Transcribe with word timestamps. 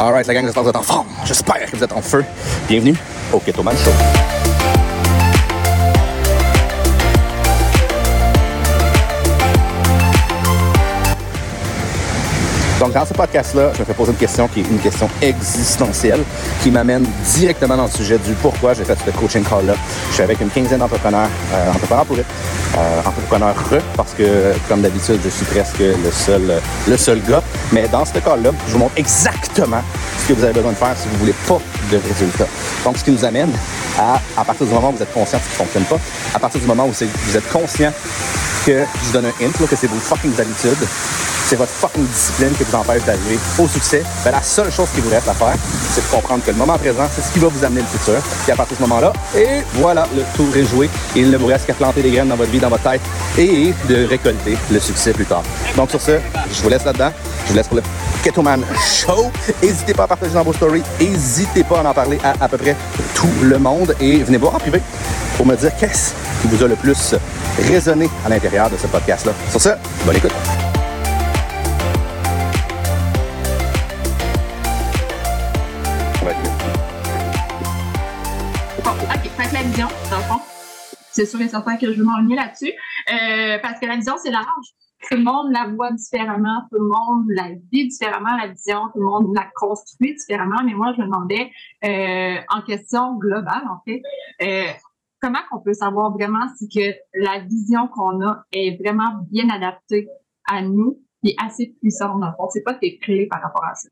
Alright, 0.00 0.26
la 0.26 0.32
gang, 0.32 0.44
j'espère 0.46 0.62
que 0.62 0.68
vous 0.68 0.70
êtes 0.70 0.76
en 0.76 0.82
forme. 0.82 1.08
J'espère 1.26 1.70
que 1.70 1.76
vous 1.76 1.84
êtes 1.84 1.92
en 1.92 2.00
feu. 2.00 2.24
Bienvenue 2.66 2.96
au 3.34 3.38
Keto 3.38 3.62
Man 3.62 3.76
Show. 3.76 4.39
Donc, 12.80 12.94
dans 12.94 13.04
ce 13.04 13.12
podcast-là, 13.12 13.72
je 13.74 13.80
me 13.80 13.84
fais 13.84 13.92
poser 13.92 14.12
une 14.12 14.16
question 14.16 14.48
qui 14.48 14.60
est 14.60 14.68
une 14.70 14.78
question 14.78 15.06
existentielle, 15.20 16.20
qui 16.62 16.70
m'amène 16.70 17.06
directement 17.34 17.76
dans 17.76 17.84
le 17.84 17.90
sujet 17.90 18.16
du 18.16 18.32
pourquoi 18.32 18.72
j'ai 18.72 18.84
fait 18.84 18.96
ce 19.04 19.10
coaching 19.10 19.44
call-là. 19.44 19.74
Je 20.08 20.14
suis 20.14 20.22
avec 20.22 20.40
une 20.40 20.48
quinzaine 20.48 20.78
d'entrepreneurs, 20.78 21.28
euh, 21.52 21.72
entrepreneurs 21.72 22.06
pour 22.06 22.16
euh, 22.16 23.00
entrepreneurs 23.04 23.54
parce 23.94 24.14
que, 24.14 24.54
comme 24.66 24.80
d'habitude, 24.80 25.20
je 25.22 25.28
suis 25.28 25.44
presque 25.44 25.80
le 25.80 26.10
seul, 26.10 26.58
le 26.88 26.96
seul 26.96 27.20
gars. 27.28 27.42
Mais 27.70 27.86
dans 27.86 28.06
ce 28.06 28.14
cas-là, 28.14 28.50
je 28.66 28.72
vous 28.72 28.78
montre 28.78 28.94
exactement 28.96 29.82
ce 30.22 30.28
que 30.28 30.38
vous 30.38 30.44
avez 30.44 30.54
besoin 30.54 30.72
de 30.72 30.76
faire 30.76 30.96
si 30.96 31.06
vous 31.08 31.18
voulez 31.18 31.34
pas 31.46 31.58
de 31.92 32.00
résultats. 32.08 32.48
Donc, 32.86 32.96
ce 32.96 33.04
qui 33.04 33.10
nous 33.10 33.26
amène 33.26 33.52
à, 33.98 34.18
à 34.38 34.42
partir 34.42 34.64
du 34.64 34.72
moment 34.72 34.88
où 34.88 34.96
vous 34.96 35.02
êtes 35.02 35.12
conscient 35.12 35.38
que 35.38 35.44
ça 35.44 35.50
ne 35.50 35.66
fonctionne 35.66 35.84
pas, 35.84 35.98
à 36.34 36.38
partir 36.38 36.58
du 36.58 36.66
moment 36.66 36.86
où 36.86 36.92
vous 36.92 37.36
êtes 37.36 37.52
conscient 37.52 37.92
que 38.64 38.72
je 38.72 39.06
vous 39.06 39.12
donne 39.12 39.26
un 39.26 39.44
hint, 39.44 39.68
que 39.68 39.76
c'est 39.76 39.86
vos 39.86 39.96
fucking 40.00 40.32
habitudes, 40.38 40.88
c'est 41.50 41.56
votre 41.56 41.72
fucking 41.72 42.06
discipline 42.06 42.52
qui 42.56 42.62
vous 42.62 42.76
empêche 42.76 43.04
d'arriver 43.04 43.36
au 43.58 43.66
succès, 43.66 44.04
ben 44.24 44.30
la 44.30 44.40
seule 44.40 44.70
chose 44.70 44.88
qui 44.94 45.00
vous 45.00 45.10
reste 45.10 45.28
à 45.28 45.34
faire, 45.34 45.54
c'est 45.92 46.00
de 46.00 46.06
comprendre 46.06 46.44
que 46.44 46.52
le 46.52 46.56
moment 46.56 46.78
présent, 46.78 47.08
c'est 47.12 47.22
ce 47.22 47.32
qui 47.32 47.40
va 47.40 47.48
vous 47.48 47.64
amener 47.64 47.80
le 47.80 47.88
futur. 47.88 48.22
Et 48.46 48.52
à 48.52 48.54
partir 48.54 48.76
de 48.76 48.84
ce 48.84 48.88
moment-là, 48.88 49.12
et 49.36 49.62
voilà, 49.74 50.06
le 50.14 50.22
tour 50.36 50.56
est 50.56 50.62
joué. 50.62 50.88
Il 51.16 51.28
ne 51.28 51.36
vous 51.36 51.46
reste 51.46 51.66
qu'à 51.66 51.74
planter 51.74 52.02
des 52.02 52.12
graines 52.12 52.28
dans 52.28 52.36
votre 52.36 52.52
vie, 52.52 52.60
dans 52.60 52.68
votre 52.68 52.88
tête 52.88 53.00
et 53.36 53.74
de 53.88 54.06
récolter 54.06 54.56
le 54.70 54.78
succès 54.78 55.12
plus 55.12 55.24
tard. 55.24 55.42
Donc 55.76 55.90
sur 55.90 56.00
ce, 56.00 56.20
je 56.52 56.62
vous 56.62 56.68
laisse 56.68 56.84
là-dedans. 56.84 57.10
Je 57.46 57.50
vous 57.50 57.56
laisse 57.56 57.66
pour 57.66 57.78
le 57.78 57.82
Ketoman 58.22 58.62
Show. 58.80 59.32
N'hésitez 59.60 59.94
pas 59.94 60.04
à 60.04 60.06
partager 60.06 60.34
dans 60.34 60.44
vos 60.44 60.52
stories. 60.52 60.84
N'hésitez 61.00 61.64
pas 61.64 61.80
à 61.80 61.82
en 61.82 61.92
parler 61.92 62.20
à 62.22 62.44
à 62.44 62.46
peu 62.46 62.58
près 62.58 62.76
tout 63.12 63.32
le 63.42 63.58
monde. 63.58 63.96
Et 64.00 64.18
venez 64.18 64.38
voir 64.38 64.54
en 64.54 64.60
privé 64.60 64.80
pour 65.36 65.46
me 65.46 65.56
dire 65.56 65.72
qu'est-ce 65.80 66.12
qui 66.42 66.46
vous 66.54 66.62
a 66.62 66.68
le 66.68 66.76
plus 66.76 67.16
résonné 67.68 68.08
à 68.24 68.28
l'intérieur 68.28 68.70
de 68.70 68.76
ce 68.76 68.86
podcast-là. 68.86 69.32
Sur 69.50 69.60
ce, 69.60 69.70
bonne 70.06 70.14
écoute. 70.14 70.30
C'est 81.12 81.26
sûr 81.26 81.40
et 81.40 81.48
certain 81.48 81.76
que 81.76 81.92
je 81.92 81.98
veux 81.98 82.04
m'enligner 82.04 82.36
là-dessus. 82.36 82.72
Euh, 83.12 83.58
parce 83.62 83.80
que 83.80 83.86
la 83.86 83.96
vision, 83.96 84.14
c'est 84.22 84.30
large. 84.30 84.46
Tout 85.08 85.16
le 85.16 85.24
monde 85.24 85.50
la 85.50 85.66
voit 85.66 85.92
différemment, 85.92 86.62
tout 86.70 86.78
le 86.78 86.86
monde 86.86 87.24
la 87.30 87.48
vit 87.72 87.88
différemment, 87.88 88.36
la 88.36 88.48
vision, 88.48 88.88
tout 88.92 89.00
le 89.00 89.06
monde 89.06 89.34
la 89.34 89.48
construit 89.54 90.14
différemment. 90.14 90.62
Mais 90.64 90.74
moi, 90.74 90.92
je 90.94 91.00
me 91.00 91.06
demandais, 91.06 91.50
euh, 91.84 92.40
en 92.50 92.62
question 92.62 93.16
globale, 93.16 93.64
en 93.70 93.80
fait, 93.86 94.02
euh, 94.42 94.70
comment 95.20 95.38
on 95.52 95.60
peut 95.60 95.72
savoir 95.72 96.12
vraiment 96.12 96.46
si 96.56 96.68
que 96.68 96.94
la 97.14 97.40
vision 97.40 97.88
qu'on 97.88 98.22
a 98.26 98.44
est 98.52 98.78
vraiment 98.82 99.24
bien 99.30 99.48
adaptée 99.48 100.06
à 100.46 100.60
nous 100.60 101.02
et 101.24 101.34
assez 101.42 101.74
puissante, 101.80 102.20
dans 102.20 102.26
le 102.26 102.34
fond? 102.36 102.48
C'est 102.50 102.62
pas 102.62 102.74
tes 102.74 102.98
clés 102.98 103.26
par 103.26 103.40
rapport 103.40 103.64
à 103.64 103.74
ça. 103.74 103.88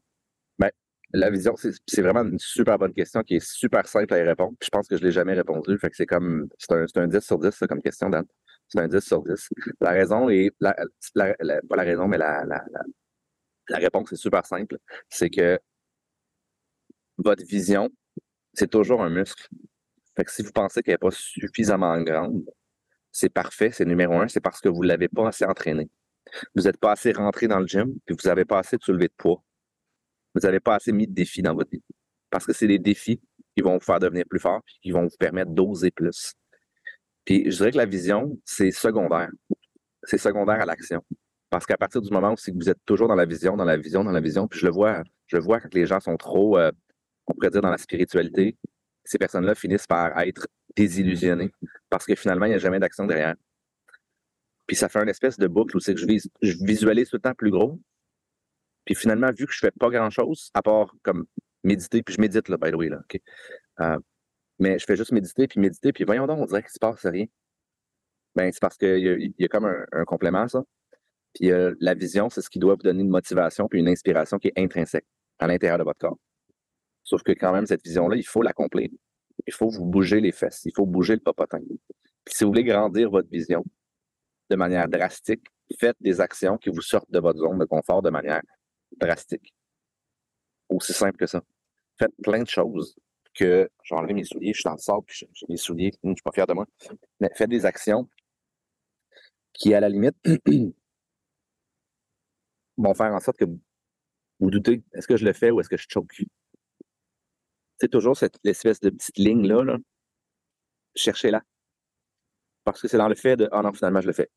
La 1.14 1.30
vision, 1.30 1.54
c'est 1.56 2.02
vraiment 2.02 2.22
une 2.22 2.38
super 2.38 2.78
bonne 2.78 2.92
question 2.92 3.22
qui 3.22 3.36
est 3.36 3.46
super 3.46 3.88
simple 3.88 4.12
à 4.12 4.18
y 4.18 4.22
répondre. 4.22 4.54
je 4.62 4.68
pense 4.68 4.86
que 4.86 4.96
je 4.96 5.02
ne 5.02 5.06
l'ai 5.06 5.12
jamais 5.12 5.32
répondu. 5.32 5.78
Fait 5.78 5.88
que 5.88 5.96
c'est 5.96 6.06
comme 6.06 6.48
c'est 6.58 6.72
un, 6.72 6.84
un, 6.96 7.08
10 7.08 7.20
sur 7.20 7.38
10 7.38 7.50
ça, 7.50 7.66
comme 7.66 7.80
question, 7.80 8.10
Dan. 8.10 8.26
C'est 8.68 8.78
un 8.78 8.88
10 8.88 9.00
sur 9.00 9.22
10. 9.22 9.48
La 9.80 9.90
raison 9.90 10.28
est 10.28 10.50
la, 10.60 10.74
pas 11.14 11.76
la 11.76 11.82
raison, 11.82 12.08
mais 12.08 12.18
la, 12.18 12.44
la, 12.44 13.78
réponse 13.78 14.12
est 14.12 14.16
super 14.16 14.44
simple. 14.44 14.76
C'est 15.08 15.30
que 15.30 15.58
votre 17.16 17.44
vision, 17.46 17.88
c'est 18.52 18.70
toujours 18.70 19.02
un 19.02 19.08
muscle. 19.08 19.48
Fait 20.14 20.24
que 20.24 20.30
si 20.30 20.42
vous 20.42 20.52
pensez 20.52 20.82
qu'elle 20.82 20.94
n'est 20.94 20.98
pas 20.98 21.10
suffisamment 21.10 21.98
grande, 22.02 22.44
c'est 23.12 23.30
parfait, 23.30 23.70
c'est 23.72 23.86
numéro 23.86 24.14
un, 24.14 24.28
c'est 24.28 24.40
parce 24.40 24.60
que 24.60 24.68
vous 24.68 24.82
ne 24.82 24.88
l'avez 24.88 25.08
pas 25.08 25.28
assez 25.28 25.46
entraîné. 25.46 25.88
Vous 26.54 26.64
n'êtes 26.64 26.78
pas 26.78 26.92
assez 26.92 27.12
rentré 27.12 27.48
dans 27.48 27.60
le 27.60 27.66
gym, 27.66 27.94
puis 28.04 28.14
vous 28.20 28.28
n'avez 28.28 28.44
pas 28.44 28.58
assez 28.58 28.76
soulevé 28.80 29.08
de 29.08 29.14
poids 29.16 29.42
vous 30.34 30.40
n'avez 30.42 30.60
pas 30.60 30.76
assez 30.76 30.92
mis 30.92 31.06
de 31.06 31.12
défis 31.12 31.42
dans 31.42 31.54
votre 31.54 31.70
vie. 31.70 31.82
Parce 32.30 32.46
que 32.46 32.52
c'est 32.52 32.66
les 32.66 32.78
défis 32.78 33.20
qui 33.56 33.62
vont 33.62 33.74
vous 33.74 33.84
faire 33.84 33.98
devenir 33.98 34.24
plus 34.28 34.38
fort 34.38 34.60
et 34.66 34.80
qui 34.82 34.90
vont 34.90 35.02
vous 35.02 35.16
permettre 35.18 35.50
d'oser 35.50 35.90
plus. 35.90 36.34
Puis 37.24 37.50
je 37.50 37.56
dirais 37.56 37.72
que 37.72 37.76
la 37.76 37.86
vision, 37.86 38.38
c'est 38.44 38.70
secondaire. 38.70 39.30
C'est 40.04 40.18
secondaire 40.18 40.60
à 40.60 40.66
l'action. 40.66 41.02
Parce 41.50 41.66
qu'à 41.66 41.76
partir 41.76 42.00
du 42.02 42.10
moment 42.10 42.32
où 42.32 42.52
vous 42.54 42.70
êtes 42.70 42.84
toujours 42.84 43.08
dans 43.08 43.14
la 43.14 43.24
vision, 43.24 43.56
dans 43.56 43.64
la 43.64 43.76
vision, 43.76 44.04
dans 44.04 44.12
la 44.12 44.20
vision, 44.20 44.46
puis 44.48 44.60
je 44.60 44.66
le 44.66 44.72
vois, 44.72 45.02
je 45.26 45.36
le 45.36 45.42
vois 45.42 45.60
quand 45.60 45.72
les 45.74 45.86
gens 45.86 46.00
sont 46.00 46.16
trop, 46.16 46.58
euh, 46.58 46.70
on 47.26 47.34
pourrait 47.34 47.50
dire, 47.50 47.62
dans 47.62 47.70
la 47.70 47.78
spiritualité, 47.78 48.56
ces 49.04 49.18
personnes-là 49.18 49.54
finissent 49.54 49.86
par 49.86 50.18
être 50.20 50.46
désillusionnées 50.76 51.50
parce 51.88 52.04
que 52.04 52.14
finalement, 52.14 52.46
il 52.46 52.50
n'y 52.50 52.54
a 52.54 52.58
jamais 52.58 52.78
d'action 52.78 53.06
derrière. 53.06 53.34
Puis 54.66 54.76
ça 54.76 54.88
fait 54.90 55.02
une 55.02 55.08
espèce 55.08 55.38
de 55.38 55.46
boucle 55.46 55.76
où 55.76 55.80
c'est 55.80 55.94
que 55.94 56.00
je, 56.00 56.06
je 56.42 56.54
visualise 56.62 57.08
tout 57.08 57.16
le 57.16 57.22
temps 57.22 57.34
plus 57.34 57.50
gros, 57.50 57.80
puis 58.88 58.94
finalement, 58.94 59.30
vu 59.36 59.44
que 59.44 59.52
je 59.52 59.58
fais 59.58 59.70
pas 59.70 59.90
grand-chose, 59.90 60.50
à 60.54 60.62
part 60.62 60.94
comme 61.02 61.26
méditer, 61.62 62.02
puis 62.02 62.14
je 62.14 62.20
médite, 62.22 62.48
là, 62.48 62.56
by 62.56 62.70
the 62.70 62.74
way, 62.74 62.88
là, 62.88 63.02
euh, 63.80 63.98
mais 64.58 64.78
je 64.78 64.86
fais 64.86 64.96
juste 64.96 65.12
méditer, 65.12 65.46
puis 65.46 65.60
méditer, 65.60 65.92
puis 65.92 66.04
voyons 66.04 66.26
donc, 66.26 66.38
on 66.38 66.46
dirait 66.46 66.62
qu'il 66.62 66.70
se 66.70 66.78
passe 66.78 67.04
rien. 67.04 67.26
Ben, 68.34 68.50
c'est 68.50 68.62
parce 68.62 68.78
qu'il 68.78 69.34
y, 69.38 69.44
a 69.44 69.48
comme 69.48 69.66
un, 69.92 70.04
complément, 70.06 70.48
ça. 70.48 70.64
Puis 71.34 71.52
euh, 71.52 71.74
la 71.80 71.92
vision, 71.92 72.30
c'est 72.30 72.40
ce 72.40 72.48
qui 72.48 72.58
doit 72.58 72.76
vous 72.76 72.82
donner 72.82 73.02
une 73.02 73.10
motivation 73.10 73.68
puis 73.68 73.78
une 73.78 73.88
inspiration 73.88 74.38
qui 74.38 74.48
est 74.48 74.58
intrinsèque 74.58 75.04
à 75.38 75.46
l'intérieur 75.46 75.76
de 75.76 75.84
votre 75.84 75.98
corps. 75.98 76.18
Sauf 77.04 77.22
que 77.22 77.32
quand 77.32 77.52
même, 77.52 77.66
cette 77.66 77.84
vision-là, 77.84 78.16
il 78.16 78.26
faut 78.26 78.40
l'accomplir. 78.40 78.88
Il 79.46 79.52
faut 79.52 79.68
vous 79.68 79.84
bouger 79.84 80.22
les 80.22 80.32
fesses, 80.32 80.62
il 80.64 80.72
faut 80.74 80.86
bouger 80.86 81.12
le 81.12 81.20
popotin. 81.20 81.60
Puis 82.24 82.34
si 82.34 82.44
vous 82.44 82.50
voulez 82.52 82.64
grandir 82.64 83.10
votre 83.10 83.28
vision 83.28 83.62
de 84.48 84.56
manière 84.56 84.88
drastique, 84.88 85.44
faites 85.78 85.98
des 86.00 86.22
actions 86.22 86.56
qui 86.56 86.70
vous 86.70 86.80
sortent 86.80 87.10
de 87.10 87.18
votre 87.18 87.38
zone 87.38 87.58
de 87.58 87.66
confort 87.66 88.00
de 88.00 88.08
manière 88.08 88.40
drastique. 88.96 89.54
Aussi 90.68 90.92
simple 90.92 91.16
que 91.16 91.26
ça. 91.26 91.42
Faites 91.98 92.14
plein 92.22 92.42
de 92.42 92.48
choses 92.48 92.96
que 93.34 93.70
j'ai 93.84 93.94
enlevé 93.94 94.14
mes 94.14 94.24
souliers, 94.24 94.52
je 94.52 94.60
suis 94.60 94.64
dans 94.64 94.72
le 94.72 94.78
sable, 94.78 95.04
puis 95.06 95.28
j'ai 95.32 95.46
mes 95.48 95.56
souliers, 95.56 95.92
je 96.02 96.08
ne 96.08 96.14
suis 96.14 96.22
pas 96.22 96.32
fier 96.32 96.46
de 96.46 96.54
moi. 96.54 96.66
Mais 97.20 97.30
faites 97.34 97.50
des 97.50 97.64
actions 97.66 98.08
qui, 99.52 99.74
à 99.74 99.80
la 99.80 99.88
limite, 99.88 100.16
vont 102.76 102.94
faire 102.94 103.12
en 103.12 103.20
sorte 103.20 103.38
que 103.38 103.44
vous, 104.40 104.50
doutez, 104.50 104.82
est-ce 104.92 105.06
que 105.06 105.16
je 105.16 105.24
le 105.24 105.32
fais 105.32 105.50
ou 105.50 105.60
est-ce 105.60 105.68
que 105.68 105.76
je 105.76 105.86
choke? 105.88 106.22
C'est 107.80 107.90
toujours 107.90 108.16
cette 108.16 108.38
espèce 108.44 108.80
de 108.80 108.90
petite 108.90 109.18
ligne-là, 109.18 109.62
là. 109.62 109.76
cherchez-la. 110.94 111.42
Parce 112.64 112.82
que 112.82 112.88
c'est 112.88 112.98
dans 112.98 113.08
le 113.08 113.14
fait 113.14 113.36
de, 113.36 113.48
ah 113.52 113.62
non, 113.62 113.72
finalement, 113.72 114.00
je 114.00 114.08
le 114.08 114.12
fais. 114.12 114.30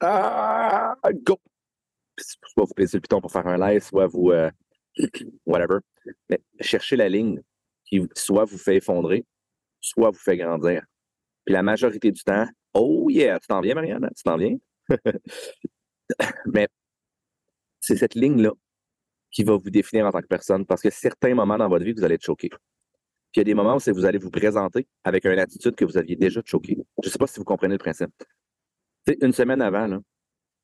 Ah, 0.00 0.96
go! 1.12 1.38
Soit 2.18 2.64
vous 2.64 2.74
baissez 2.76 2.96
le 2.96 3.00
piton 3.00 3.20
pour 3.20 3.32
faire 3.32 3.46
un 3.46 3.58
live, 3.58 3.82
soit 3.82 4.06
vous, 4.06 4.30
euh, 4.30 4.50
whatever. 5.46 5.78
Mais 6.28 6.40
cherchez 6.60 6.96
la 6.96 7.08
ligne 7.08 7.40
qui 7.84 8.00
soit 8.14 8.44
vous 8.44 8.58
fait 8.58 8.76
effondrer, 8.76 9.24
soit 9.80 10.10
vous 10.10 10.18
fait 10.18 10.36
grandir. 10.36 10.84
Puis 11.44 11.52
la 11.52 11.62
majorité 11.62 12.10
du 12.10 12.22
temps, 12.22 12.46
oh 12.72 13.08
yeah, 13.10 13.38
tu 13.38 13.46
t'en 13.46 13.60
viens, 13.60 13.74
Marianne, 13.74 14.08
tu 14.16 14.22
t'en 14.22 14.36
viens. 14.36 14.56
Mais 16.46 16.68
c'est 17.80 17.96
cette 17.96 18.14
ligne-là 18.14 18.52
qui 19.30 19.44
va 19.44 19.56
vous 19.56 19.70
définir 19.70 20.06
en 20.06 20.12
tant 20.12 20.20
que 20.20 20.26
personne 20.26 20.64
parce 20.64 20.80
que 20.80 20.90
certains 20.90 21.34
moments 21.34 21.58
dans 21.58 21.68
votre 21.68 21.84
vie, 21.84 21.92
vous 21.92 22.04
allez 22.04 22.14
être 22.14 22.24
choqué. 22.24 22.48
Puis 22.48 22.58
il 23.36 23.38
y 23.38 23.42
a 23.42 23.44
des 23.44 23.54
moments 23.54 23.76
où 23.76 23.92
vous 23.92 24.04
allez 24.04 24.18
vous 24.18 24.30
présenter 24.30 24.86
avec 25.02 25.24
une 25.26 25.38
attitude 25.38 25.74
que 25.74 25.84
vous 25.84 25.98
aviez 25.98 26.14
déjà 26.14 26.40
choqué. 26.44 26.76
Je 27.02 27.08
ne 27.08 27.12
sais 27.12 27.18
pas 27.18 27.26
si 27.26 27.40
vous 27.40 27.44
comprenez 27.44 27.74
le 27.74 27.78
principe. 27.78 28.10
une 29.20 29.32
semaine 29.32 29.60
avant, 29.60 29.86
là, 29.88 30.00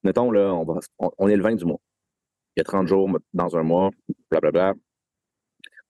mettons, 0.02 0.30
là, 0.30 0.54
on, 1.18 1.28
est 1.28 1.36
le 1.36 1.42
20 1.42 1.56
du 1.56 1.64
mois. 1.64 1.80
Il 2.56 2.60
y 2.60 2.62
a 2.62 2.64
30 2.64 2.86
jours 2.86 3.08
dans 3.32 3.56
un 3.56 3.62
mois, 3.62 3.90
blablabla. 4.30 4.74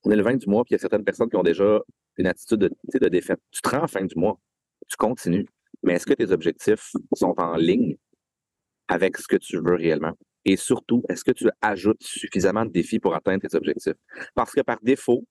On 0.03 0.11
est 0.11 0.15
le 0.15 0.23
20 0.23 0.37
du 0.37 0.47
mois, 0.47 0.63
puis 0.63 0.71
il 0.71 0.73
y 0.73 0.75
a 0.75 0.79
certaines 0.79 1.03
personnes 1.03 1.29
qui 1.29 1.35
ont 1.35 1.43
déjà 1.43 1.79
une 2.17 2.27
attitude 2.27 2.59
de, 2.59 3.07
défaite. 3.09 3.39
Tu 3.51 3.61
te 3.61 3.69
rends 3.69 3.83
en 3.83 3.87
fin 3.87 4.03
du 4.03 4.15
mois, 4.15 4.39
tu 4.87 4.97
continues. 4.97 5.47
Mais 5.83 5.93
est-ce 5.93 6.05
que 6.05 6.13
tes 6.13 6.31
objectifs 6.31 6.91
sont 7.13 7.33
en 7.37 7.55
ligne 7.55 7.97
avec 8.87 9.17
ce 9.17 9.27
que 9.27 9.37
tu 9.37 9.57
veux 9.57 9.75
réellement? 9.75 10.13
Et 10.45 10.55
surtout, 10.55 11.03
est-ce 11.07 11.23
que 11.23 11.31
tu 11.31 11.47
ajoutes 11.61 12.01
suffisamment 12.01 12.65
de 12.65 12.71
défis 12.71 12.99
pour 12.99 13.15
atteindre 13.15 13.47
tes 13.47 13.55
objectifs? 13.55 13.93
Parce 14.33 14.51
que 14.51 14.61
par 14.61 14.79
défaut, 14.81 15.23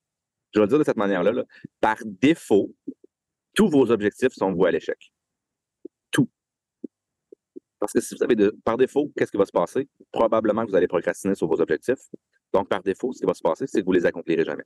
je 0.55 0.61
vais 0.61 0.67
le 0.67 0.69
dire 0.69 0.79
de 0.79 0.85
cette 0.85 0.97
manière-là, 0.97 1.33
là, 1.33 1.45
par 1.81 1.97
défaut, 2.05 2.73
tous 3.55 3.69
vos 3.69 3.91
objectifs 3.91 4.33
sont 4.33 4.53
voués 4.53 4.69
à 4.69 4.73
l'échec. 4.73 5.13
Parce 7.81 7.95
que 7.95 8.01
si 8.01 8.15
vous 8.15 8.23
avez 8.23 8.37
de, 8.37 8.55
par 8.63 8.77
défaut, 8.77 9.11
qu'est-ce 9.17 9.33
qui 9.33 9.39
va 9.39 9.47
se 9.47 9.53
passer? 9.53 9.89
Probablement 10.13 10.65
que 10.65 10.71
vous 10.71 10.77
allez 10.77 10.87
procrastiner 10.87 11.35
sur 11.35 11.49
vos 11.49 11.61
objectifs. 11.63 12.11
Donc, 12.53 12.69
par 12.69 12.83
défaut, 12.83 13.13
ce 13.13 13.21
qui 13.21 13.27
va 13.27 13.33
se 13.33 13.43
passer, 13.43 13.67
c'est 13.67 13.81
que 13.81 13.87
vous 13.87 13.93
ne 13.93 13.99
les 13.99 14.07
accomplirez 14.07 14.45
jamais. 14.45 14.65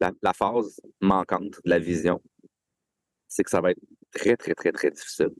La, 0.00 0.32
phase 0.32 0.80
manquante 1.00 1.60
de 1.64 1.70
la 1.70 1.78
vision, 1.78 2.20
c'est 3.28 3.44
que 3.44 3.50
ça 3.50 3.60
va 3.60 3.70
être 3.70 3.80
très, 4.12 4.36
très, 4.36 4.54
très, 4.54 4.72
très 4.72 4.90
difficile. 4.90 5.30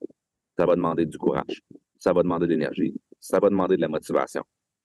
Ça 0.56 0.64
va 0.64 0.76
demander 0.76 1.06
du 1.06 1.18
courage. 1.18 1.62
Ça 1.98 2.12
va 2.12 2.22
demander 2.22 2.46
de 2.46 2.52
l'énergie. 2.52 2.94
Ça 3.20 3.40
va 3.40 3.50
demander 3.50 3.76
de 3.76 3.80
la 3.80 3.88
motivation. 3.88 4.42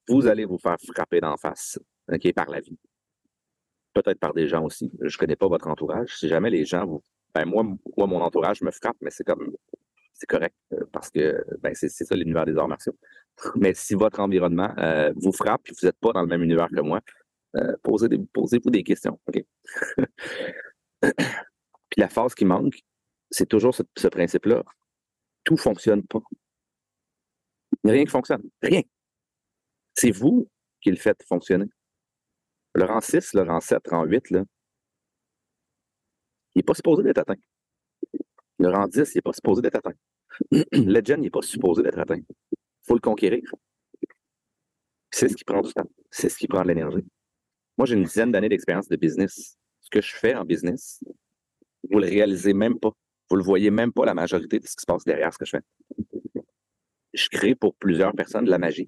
Vous 0.07 0.27
allez 0.27 0.45
vous 0.45 0.57
faire 0.57 0.77
frapper 0.93 1.21
d'en 1.21 1.37
face, 1.37 1.79
OK, 2.11 2.33
par 2.33 2.49
la 2.49 2.61
vie. 2.61 2.77
peut-être 3.93 4.19
par 4.19 4.33
des 4.33 4.47
gens 4.47 4.63
aussi. 4.63 4.91
Je 5.01 5.17
connais 5.17 5.35
pas 5.35 5.47
votre 5.47 5.67
entourage. 5.67 6.17
Si 6.17 6.27
jamais 6.27 6.49
les 6.49 6.65
gens 6.65 6.85
vous. 6.85 7.01
Ben 7.35 7.45
moi, 7.45 7.63
moi, 7.63 8.07
mon 8.07 8.21
entourage 8.21 8.61
me 8.61 8.71
frappe, 8.71 8.97
mais 9.01 9.09
c'est 9.09 9.23
comme 9.23 9.55
c'est 10.13 10.27
correct 10.27 10.55
euh, 10.73 10.85
parce 10.91 11.09
que 11.09 11.43
ben, 11.61 11.73
c'est 11.75 11.89
ça 11.89 12.15
l'univers 12.15 12.45
des 12.45 12.57
arts 12.57 12.67
martiaux. 12.67 12.97
Mais 13.55 13.73
si 13.73 13.95
votre 13.95 14.19
environnement 14.19 14.73
euh, 14.77 15.11
vous 15.15 15.31
frappe 15.31 15.67
et 15.69 15.71
vous 15.71 15.87
n'êtes 15.87 15.99
pas 15.99 16.11
dans 16.13 16.21
le 16.21 16.27
même 16.27 16.43
univers 16.43 16.69
que 16.69 16.81
moi, 16.81 17.01
euh, 17.55 17.75
posez 17.83 18.09
posez-vous 18.33 18.69
des 18.69 18.83
questions. 18.83 19.19
Puis 21.01 21.11
la 21.97 22.09
phase 22.09 22.33
qui 22.33 22.45
manque, 22.45 22.79
c'est 23.29 23.47
toujours 23.47 23.75
ce, 23.75 23.83
ce 23.97 24.07
principe-là. 24.07 24.63
Tout 25.43 25.55
ne 25.55 25.59
fonctionne 25.59 26.03
pas. 26.03 26.21
Il 27.83 27.87
n'y 27.87 27.91
a 27.91 27.93
rien 27.93 28.05
qui 28.05 28.11
fonctionne. 28.11 28.43
Rien. 28.61 28.81
C'est 29.93 30.11
vous 30.11 30.49
qui 30.81 30.89
le 30.89 30.97
faites 30.97 31.23
fonctionner. 31.27 31.65
Le 32.75 32.85
rang 32.85 33.01
6, 33.01 33.33
le 33.33 33.43
rang 33.43 33.59
7, 33.59 33.81
le 33.91 33.97
rang 33.97 34.05
8, 34.05 34.29
là, 34.31 34.43
il 36.55 36.59
n'est 36.59 36.63
pas 36.63 36.73
supposé 36.73 37.03
d'être 37.03 37.19
atteint. 37.19 37.35
Le 38.63 38.69
rang 38.69 38.87
10, 38.87 38.95
il 39.13 39.17
n'est 39.17 39.21
pas 39.21 39.33
supposé 39.33 39.61
d'être 39.61 39.75
atteint. 39.75 39.91
Le 40.71 41.01
gen, 41.03 41.19
il 41.19 41.23
n'est 41.23 41.29
pas 41.29 41.41
supposé 41.41 41.83
d'être 41.83 41.99
atteint. 41.99 42.15
Il 42.15 42.85
faut 42.87 42.93
le 42.93 43.01
conquérir. 43.01 43.43
C'est 45.11 45.27
ce 45.27 45.35
qui 45.35 45.43
prend 45.43 45.59
du 45.59 45.73
temps. 45.73 45.89
C'est 46.09 46.29
ce 46.29 46.37
qui 46.37 46.47
prend 46.47 46.61
de 46.61 46.69
l'énergie. 46.69 47.05
Moi, 47.77 47.85
j'ai 47.87 47.95
une 47.95 48.05
dizaine 48.05 48.31
d'années 48.31 48.47
d'expérience 48.47 48.87
de 48.87 48.95
business. 48.95 49.57
Ce 49.81 49.89
que 49.89 49.99
je 49.99 50.15
fais 50.15 50.33
en 50.33 50.45
business, 50.45 51.03
vous 51.89 51.99
ne 51.99 52.05
le 52.05 52.09
réalisez 52.09 52.53
même 52.53 52.79
pas. 52.79 52.91
Vous 53.29 53.35
ne 53.35 53.41
le 53.41 53.45
voyez 53.45 53.69
même 53.69 53.91
pas 53.91 54.05
la 54.05 54.13
majorité 54.13 54.59
de 54.59 54.65
ce 54.65 54.77
qui 54.77 54.81
se 54.81 54.85
passe 54.85 55.03
derrière 55.03 55.33
ce 55.33 55.39
que 55.39 55.45
je 55.45 55.57
fais. 55.57 56.43
Je 57.13 57.27
crée 57.27 57.55
pour 57.55 57.75
plusieurs 57.75 58.13
personnes 58.13 58.45
de 58.45 58.49
la 58.49 58.59
magie. 58.59 58.87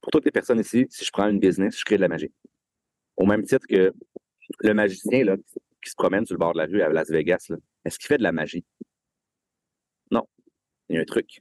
Pour 0.00 0.12
toutes 0.12 0.24
les 0.24 0.30
personnes 0.30 0.60
ici, 0.60 0.86
si 0.88 1.04
je 1.04 1.10
prends 1.10 1.26
une 1.26 1.40
business, 1.40 1.76
je 1.76 1.84
crée 1.84 1.96
de 1.96 2.02
la 2.02 2.08
magie. 2.08 2.32
Au 3.16 3.26
même 3.26 3.42
titre 3.42 3.66
que 3.66 3.92
le 4.60 4.72
magicien 4.72 5.24
là, 5.24 5.36
qui 5.82 5.90
se 5.90 5.96
promène 5.96 6.24
sur 6.24 6.34
le 6.34 6.38
bord 6.38 6.52
de 6.52 6.58
la 6.58 6.66
rue 6.66 6.80
à 6.80 6.88
Las 6.90 7.10
Vegas, 7.10 7.50
est-ce 7.84 7.98
qu'il 7.98 8.06
fait 8.06 8.18
de 8.18 8.22
la 8.22 8.30
magie? 8.30 8.64
Il 10.90 10.96
y 10.96 10.98
a 10.98 11.02
un 11.02 11.04
truc. 11.04 11.40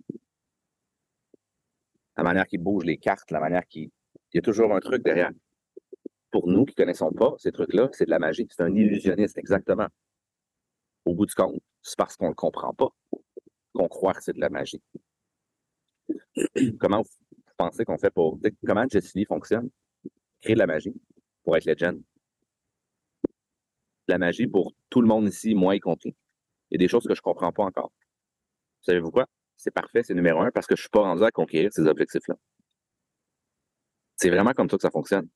La 2.16 2.24
manière 2.24 2.46
qu'il 2.46 2.62
bouge 2.62 2.86
les 2.86 2.98
cartes, 2.98 3.31
la 3.31 3.40
manière 3.40 3.66
qu'il. 3.66 3.90
Il 4.31 4.36
y 4.36 4.38
a 4.38 4.42
toujours 4.44 4.75
un 4.75 4.80
truc 4.80 5.04
derrière. 5.04 5.31
Pour 6.30 6.48
nous 6.48 6.66
qui 6.66 6.74
ne 6.74 6.75
connaissons 6.75 7.12
pas 7.12 7.34
ces 7.40 7.51
trucs-là, 7.51 7.90
c'est 7.92 8.06
de 8.06 8.12
la 8.12 8.19
magie. 8.19 8.48
C'est 8.51 8.62
un 8.62 8.75
illusionniste, 8.75 9.40
exactement. 9.40 9.88
Au 11.06 11.16
bout 11.16 11.25
du 11.25 11.34
compte, 11.34 11.60
c'est 11.81 11.98
parce 11.98 12.16
qu'on 12.16 12.25
ne 12.25 12.30
le 12.30 12.36
comprend 12.36 12.75
pas 12.75 12.90
qu'on 13.74 13.88
croit 13.88 14.13
que 14.13 14.22
c'est 14.22 14.34
de 14.34 14.40
la 14.40 14.50
magie. 14.50 14.84
Comment 16.80 17.02
vous 17.02 17.10
pensez 17.57 17.86
qu'on 17.86 17.98
fait 17.98 18.12
pour. 18.12 18.40
Comment 18.63 18.86
Jessie 18.88 19.18
Lee 19.18 19.25
fonctionne? 19.25 19.72
Créer 20.42 20.54
de 20.54 20.60
la 20.60 20.68
magie 20.68 20.94
pour 21.44 21.57
être 21.57 21.66
legend. 21.66 22.00
La 24.07 24.19
magie 24.19 24.45
pour 24.45 24.75
tout 24.92 25.02
le 25.02 25.07
monde 25.07 25.28
ici, 25.28 25.56
moi 25.56 25.75
y 25.75 25.80
compris. 25.80 26.16
Il 26.69 26.75
y 26.75 26.84
a 26.84 26.86
des 26.86 26.88
choses 26.88 27.07
que 27.07 27.16
je 27.16 27.19
ne 27.19 27.24
comprends 27.24 27.52
pas 27.52 27.63
encore. 27.63 27.92
Savez-vous 28.81 29.10
quoi? 29.10 29.25
C'est 29.60 29.72
parfait, 29.72 30.04
c'est 30.04 30.14
numéro 30.14 30.40
un 30.40 30.52
parce 30.52 30.66
que 30.66 30.76
je 30.78 30.80
ne 30.80 30.84
suis 30.84 30.90
pas 30.90 31.02
rendu 31.02 31.22
à 31.22 31.32
conquérir 31.32 31.74
ces 31.74 31.86
objectifs-là. 31.86 32.36
C'est 34.16 34.30
vraiment 34.30 34.54
comme 34.54 34.70
ça 34.70 34.78
que 34.78 34.82
ça 34.82 34.90
fonctionne. 34.90 35.28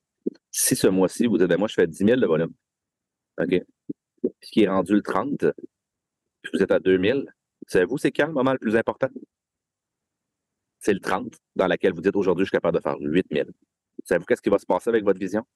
Si 0.50 0.74
ce 0.76 0.86
mois-ci, 0.86 1.26
vous 1.26 1.36
dites, 1.36 1.46
ben 1.46 1.58
moi, 1.58 1.68
je 1.68 1.74
fais 1.74 1.86
10 1.86 1.98
000 1.98 2.20
de 2.20 2.26
volume, 2.26 2.54
OK? 3.38 3.62
Puis 4.40 4.50
qui 4.50 4.62
est 4.62 4.68
rendu 4.68 4.94
le 4.94 5.02
30, 5.02 5.52
puis 6.42 6.52
vous 6.54 6.62
êtes 6.62 6.70
à 6.70 6.80
2 6.80 6.98
000, 6.98 7.20
savez-vous, 7.66 7.98
c'est 7.98 8.12
quand 8.12 8.26
le 8.26 8.32
moment 8.32 8.52
le 8.52 8.58
plus 8.58 8.76
important? 8.76 9.08
C'est 10.80 10.94
le 10.94 11.00
30, 11.00 11.36
dans 11.54 11.66
lequel 11.66 11.92
vous 11.92 12.00
dites, 12.00 12.16
aujourd'hui, 12.16 12.46
je 12.46 12.48
suis 12.48 12.56
capable 12.56 12.78
de 12.78 12.82
faire 12.82 12.96
8 12.98 13.26
000. 13.30 13.50
Savez-vous 14.04 14.24
qu'est-ce 14.24 14.42
qui 14.42 14.50
va 14.50 14.58
se 14.58 14.66
passer 14.66 14.88
avec 14.88 15.04
votre 15.04 15.20
vision? 15.20 15.46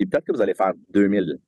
Et 0.00 0.06
peut-être 0.06 0.24
que 0.24 0.32
vous 0.32 0.42
allez 0.42 0.54
faire 0.54 0.72
2000. 0.88 1.38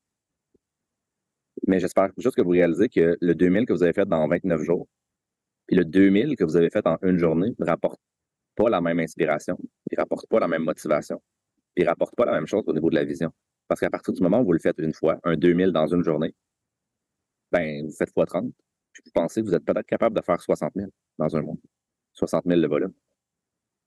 Mais 1.67 1.81
j'espère 1.81 2.11
juste 2.19 2.37
que 2.37 2.43
vous 2.43 2.51
réalisez 2.51 2.89
que 2.89 3.17
le 3.21 3.35
2000 3.35 3.67
que 3.67 3.73
vous 3.73 3.83
avez 3.83 3.93
fait 3.93 4.07
dans 4.07 4.27
29 4.29 4.63
jours, 4.63 4.89
puis 5.67 5.77
le 5.77 5.85
2000 5.85 6.37
que 6.37 6.45
vous 6.45 6.57
avez 6.57 6.71
fait 6.71 6.87
en 6.87 6.99
une 7.03 7.19
journée 7.19 7.55
ne 7.59 7.67
rapporte 7.67 8.01
pas 8.55 8.71
la 8.71 8.81
même 8.81 8.99
inspiration, 9.01 9.59
ne 9.91 9.97
rapporte 9.97 10.29
pas 10.29 10.41
la 10.41 10.49
même 10.49 10.65
motivation, 10.65 11.21
puis 11.75 11.85
ne 11.85 11.89
rapporte 11.89 12.15
pas 12.17 12.25
la 12.25 12.33
même 12.33 12.47
chose 12.47 12.65
au 12.67 12.73
niveau 12.73 12.91
de 12.91 12.95
la 12.95 13.05
vision. 13.05 13.33
Parce 13.69 13.81
qu'à 13.81 13.91
partir 13.91 14.15
du 14.15 14.23
moment 14.23 14.41
où 14.41 14.45
vous 14.45 14.53
le 14.53 14.59
faites 14.59 14.79
une 14.79 14.95
fois, 14.95 15.19
un 15.25 15.37
2000 15.37 15.73
dans 15.73 15.87
une 15.87 16.03
journée, 16.03 16.35
ben, 17.53 17.87
vous 17.87 17.93
faites 17.93 18.11
x 18.17 18.27
30, 18.27 18.53
puis 18.93 19.03
vous 19.05 19.11
pensez 19.13 19.41
que 19.41 19.47
vous 19.47 19.55
êtes 19.55 19.65
peut-être 19.65 19.87
capable 19.87 20.17
de 20.17 20.23
faire 20.23 20.41
60 20.41 20.73
000 20.75 20.89
dans 21.19 21.37
un 21.37 21.43
mois. 21.43 21.57
60 22.13 22.45
000 22.47 22.61
de 22.61 22.67
volume. 22.67 22.93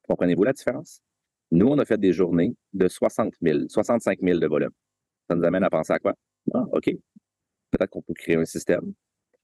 Comprenez-vous 0.08 0.44
la 0.44 0.52
différence? 0.52 1.00
Nous, 1.50 1.66
on 1.66 1.78
a 1.78 1.84
fait 1.84 1.98
des 1.98 2.12
journées 2.12 2.54
de 2.72 2.88
60 2.88 3.34
000, 3.42 3.68
65 3.68 4.18
000 4.22 4.38
de 4.38 4.46
volume. 4.46 4.70
Ça 5.28 5.34
nous 5.36 5.44
amène 5.44 5.64
à 5.64 5.70
penser 5.70 5.92
à 5.92 5.98
quoi? 5.98 6.14
Ah, 6.54 6.64
OK. 6.72 6.90
Peut-être 7.70 7.90
qu'on 7.90 8.02
peut 8.02 8.14
créer 8.14 8.36
un 8.36 8.44
système 8.44 8.92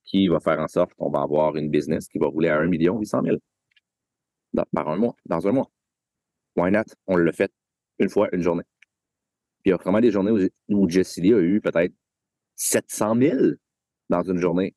qui 0.05 0.28
va 0.28 0.40
faire 0.40 0.61
en 0.61 0.69
sorte 0.69 0.94
qu'on 0.94 1.11
va 1.11 1.23
avoir 1.23 1.56
une 1.56 1.70
business 1.70 2.08
qui 2.08 2.19
va 2.19 2.26
rouler 2.26 2.49
à 2.49 2.58
1 2.58 2.67
million 2.67 2.99
800 2.99 3.23
000 3.25 3.37
par 4.73 4.88
un 4.88 4.96
mois, 4.96 5.17
dans 5.26 5.46
un 5.46 5.52
mois. 5.52 5.70
Why 6.56 6.70
not? 6.70 6.84
On 7.06 7.17
l'a 7.17 7.32
fait 7.32 7.52
une 7.99 8.08
fois, 8.08 8.28
une 8.32 8.43
journée. 8.43 8.64
Puis 9.62 9.67
il 9.67 9.70
y 9.70 9.73
a 9.73 9.76
vraiment 9.76 10.00
des 10.00 10.11
journées 10.11 10.31
où, 10.31 10.75
où 10.75 10.88
Jessie 10.88 11.32
a 11.32 11.40
eu 11.40 11.61
peut-être 11.61 11.94
700 12.55 13.17
000 13.17 13.38
dans 14.08 14.23
une 14.23 14.38
journée. 14.38 14.75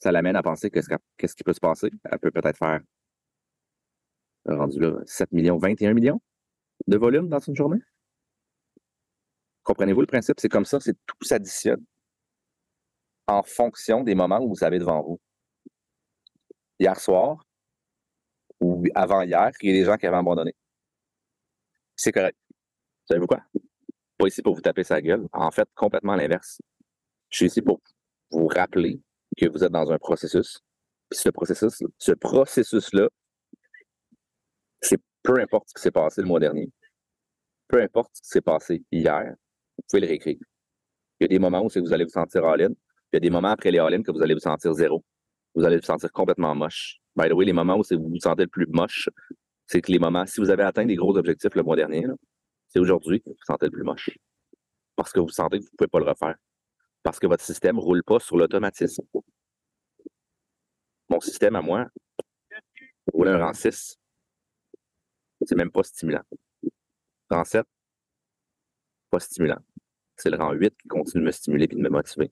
Ça 0.00 0.12
l'amène 0.12 0.36
à 0.36 0.42
penser 0.42 0.70
qu'est-ce 0.70 1.34
qui 1.34 1.44
peut 1.44 1.52
se 1.52 1.60
passer? 1.60 1.90
Elle 2.04 2.18
peut 2.18 2.30
peut-être 2.30 2.58
faire 2.58 2.80
rendu 4.46 4.80
là, 4.80 4.98
7 5.06 5.32
millions, 5.32 5.58
21 5.58 5.94
millions 5.94 6.20
de 6.86 6.96
volume 6.96 7.28
dans 7.28 7.38
une 7.38 7.56
journée. 7.56 7.80
Comprenez-vous 9.68 10.00
le 10.00 10.06
principe? 10.06 10.40
C'est 10.40 10.48
comme 10.48 10.64
ça, 10.64 10.80
c'est 10.80 10.94
tout 10.94 11.24
s'additionne 11.26 11.84
en 13.26 13.42
fonction 13.42 14.02
des 14.02 14.14
moments 14.14 14.40
où 14.40 14.48
vous 14.48 14.64
avez 14.64 14.78
devant 14.78 15.02
vous. 15.02 15.20
Hier 16.78 16.98
soir 16.98 17.44
ou 18.60 18.82
avant-hier, 18.94 19.50
il 19.60 19.68
y 19.68 19.72
a 19.74 19.80
des 19.80 19.84
gens 19.84 19.98
qui 19.98 20.06
avaient 20.06 20.16
abandonné. 20.16 20.54
C'est 21.94 22.12
correct. 22.12 22.38
Savez-vous 23.06 23.26
quoi? 23.26 23.42
Pas 24.16 24.28
ici 24.28 24.40
pour 24.40 24.54
vous 24.54 24.62
taper 24.62 24.84
sa 24.84 25.02
gueule. 25.02 25.28
En 25.34 25.50
fait, 25.50 25.68
complètement 25.74 26.16
l'inverse. 26.16 26.62
Je 27.28 27.36
suis 27.36 27.46
ici 27.48 27.60
pour 27.60 27.82
vous 28.30 28.46
rappeler 28.46 29.02
que 29.36 29.50
vous 29.50 29.62
êtes 29.62 29.72
dans 29.72 29.92
un 29.92 29.98
processus. 29.98 30.60
Puis 31.10 31.20
ce 31.20 31.28
processus, 31.28 31.82
ce 31.98 32.12
processus-là 32.12 33.10
c'est 34.80 34.98
peu 35.22 35.38
importe 35.40 35.68
ce 35.68 35.74
qui 35.74 35.82
s'est 35.82 35.90
passé 35.90 36.22
le 36.22 36.26
mois 36.26 36.40
dernier, 36.40 36.72
peu 37.66 37.82
importe 37.82 38.12
ce 38.14 38.22
qui 38.22 38.28
s'est 38.28 38.40
passé 38.40 38.82
hier, 38.90 39.34
pouvez 39.88 40.00
le 40.00 40.06
réécrire. 40.06 40.36
Il 41.20 41.24
y 41.24 41.26
a 41.26 41.28
des 41.28 41.38
moments 41.38 41.64
où 41.64 41.68
vous 41.68 41.92
allez 41.92 42.04
vous 42.04 42.10
sentir 42.10 42.44
all-in, 42.44 42.70
il 42.70 43.14
y 43.14 43.16
a 43.16 43.20
des 43.20 43.30
moments 43.30 43.48
après 43.48 43.70
les 43.70 43.78
all-in 43.78 44.02
que 44.02 44.12
vous 44.12 44.22
allez 44.22 44.34
vous 44.34 44.40
sentir 44.40 44.72
zéro. 44.72 45.04
Vous 45.54 45.64
allez 45.64 45.76
vous 45.76 45.82
sentir 45.82 46.12
complètement 46.12 46.54
moche. 46.54 46.98
By 47.16 47.28
the 47.28 47.32
way, 47.32 47.46
les 47.46 47.52
moments 47.52 47.76
où 47.78 47.82
vous 47.90 48.08
vous 48.08 48.20
sentez 48.20 48.42
le 48.42 48.48
plus 48.48 48.66
moche, 48.66 49.08
c'est 49.66 49.80
que 49.80 49.90
les 49.90 49.98
moments, 49.98 50.26
si 50.26 50.40
vous 50.40 50.50
avez 50.50 50.62
atteint 50.62 50.84
des 50.84 50.94
gros 50.94 51.16
objectifs 51.16 51.54
le 51.54 51.62
mois 51.62 51.76
dernier, 51.76 52.06
c'est 52.68 52.78
aujourd'hui 52.78 53.20
que 53.20 53.30
vous 53.30 53.32
vous 53.32 53.44
sentez 53.46 53.66
le 53.66 53.72
plus 53.72 53.82
moche. 53.82 54.10
Parce 54.94 55.12
que 55.12 55.20
vous 55.20 55.28
sentez 55.28 55.58
que 55.58 55.64
vous 55.64 55.70
ne 55.72 55.76
pouvez 55.76 55.88
pas 55.88 55.98
le 56.00 56.04
refaire. 56.06 56.36
Parce 57.02 57.18
que 57.18 57.26
votre 57.26 57.44
système 57.44 57.76
ne 57.76 57.80
roule 57.80 58.02
pas 58.04 58.20
sur 58.20 58.36
l'automatisme. 58.36 59.02
Mon 61.08 61.20
système 61.20 61.56
à 61.56 61.62
moi 61.62 61.86
roule 63.12 63.28
un 63.28 63.38
rang 63.38 63.54
6. 63.54 63.96
C'est 65.46 65.56
même 65.56 65.70
pas 65.70 65.82
stimulant. 65.82 66.22
Rang 67.30 67.44
7, 67.44 67.64
pas 69.10 69.20
stimulant. 69.20 69.58
C'est 70.18 70.30
le 70.30 70.36
rang 70.36 70.52
8 70.52 70.76
qui 70.76 70.88
continue 70.88 71.22
de 71.22 71.26
me 71.26 71.32
stimuler 71.32 71.64
et 71.64 71.68
de 71.68 71.76
me 71.76 71.88
motiver. 71.88 72.28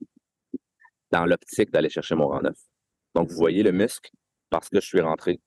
Dans 1.11 1.25
l'optique 1.25 1.71
d'aller 1.71 1.89
chercher 1.89 2.15
mon 2.15 2.27
rang 2.27 2.41
9. 2.41 2.53
Donc, 3.15 3.29
vous 3.29 3.37
voyez 3.37 3.63
le 3.63 3.71
muscle, 3.71 4.11
parce 4.49 4.69
que 4.69 4.79
je 4.79 4.85
suis 4.85 5.01
rentré 5.01 5.39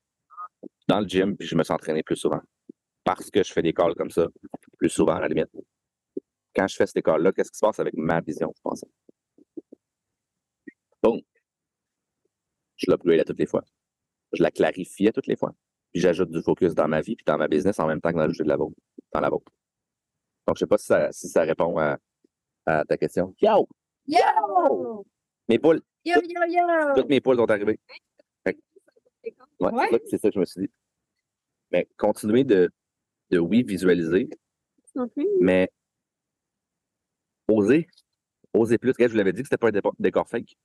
dans 0.89 1.01
le 1.01 1.07
gym 1.07 1.37
puis 1.37 1.47
je 1.47 1.55
me 1.55 1.63
suis 1.63 1.73
entraîné 1.73 2.03
plus 2.03 2.17
souvent. 2.17 2.41
Parce 3.05 3.31
que 3.31 3.43
je 3.43 3.53
fais 3.53 3.63
des 3.63 3.73
calls 3.73 3.95
comme 3.95 4.11
ça, 4.11 4.27
plus 4.79 4.89
souvent 4.89 5.15
à 5.15 5.21
la 5.21 5.29
limite. 5.29 5.51
Quand 6.55 6.67
je 6.67 6.77
fais 6.77 6.87
ces 6.87 7.03
calls-là, 7.03 7.33
qu'est-ce 7.33 7.53
qui 7.53 7.59
se 7.59 7.65
passe 7.65 7.79
avec 7.79 7.95
ma 7.95 8.21
vision, 8.21 8.49
vous 8.49 8.63
pensez? 8.63 8.87
Bon. 11.03 11.21
Je 12.77 12.91
l'upgrade 12.91 13.21
à 13.21 13.25
toutes 13.25 13.39
les 13.39 13.47
fois. 13.47 13.63
Je 14.33 14.43
la 14.43 14.51
clarifie 14.51 15.09
à 15.09 15.13
toutes 15.13 15.27
les 15.27 15.37
fois 15.37 15.55
puis 15.93 16.01
j'ajoute 16.01 16.31
du 16.31 16.43
focus 16.43 16.75
dans 16.75 16.89
ma 16.89 17.01
vie 17.01 17.17
puis 17.17 17.25
dans 17.25 17.37
ma 17.37 17.49
business 17.49 17.79
en 17.79 17.87
même 17.87 18.01
temps 18.01 18.11
que 18.11 18.17
dans 18.17 18.27
le 18.27 18.33
jeu 18.33 18.45
de 18.45 18.49
la 18.49 18.57
vôtre, 18.57 18.77
dans 19.13 19.21
la 19.21 19.29
vôtre. 19.29 19.53
Donc, 20.47 20.57
je 20.57 20.61
sais 20.61 20.67
pas 20.67 20.79
si 20.79 20.87
ça, 20.87 21.13
si 21.13 21.29
ça 21.29 21.43
répond 21.43 21.79
à, 21.79 21.99
à, 22.67 22.85
ta 22.85 22.97
question. 22.97 23.35
Yo! 23.41 23.69
Yo! 24.07 25.05
Mes 25.49 25.59
poules. 25.59 25.83
Yo, 26.05 26.17
yo, 26.23 26.41
yo! 26.49 26.95
Toutes 26.95 27.09
mes 27.09 27.21
poules 27.21 27.37
sont 27.37 27.51
arrivées. 27.51 27.79
Ouais, 29.61 30.01
c'est 30.07 30.19
ça 30.19 30.29
que 30.29 30.35
je 30.35 30.41
me 30.41 30.45
suis 30.45 30.63
dit. 30.63 30.71
Mais 31.71 31.87
continuez 31.97 32.45
de, 32.45 32.71
de 33.31 33.39
oui, 33.39 33.63
visualiser. 33.63 34.31
Mais 35.41 35.71
oser. 37.49 37.87
Oser 38.53 38.79
plus. 38.79 38.95
je 38.99 39.07
vous 39.07 39.17
l'avais 39.17 39.33
dit 39.33 39.43
que 39.43 39.49
c'était 39.49 39.59
pas 39.59 39.69
un 39.69 39.93
décor, 39.99 40.29
fake. 40.29 40.57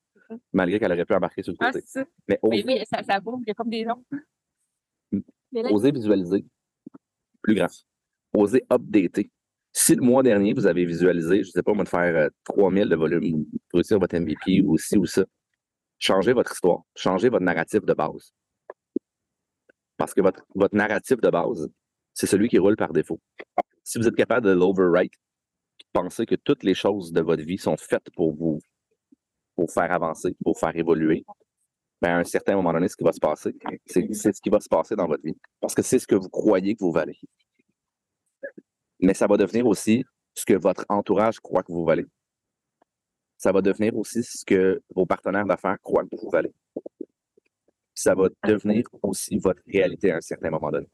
Malgré 0.53 0.79
qu'elle 0.79 0.91
aurait 0.91 1.05
pu 1.05 1.13
embarquer 1.13 1.43
sur 1.43 1.53
le 1.53 1.57
ah, 1.59 1.71
côté. 1.71 1.83
Ah, 1.85 1.89
ça. 1.89 2.05
Mais, 2.27 2.39
mais 2.43 2.63
oui, 2.65 2.83
ça, 2.89 3.03
ça 3.03 3.19
bouge, 3.19 3.41
il 3.45 3.49
y 3.49 3.51
a 3.51 3.53
comme 3.53 3.69
des 3.69 3.83
gens. 3.83 4.03
Oser 5.71 5.91
visualiser. 5.91 6.45
Plus 7.41 7.53
grand. 7.53 7.67
Oser 8.33 8.65
updater. 8.71 9.29
Si 9.77 9.93
le 9.93 10.01
mois 10.01 10.23
dernier, 10.23 10.53
vous 10.53 10.67
avez 10.67 10.85
visualisé, 10.85 11.43
je 11.43 11.49
ne 11.49 11.51
sais 11.51 11.61
pas, 11.61 11.73
moi, 11.73 11.83
de 11.83 11.89
faire 11.89 12.29
3000 12.45 12.87
de 12.87 12.95
volume, 12.95 13.45
réussir 13.73 13.99
votre 13.99 14.17
MVP 14.17 14.61
ou 14.61 14.77
ci 14.77 14.97
ou 14.97 15.05
ça, 15.05 15.25
changez 15.99 16.31
votre 16.31 16.53
histoire, 16.53 16.83
changez 16.95 17.27
votre 17.27 17.43
narratif 17.43 17.81
de 17.83 17.93
base. 17.93 18.33
Parce 19.97 20.13
que 20.13 20.21
votre, 20.21 20.45
narratif 20.71 21.17
de 21.17 21.29
base, 21.29 21.69
c'est 22.13 22.25
celui 22.25 22.47
qui 22.47 22.57
roule 22.57 22.77
par 22.77 22.93
défaut. 22.93 23.19
Si 23.83 23.97
vous 23.97 24.07
êtes 24.07 24.15
capable 24.15 24.47
de 24.47 24.53
l'overwrite, 24.53 25.11
penser 25.91 26.25
que 26.25 26.35
toutes 26.35 26.63
les 26.63 26.73
choses 26.73 27.11
de 27.11 27.19
votre 27.19 27.43
vie 27.43 27.57
sont 27.57 27.75
faites 27.75 28.09
pour 28.15 28.33
vous, 28.33 28.61
pour 29.57 29.69
faire 29.69 29.91
avancer, 29.91 30.37
pour 30.41 30.57
faire 30.57 30.75
évoluer, 30.77 31.25
ben 32.01 32.11
à 32.11 32.19
un 32.19 32.23
certain 32.23 32.55
moment 32.55 32.71
donné, 32.71 32.87
ce 32.87 32.95
qui 32.95 33.03
va 33.03 33.11
se 33.11 33.19
passer, 33.19 33.53
c'est 33.85 34.07
ce 34.13 34.41
qui 34.41 34.49
va 34.49 34.61
se 34.61 34.69
passer 34.69 34.95
dans 34.95 35.07
votre 35.07 35.23
vie. 35.23 35.37
Parce 35.59 35.75
que 35.75 35.81
c'est 35.81 35.99
ce 35.99 36.07
que 36.07 36.15
vous 36.15 36.29
croyez 36.29 36.75
que 36.75 36.79
vous 36.79 36.93
valez. 36.93 37.19
Mais 38.99 39.13
ça 39.13 39.27
va 39.27 39.37
devenir 39.37 39.65
aussi 39.67 40.03
ce 40.33 40.45
que 40.45 40.53
votre 40.53 40.85
entourage 40.89 41.39
croit 41.39 41.63
que 41.63 41.71
vous 41.71 41.85
valez. 41.85 42.05
Ça 43.37 43.51
va 43.51 43.61
devenir 43.61 43.95
aussi 43.95 44.23
ce 44.23 44.45
que 44.45 44.81
vos 44.93 45.05
partenaires 45.05 45.45
d'affaires 45.45 45.77
croient 45.81 46.03
que 46.03 46.15
vous 46.15 46.29
valez. 46.29 46.53
Ça 47.93 48.15
va 48.15 48.27
devenir 48.43 48.85
aussi 49.01 49.37
votre 49.37 49.61
réalité 49.67 50.11
à 50.11 50.17
un 50.17 50.21
certain 50.21 50.49
moment 50.49 50.71
donné. 50.71 50.87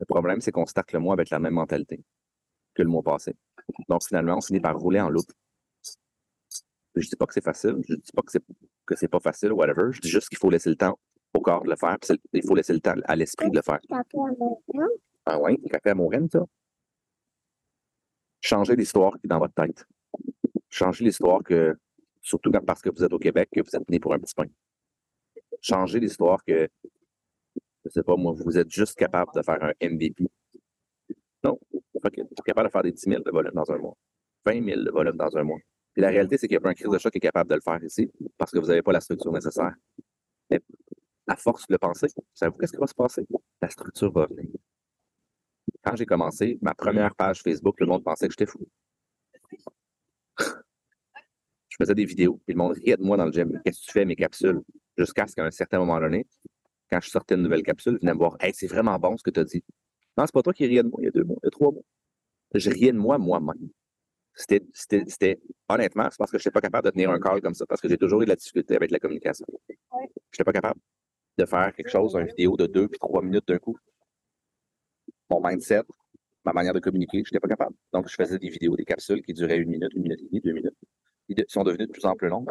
Le 0.00 0.06
problème, 0.06 0.40
c'est 0.40 0.52
qu'on 0.52 0.66
starte 0.66 0.92
le 0.92 1.00
mois 1.00 1.14
avec 1.14 1.30
la 1.30 1.38
même 1.38 1.54
mentalité 1.54 2.02
que 2.74 2.82
le 2.82 2.88
mois 2.88 3.02
passé. 3.02 3.34
Donc, 3.88 4.04
finalement, 4.04 4.36
on 4.36 4.40
finit 4.40 4.60
par 4.60 4.76
rouler 4.76 5.00
en 5.00 5.08
loupe. 5.08 5.30
Je 6.96 7.08
dis 7.08 7.16
pas 7.16 7.26
que 7.26 7.34
c'est 7.34 7.44
facile, 7.44 7.76
je 7.88 7.94
dis 7.94 8.12
pas 8.14 8.22
que 8.22 8.30
c'est 8.30 8.42
que 8.86 8.96
c'est 8.96 9.08
pas 9.08 9.20
facile, 9.20 9.52
whatever. 9.52 9.92
Je 9.92 10.00
dis 10.00 10.08
juste 10.08 10.28
qu'il 10.28 10.38
faut 10.38 10.50
laisser 10.50 10.70
le 10.70 10.76
temps 10.76 10.98
au 11.32 11.40
corps 11.40 11.64
de 11.64 11.70
le 11.70 11.76
faire, 11.76 11.96
il 12.32 12.46
faut 12.46 12.54
laisser 12.54 12.72
le 12.72 12.80
temps 12.80 12.94
à 13.04 13.16
l'esprit 13.16 13.50
de 13.50 13.56
le 13.56 13.62
faire. 13.62 13.80
Ah 15.26 15.38
oui, 15.40 15.60
café 15.70 15.90
à 15.90 15.94
Montréal, 15.94 16.28
ça? 16.30 16.44
Changez 18.44 18.76
l'histoire 18.76 19.12
qui 19.12 19.20
est 19.24 19.28
dans 19.28 19.38
votre 19.38 19.54
tête. 19.54 19.86
Changez 20.68 21.02
l'histoire 21.02 21.42
que, 21.42 21.74
surtout 22.20 22.50
parce 22.50 22.82
que 22.82 22.90
vous 22.90 23.02
êtes 23.02 23.12
au 23.14 23.18
Québec, 23.18 23.48
que 23.50 23.62
vous 23.62 23.74
êtes 23.74 23.88
né 23.88 23.98
pour 23.98 24.12
un 24.12 24.18
petit 24.18 24.34
pain. 24.34 24.44
Changez 25.62 25.98
l'histoire 25.98 26.44
que 26.44 26.68
je 27.84 27.90
sais 27.90 28.02
pas, 28.02 28.16
moi, 28.16 28.34
vous 28.36 28.58
êtes 28.58 28.70
juste 28.70 28.96
capable 28.98 29.30
de 29.34 29.40
faire 29.40 29.62
un 29.64 29.72
MVP. 29.80 30.26
Non, 31.42 31.58
vous 31.70 31.80
êtes 32.04 32.42
capable 32.44 32.68
de 32.68 32.72
faire 32.72 32.82
des 32.82 32.92
10 32.92 33.00
000 33.00 33.22
de 33.22 33.30
volume 33.30 33.54
dans 33.54 33.70
un 33.70 33.78
mois, 33.78 33.96
20 34.44 34.62
000 34.62 34.82
de 34.82 34.90
volume 34.90 35.16
dans 35.16 35.34
un 35.38 35.42
mois. 35.42 35.58
Et 35.96 36.02
la 36.02 36.08
réalité, 36.08 36.36
c'est 36.36 36.46
qu'il 36.46 36.54
y 36.54 36.58
a 36.58 36.60
pas 36.60 36.68
un 36.68 36.74
crise 36.74 36.90
de 36.90 36.98
choc 36.98 37.12
qui 37.12 37.18
est 37.18 37.20
capable 37.22 37.48
de 37.48 37.54
le 37.54 37.62
faire 37.62 37.82
ici 37.82 38.10
parce 38.36 38.50
que 38.50 38.58
vous 38.58 38.66
n'avez 38.66 38.82
pas 38.82 38.92
la 38.92 39.00
structure 39.00 39.32
nécessaire. 39.32 39.72
Mais 40.50 40.60
à 41.28 41.36
force 41.36 41.66
de 41.66 41.72
le 41.72 41.78
penser, 41.78 42.08
savez-vous 42.34 42.58
qu'est-ce 42.58 42.72
qui 42.72 42.78
va 42.78 42.86
se 42.86 42.94
passer? 42.94 43.26
La 43.62 43.70
structure 43.70 44.12
va 44.12 44.26
venir. 44.26 44.50
Quand 45.84 45.96
j'ai 45.96 46.06
commencé 46.06 46.58
ma 46.62 46.74
première 46.74 47.14
page 47.14 47.42
Facebook, 47.42 47.78
le 47.80 47.86
monde 47.86 48.02
pensait 48.02 48.26
que 48.26 48.32
j'étais 48.32 48.50
fou. 48.50 48.66
je 51.68 51.76
faisais 51.78 51.94
des 51.94 52.04
vidéos, 52.04 52.40
puis 52.46 52.54
le 52.54 52.58
monde 52.58 52.72
riait 52.72 52.96
de 52.96 53.02
moi 53.02 53.16
dans 53.16 53.26
le 53.26 53.32
gym. 53.32 53.60
Qu'est-ce 53.64 53.80
que 53.80 53.86
tu 53.86 53.92
fais, 53.92 54.04
mes 54.04 54.16
capsules? 54.16 54.60
Jusqu'à 54.96 55.26
ce 55.26 55.34
qu'à 55.34 55.44
un 55.44 55.50
certain 55.50 55.78
moment 55.78 56.00
donné, 56.00 56.26
quand 56.90 57.00
je 57.00 57.10
sortais 57.10 57.34
une 57.34 57.42
nouvelle 57.42 57.62
capsule, 57.62 57.98
venait 58.00 58.14
me 58.14 58.18
voir 58.18 58.36
Hey, 58.40 58.52
c'est 58.54 58.66
vraiment 58.66 58.98
bon 58.98 59.16
ce 59.16 59.22
que 59.22 59.30
tu 59.30 59.40
as 59.40 59.44
dit. 59.44 59.62
Non, 60.16 60.24
c'est 60.26 60.32
pas 60.32 60.42
toi 60.42 60.52
qui 60.52 60.66
riais 60.66 60.82
de 60.82 60.88
moi 60.88 61.00
il 61.02 61.06
y 61.06 61.08
a 61.08 61.10
deux 61.10 61.24
mois, 61.24 61.36
il 61.42 61.46
y 61.46 61.48
a 61.48 61.50
trois 61.50 61.72
mois. 61.72 61.82
Je 62.54 62.70
riais 62.70 62.92
de 62.92 62.98
moi 62.98 63.18
moi-même. 63.18 63.68
C'était, 64.36 65.40
honnêtement, 65.68 66.08
c'est 66.10 66.18
parce 66.18 66.30
que 66.30 66.38
je 66.38 66.42
n'étais 66.42 66.52
pas 66.52 66.60
capable 66.60 66.86
de 66.86 66.90
tenir 66.90 67.10
un 67.10 67.20
call 67.20 67.40
comme 67.40 67.54
ça, 67.54 67.66
parce 67.66 67.80
que 67.80 67.88
j'ai 67.88 67.98
toujours 67.98 68.22
eu 68.22 68.24
de 68.24 68.30
la 68.30 68.36
difficulté 68.36 68.74
avec 68.76 68.90
la 68.90 68.98
communication. 68.98 69.46
Je 69.70 69.96
n'étais 69.96 70.44
pas 70.44 70.52
capable 70.52 70.80
de 71.38 71.44
faire 71.44 71.72
quelque 71.74 71.90
chose, 71.90 72.14
une 72.16 72.26
vidéo 72.26 72.56
de 72.56 72.66
deux 72.66 72.88
puis 72.88 72.98
trois 72.98 73.22
minutes 73.22 73.46
d'un 73.46 73.58
coup. 73.58 73.76
Mon 75.34 75.48
mindset, 75.48 75.82
ma 76.44 76.52
manière 76.52 76.74
de 76.74 76.80
communiquer, 76.80 77.18
je 77.24 77.30
n'étais 77.30 77.40
pas 77.40 77.48
capable. 77.48 77.74
Donc, 77.92 78.08
je 78.08 78.14
faisais 78.14 78.38
des 78.38 78.48
vidéos, 78.48 78.76
des 78.76 78.84
capsules 78.84 79.20
qui 79.22 79.32
duraient 79.32 79.56
une 79.56 79.70
minute, 79.70 79.92
une 79.94 80.02
minute 80.02 80.20
et 80.20 80.26
demie, 80.26 80.40
deux 80.40 80.52
minutes. 80.52 80.76
Ils 81.28 81.44
sont 81.48 81.64
devenus 81.64 81.88
de 81.88 81.92
plus 81.92 82.04
en 82.04 82.14
plus 82.14 82.28
longues. 82.28 82.50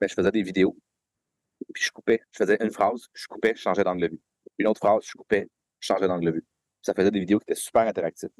Mais 0.00 0.08
je 0.08 0.14
faisais 0.14 0.30
des 0.30 0.42
vidéos 0.42 0.76
puis 1.72 1.82
je 1.84 1.90
coupais. 1.90 2.20
Je 2.30 2.38
faisais 2.38 2.56
une 2.60 2.70
phrase, 2.70 3.08
je 3.12 3.26
coupais, 3.26 3.52
je 3.54 3.60
changeais 3.60 3.84
d'angle 3.84 4.02
de 4.02 4.08
vue. 4.08 4.20
Une 4.58 4.68
autre 4.68 4.78
phrase, 4.78 5.04
je 5.04 5.12
coupais, 5.12 5.48
je 5.80 5.86
changeais 5.86 6.08
d'angle 6.08 6.26
de 6.26 6.30
vue. 6.32 6.44
Ça 6.82 6.94
faisait 6.94 7.10
des 7.10 7.20
vidéos 7.20 7.38
qui 7.38 7.44
étaient 7.44 7.60
super 7.60 7.82
interactives. 7.82 8.30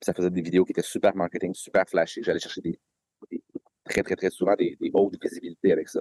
ça 0.00 0.12
faisait 0.12 0.30
des 0.30 0.42
vidéos 0.42 0.64
qui 0.64 0.72
étaient 0.72 0.82
super 0.82 1.14
marketing, 1.16 1.54
super 1.54 1.88
flashy. 1.88 2.22
J'allais 2.22 2.40
chercher 2.40 2.60
des, 2.60 2.78
très, 3.84 4.02
très, 4.02 4.16
très 4.16 4.30
souvent 4.30 4.54
des, 4.56 4.76
hautes 4.92 5.16
visibilités 5.22 5.72
avec 5.72 5.88
ça. 5.88 6.00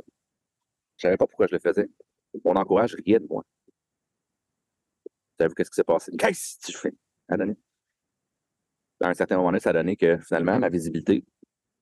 Je 0.97 1.03
savais 1.03 1.17
pas 1.17 1.27
pourquoi 1.27 1.47
je 1.47 1.53
le 1.53 1.59
faisais. 1.59 1.89
Mon 2.43 2.55
encourage 2.55 2.95
riait 2.95 3.19
de 3.19 3.27
moi. 3.27 3.43
Vous 5.41 5.45
savez 5.45 5.55
qu'est-ce 5.55 5.71
qui 5.71 5.75
s'est 5.75 5.83
passé? 5.83 6.11
Qu'est-ce 6.19 6.59
que 6.59 6.71
tu 6.71 6.77
fais? 6.77 6.93
À. 7.27 7.35
À 9.03 9.09
un 9.09 9.13
certain 9.15 9.37
moment 9.37 9.47
donné, 9.47 9.59
ça 9.59 9.71
a 9.71 9.73
donné 9.73 9.95
que 9.95 10.19
finalement, 10.19 10.59
ma 10.59 10.69
visibilité, 10.69 11.25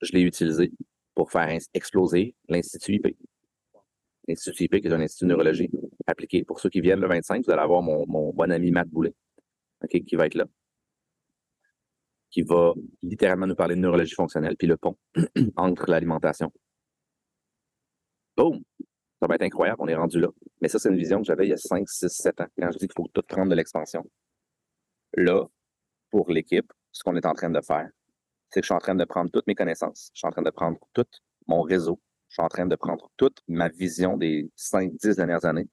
je 0.02 0.14
l'ai 0.14 0.22
utilisée 0.22 0.72
pour 1.14 1.30
faire 1.30 1.50
exploser 1.74 2.38
l'Institut 2.48 2.96
IP. 2.96 3.18
L'Institut 4.30 4.64
IP, 4.64 4.80
qui 4.80 4.88
est 4.88 4.94
un 4.94 5.02
institut 5.02 5.26
de 5.26 5.30
neurologie 5.32 5.70
appliqué. 6.08 6.46
Pour 6.46 6.62
ceux 6.62 6.70
qui 6.70 6.80
viennent 6.80 7.02
le 7.02 7.10
25, 7.10 7.44
vous 7.44 7.52
allez 7.52 7.62
avoir 7.62 7.82
mon, 7.82 8.06
bon 8.06 8.50
ami 8.50 8.72
Matt 8.72 8.88
Boulet, 8.88 9.14
qui 9.90 10.16
va 10.16 10.28
être 10.28 10.36
là, 10.36 10.46
qui 12.32 12.44
va 12.44 12.74
littéralement 13.04 13.48
nous 13.48 13.56
parler 13.56 13.76
de 13.76 13.82
neurologie 13.82 14.16
fonctionnelle, 14.16 14.56
puis 14.56 14.68
le 14.68 14.78
pont 14.78 14.96
entre 15.58 15.90
l'alimentation. 15.90 16.50
Boum! 18.38 18.64
Ça 19.22 19.28
va 19.28 19.36
être 19.36 19.42
incroyable, 19.42 19.78
on 19.82 19.88
est 19.88 19.96
rendu 19.96 20.20
là. 20.20 20.30
Mais 20.62 20.70
ça, 20.70 20.80
c'est 20.80 20.90
une 20.90 20.98
vision 20.98 21.20
que 21.20 21.26
j'avais 21.26 21.46
il 21.46 21.50
y 21.50 21.54
a 21.54 21.58
5, 21.58 21.88
6, 21.88 22.08
7 22.10 22.42
ans, 22.42 22.48
quand 22.58 22.72
je 22.72 22.78
dis 22.78 22.88
qu'il 22.88 22.96
faut 22.96 23.10
tout 23.14 23.22
prendre 23.24 23.50
de 23.50 23.56
l'expansion. 23.56 24.06
Là, 25.14 25.46
pour 26.10 26.32
l'équipe, 26.32 26.72
ce 26.92 27.04
qu'on 27.04 27.16
est 27.16 27.26
en 27.26 27.34
train 27.34 27.50
de 27.50 27.62
faire, 27.62 27.90
c'est 28.50 28.62
que 28.62 28.64
je 28.64 28.68
suis 28.68 28.76
en 28.76 28.80
train 28.80 28.96
de 28.96 29.04
prendre 29.04 29.30
toutes 29.30 29.46
mes 29.48 29.56
connaissances, 29.56 30.12
je 30.14 30.20
suis 30.20 30.28
en 30.28 30.32
train 30.32 30.42
de 30.42 30.50
prendre 30.50 30.80
tout 30.94 31.06
mon 31.48 31.62
réseau, 31.62 32.00
je 32.30 32.36
suis 32.36 32.44
en 32.44 32.48
train 32.48 32.66
de 32.66 32.76
prendre 32.76 33.12
toute 33.18 33.40
ma 33.48 33.70
vision 33.70 34.16
des 34.16 34.50
5-10 34.56 35.16
dernières 35.16 35.46
années. 35.46 35.68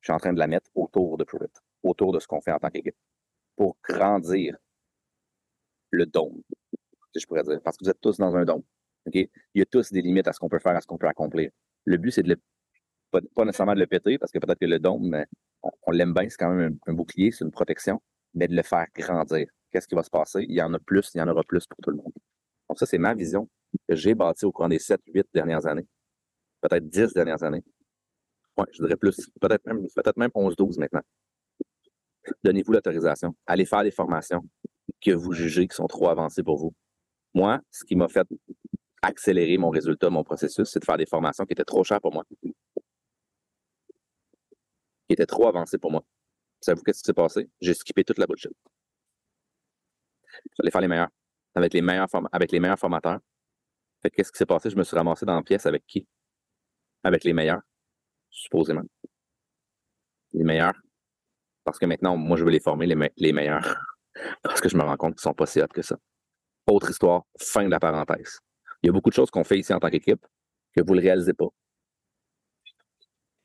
Je 0.00 0.06
suis 0.06 0.12
en 0.12 0.18
train 0.18 0.32
de 0.32 0.38
la 0.38 0.46
mettre 0.46 0.70
autour 0.74 1.18
de 1.18 1.24
Pruitt, 1.24 1.52
autour 1.82 2.12
de 2.12 2.20
ce 2.20 2.26
qu'on 2.26 2.40
fait 2.40 2.52
en 2.52 2.58
tant 2.58 2.70
qu'équipe, 2.70 2.96
pour 3.56 3.76
grandir 3.82 4.56
le 5.90 6.06
dôme, 6.06 6.40
si 7.12 7.20
je 7.20 7.26
pourrais 7.26 7.42
dire. 7.42 7.60
Parce 7.62 7.76
que 7.76 7.84
vous 7.84 7.90
êtes 7.90 8.00
tous 8.00 8.16
dans 8.16 8.34
un 8.36 8.44
dôme. 8.44 8.62
Il 9.12 9.28
y 9.54 9.62
a 9.62 9.66
tous 9.66 9.92
des 9.92 10.02
limites 10.02 10.28
à 10.28 10.32
ce 10.32 10.38
qu'on 10.38 10.48
peut 10.48 10.58
faire, 10.58 10.76
à 10.76 10.80
ce 10.80 10.86
qu'on 10.86 10.98
peut 10.98 11.08
accomplir. 11.08 11.50
Le 11.84 11.96
but, 11.96 12.12
c'est 12.12 12.22
de 12.22 12.28
le, 12.28 12.36
pas, 13.10 13.20
nécessairement 13.44 13.74
de 13.74 13.80
le 13.80 13.86
péter, 13.86 14.18
parce 14.18 14.32
que 14.32 14.38
peut-être 14.38 14.58
que 14.58 14.66
le 14.66 14.78
dôme, 14.78 15.24
on, 15.62 15.90
l'aime 15.90 16.14
bien, 16.14 16.28
c'est 16.28 16.36
quand 16.36 16.52
même 16.52 16.78
un, 16.86 16.92
bouclier, 16.92 17.30
c'est 17.30 17.44
une 17.44 17.50
protection, 17.50 18.02
mais 18.34 18.48
de 18.48 18.54
le 18.54 18.62
faire 18.62 18.86
grandir. 18.94 19.48
Qu'est-ce 19.70 19.88
qui 19.88 19.94
va 19.94 20.02
se 20.02 20.10
passer? 20.10 20.44
Il 20.48 20.54
y 20.54 20.62
en 20.62 20.72
a 20.74 20.78
plus, 20.78 21.10
il 21.14 21.18
y 21.18 21.22
en 21.22 21.28
aura 21.28 21.42
plus 21.42 21.66
pour 21.66 21.78
tout 21.82 21.90
le 21.90 21.96
monde. 21.96 22.12
Donc, 22.68 22.78
ça, 22.78 22.86
c'est 22.86 22.98
ma 22.98 23.14
vision 23.14 23.48
que 23.88 23.94
j'ai 23.94 24.14
bâti 24.14 24.44
au 24.44 24.52
cours 24.52 24.68
des 24.68 24.78
7, 24.78 25.00
8 25.06 25.26
dernières 25.34 25.66
années, 25.66 25.86
peut-être 26.60 26.88
10 26.88 27.12
dernières 27.12 27.42
années. 27.42 27.64
Oui, 28.56 28.64
je 28.72 28.82
dirais 28.82 28.96
plus, 28.96 29.30
peut-être 29.40 29.64
même, 29.66 29.86
peut-être 29.94 30.16
même 30.16 30.30
11, 30.34 30.56
12 30.56 30.78
maintenant. 30.78 31.02
Donnez-vous 32.44 32.72
l'autorisation. 32.72 33.34
Allez 33.46 33.64
faire 33.64 33.82
des 33.82 33.90
formations 33.90 34.42
que 35.00 35.12
vous 35.12 35.32
jugez 35.32 35.66
qui 35.66 35.76
sont 35.76 35.86
trop 35.86 36.08
avancées 36.08 36.42
pour 36.42 36.58
vous. 36.58 36.74
Moi, 37.34 37.60
ce 37.70 37.84
qui 37.84 37.94
m'a 37.94 38.08
fait 38.08 38.26
accélérer 39.02 39.58
mon 39.58 39.70
résultat, 39.70 40.10
mon 40.10 40.24
processus, 40.24 40.68
c'est 40.68 40.80
de 40.80 40.84
faire 40.84 40.96
des 40.96 41.06
formations 41.06 41.44
qui 41.44 41.52
étaient 41.52 41.64
trop 41.64 41.84
chères 41.84 42.00
pour 42.00 42.12
moi. 42.12 42.24
Qui 45.08 45.14
étaient 45.14 45.26
trop 45.26 45.48
avancées 45.48 45.78
pour 45.78 45.90
moi. 45.90 46.04
Savez-vous 46.60 46.82
qu'est-ce 46.82 47.00
qui 47.00 47.06
s'est 47.06 47.14
passé? 47.14 47.48
J'ai 47.60 47.74
skippé 47.74 48.04
toute 48.04 48.18
la 48.18 48.26
bullshit. 48.26 48.52
J'allais 50.56 50.70
faire 50.70 50.80
les 50.80 50.88
meilleurs. 50.88 51.08
Avec 51.54 51.72
les 51.72 51.82
meilleurs, 51.82 52.08
avec 52.32 52.52
les 52.52 52.60
meilleurs 52.60 52.78
formateurs. 52.78 53.20
Fait 54.02 54.10
qu'est-ce 54.10 54.30
qui 54.30 54.38
s'est 54.38 54.46
passé? 54.46 54.70
Je 54.70 54.76
me 54.76 54.84
suis 54.84 54.96
ramassé 54.96 55.26
dans 55.26 55.34
la 55.34 55.42
pièce 55.42 55.66
avec 55.66 55.84
qui? 55.86 56.06
Avec 57.02 57.24
les 57.24 57.32
meilleurs, 57.32 57.62
supposément. 58.30 58.82
Les 60.32 60.44
meilleurs. 60.44 60.74
Parce 61.64 61.78
que 61.78 61.86
maintenant, 61.86 62.16
moi, 62.16 62.36
je 62.36 62.44
veux 62.44 62.50
les 62.50 62.60
former, 62.60 62.86
les, 62.86 63.32
meilleurs. 63.32 63.76
Parce 64.42 64.60
que 64.60 64.68
je 64.68 64.76
me 64.76 64.82
rends 64.82 64.96
compte 64.96 65.14
qu'ils 65.14 65.22
sont 65.22 65.34
pas 65.34 65.46
si 65.46 65.60
hot 65.60 65.68
que 65.68 65.82
ça. 65.82 65.96
Autre 66.66 66.90
histoire, 66.90 67.22
fin 67.38 67.64
de 67.64 67.70
la 67.70 67.80
parenthèse. 67.80 68.40
Il 68.82 68.86
y 68.86 68.90
a 68.90 68.92
beaucoup 68.92 69.10
de 69.10 69.14
choses 69.14 69.30
qu'on 69.30 69.44
fait 69.44 69.58
ici 69.58 69.72
en 69.72 69.78
tant 69.78 69.90
qu'équipe 69.90 70.24
que 70.74 70.82
vous 70.82 70.94
ne 70.94 71.00
le 71.00 71.06
réalisez 71.06 71.34
pas. 71.34 71.48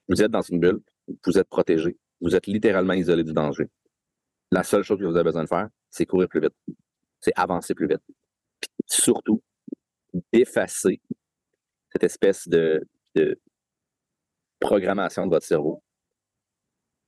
Vous 0.08 0.22
êtes 0.22 0.32
dans 0.32 0.42
une 0.42 0.60
bulle, 0.60 0.82
vous 1.26 1.38
êtes 1.38 1.50
protégé, 1.50 1.98
vous 2.22 2.36
êtes 2.36 2.48
littéralement 2.48 2.94
isolé 2.94 3.24
du 3.24 3.34
danger. 3.34 3.70
La 4.52 4.64
seule 4.64 4.84
chose 4.84 5.00
que 5.00 5.06
vous 5.06 5.16
avez 5.16 5.24
besoin 5.24 5.44
de 5.44 5.50
faire, 5.50 5.70
c'est 5.90 6.06
courir 6.06 6.28
plus 6.28 6.42
vite. 6.42 6.54
C'est 7.20 7.34
avancer 7.36 7.74
plus 7.74 7.88
vite. 7.88 8.02
surtout, 8.86 9.42
d'effacer 10.32 11.02
cette 11.92 12.04
espèce 12.04 12.48
de, 12.48 12.82
programmation 14.60 15.26
de 15.26 15.32
votre 15.32 15.46
cerveau 15.46 15.84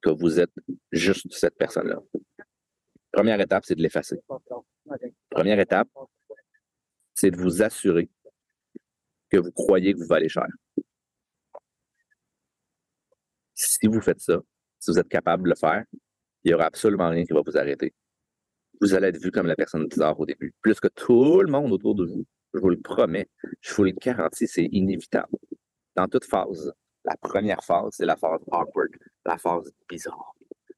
que 0.02 0.10
vous 0.10 0.40
êtes 0.40 0.52
juste 0.92 1.32
cette 1.32 1.56
personne-là. 1.56 2.00
Première 3.12 3.40
étape, 3.40 3.64
c'est 3.66 3.76
de 3.76 3.82
l'effacer. 3.82 4.20
Première 5.30 5.60
étape, 5.60 5.88
c'est 7.14 7.32
de 7.32 7.38
vous 7.38 7.64
assurer 7.64 8.10
que 9.30 9.38
vous 9.38 9.52
croyez 9.52 9.94
que 9.94 10.00
vous 10.00 10.08
valez 10.08 10.30
cher. 10.30 10.48
Si 13.56 13.88
vous 13.88 14.02
faites 14.02 14.20
ça, 14.20 14.40
si 14.80 14.92
vous 14.92 15.00
êtes 15.00 15.08
capable 15.08 15.44
de 15.44 15.50
le 15.50 15.56
faire, 15.56 15.84
il 16.44 16.50
n'y 16.50 16.54
aura 16.54 16.66
absolument 16.66 17.10
rien 17.10 17.24
qui 17.24 17.34
va 17.34 17.42
vous 17.46 17.58
arrêter. 17.58 17.94
vous 18.82 18.94
allez 18.94 19.08
être 19.08 19.22
vu 19.22 19.32
comme 19.32 19.48
la 19.48 19.56
personne 19.56 19.88
bizarre 19.88 20.20
au 20.20 20.26
début. 20.26 20.54
Plus 20.62 20.80
que 20.80 20.90
tout 20.90 21.42
le 21.42 21.52
monde 21.52 21.72
autour 21.72 21.96
de 21.96 22.06
vous. 22.06 22.26
Je 22.54 22.60
vous 22.60 22.70
le 22.70 22.80
promets. 22.80 23.28
Je 23.62 23.74
vous 23.74 23.84
le 23.86 23.92
garantis, 23.92 24.48
c'est 24.48 24.66
inévitable. 24.66 25.38
Dans 25.96 26.08
toute 26.08 26.26
phase, 26.26 26.74
la 27.06 27.16
première 27.18 27.64
phase, 27.64 27.90
c'est 27.92 28.06
la 28.06 28.18
phase 28.18 28.42
awkward, 28.52 28.92
la 29.26 29.38
phase 29.38 29.72
bizarre. 29.90 30.34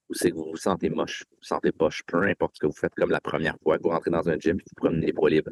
Où 0.09 0.13
c'est 0.13 0.31
que 0.31 0.35
vous 0.35 0.51
vous 0.51 0.57
sentez 0.57 0.89
moche, 0.89 1.25
vous 1.31 1.37
vous 1.37 1.43
sentez 1.43 1.71
poche, 1.71 2.03
peu 2.05 2.23
importe 2.23 2.55
ce 2.55 2.59
que 2.61 2.67
vous 2.67 2.73
faites 2.73 2.93
comme 2.95 3.09
la 3.09 3.19
première 3.19 3.57
fois 3.61 3.77
que 3.77 3.83
vous 3.83 3.89
rentrez 3.89 4.11
dans 4.11 4.29
un 4.29 4.37
gym 4.39 4.57
et 4.57 4.63
vous 4.63 4.75
prenez 4.75 5.05
les 5.05 5.11
bras 5.11 5.29
libres. 5.29 5.51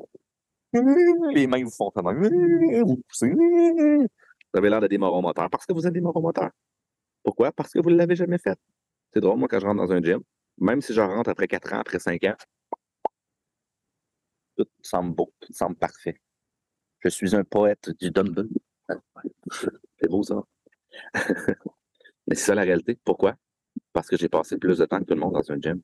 Les 1.33 1.47
mains 1.47 1.63
vous 1.63 1.71
font 1.71 1.91
ça. 1.95 2.01
Vous. 2.01 3.01
Vous 3.21 4.59
avez 4.59 4.69
l'air 4.69 4.81
de 4.81 4.87
des 4.87 4.97
moteurs 4.97 5.49
parce 5.49 5.65
que 5.65 5.73
vous 5.73 5.85
êtes 5.87 5.93
des 5.93 6.01
moteurs. 6.01 6.51
Pourquoi? 7.25 7.51
Parce 7.51 7.71
que 7.73 7.79
vous 7.79 7.89
ne 7.89 7.95
l'avez 7.95 8.15
jamais 8.15 8.37
fait. 8.37 8.57
C'est 9.11 9.19
drôle, 9.19 9.39
moi, 9.39 9.47
quand 9.47 9.59
je 9.59 9.65
rentre 9.65 9.81
dans 9.81 9.91
un 9.91 10.01
gym, 10.01 10.21
même 10.59 10.79
si 10.79 10.93
je 10.93 11.01
rentre 11.01 11.29
après 11.29 11.47
4 11.47 11.73
ans, 11.73 11.79
après 11.79 11.97
5 11.97 12.23
ans, 12.25 12.35
tout 14.55 14.67
semble 14.81 15.15
beau, 15.15 15.33
tout 15.39 15.51
semble 15.51 15.75
parfait. 15.75 16.21
Je 16.99 17.09
suis 17.09 17.35
un 17.35 17.43
poète 17.43 17.89
du 17.99 18.11
dumbbell. 18.11 18.47
C'est 19.99 20.07
beau, 20.07 20.21
ça. 20.21 20.43
Mais 22.27 22.35
c'est 22.35 22.45
ça 22.45 22.55
la 22.55 22.61
réalité. 22.61 22.97
Pourquoi? 23.03 23.35
Parce 23.91 24.07
que 24.07 24.17
j'ai 24.17 24.29
passé 24.29 24.57
plus 24.57 24.77
de 24.77 24.85
temps 24.85 24.99
que 24.99 25.05
tout 25.05 25.15
le 25.15 25.19
monde 25.19 25.33
dans 25.33 25.51
un 25.51 25.59
gym. 25.59 25.81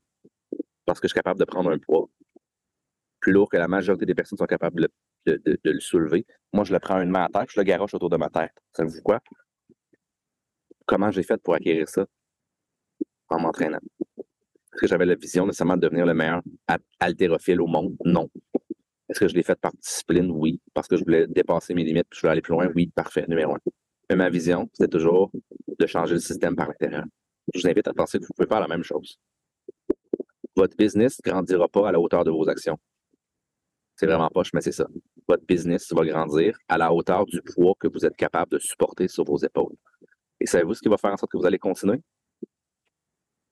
Parce 0.86 1.00
que 1.00 1.08
je 1.08 1.14
suis 1.14 1.18
capable 1.20 1.40
de 1.40 1.46
prendre 1.46 1.72
un 1.72 1.80
poids 1.80 2.08
plus 3.20 3.32
lourd 3.32 3.50
que 3.50 3.58
la 3.58 3.68
majorité 3.68 4.06
des 4.06 4.16
personnes 4.16 4.38
sont 4.38 4.46
capables 4.46 4.88
de, 5.26 5.42
le 5.64 5.80
soulever. 5.80 6.26
Moi, 6.54 6.66
je 6.66 6.74
le 6.74 6.80
prends 6.80 7.02
une 7.02 7.10
main 7.10 7.26
à 7.26 7.30
terre, 7.30 7.46
je 7.50 7.60
le 7.60 7.64
garoche 7.64 7.94
autour 7.96 8.10
de 8.10 8.18
ma 8.18 8.30
tête. 8.30 8.54
Ça 8.74 8.84
vous 8.84 9.02
quoi? 9.02 9.22
Comment 10.92 11.10
j'ai 11.10 11.24
fait 11.24 11.42
pour 11.42 11.54
acquérir 11.54 11.88
ça? 11.88 12.06
En 13.30 13.40
m'entraînant. 13.40 13.80
Est-ce 14.18 14.82
que 14.82 14.88
j'avais 14.88 15.06
la 15.06 15.16
vision 15.16 15.46
nécessairement 15.46 15.78
de 15.78 15.82
devenir 15.82 16.06
le 16.06 16.14
meilleur 16.14 16.42
haltérophile 17.00 17.62
au 17.62 17.68
monde? 17.68 17.96
Non. 18.04 18.30
Est-ce 19.08 19.22
que 19.22 19.30
je 19.30 19.34
l'ai 19.34 19.44
fait 19.44 19.58
par 19.58 19.72
discipline? 19.72 20.30
Oui. 20.32 20.60
Parce 20.74 20.90
que 20.90 20.98
je 20.98 21.06
voulais 21.06 21.28
dépasser 21.28 21.74
mes 21.74 21.86
limites, 21.86 22.08
puis 22.10 22.18
je 22.18 22.22
voulais 22.24 22.34
aller 22.34 22.42
plus 22.42 22.52
loin? 22.52 22.70
Oui, 22.76 22.88
parfait, 22.88 23.26
numéro 23.30 23.56
un. 23.56 23.60
Mais 24.10 24.18
ma 24.18 24.30
vision, 24.30 24.70
c'était 24.74 24.90
toujours 24.90 25.32
de 25.80 25.88
changer 25.88 26.16
le 26.16 26.20
système 26.20 26.58
par 26.58 26.68
l'intérieur. 26.68 27.06
Je 27.54 27.62
vous 27.62 27.68
invite 27.70 27.88
à 27.88 27.94
penser 27.94 28.20
que 28.20 28.26
vous 28.26 28.34
pouvez 28.36 28.50
faire 28.50 28.60
la 28.60 28.68
même 28.68 28.84
chose. 28.84 29.18
Votre 30.58 30.76
business 30.76 31.22
ne 31.26 31.32
grandira 31.32 31.70
pas 31.70 31.88
à 31.88 31.94
la 31.94 32.02
hauteur 32.02 32.26
de 32.26 32.32
vos 32.32 32.50
actions. 32.50 32.78
C'est 33.96 34.08
vraiment 34.08 34.28
poche, 34.28 34.50
mais 34.54 34.60
c'est 34.60 34.74
ça. 34.74 34.88
Votre 35.26 35.46
business 35.46 35.88
va 35.94 36.04
grandir 36.04 36.58
à 36.68 36.78
la 36.78 36.94
hauteur 36.94 37.26
du 37.28 37.42
poids 37.42 37.76
que 37.80 37.88
vous 37.88 38.06
êtes 38.06 38.18
capable 38.18 38.52
de 38.52 38.60
supporter 38.60 39.08
sur 39.08 39.24
vos 39.24 39.38
épaules. 39.38 39.78
Et 40.42 40.48
savez-vous 40.48 40.74
ce 40.74 40.82
qui 40.82 40.90
va 40.90 40.98
faire 40.98 41.14
en 41.14 41.18
sorte 41.18 41.32
que 41.32 41.38
vous 41.38 41.46
allez 41.46 41.60
continuer? 41.60 42.02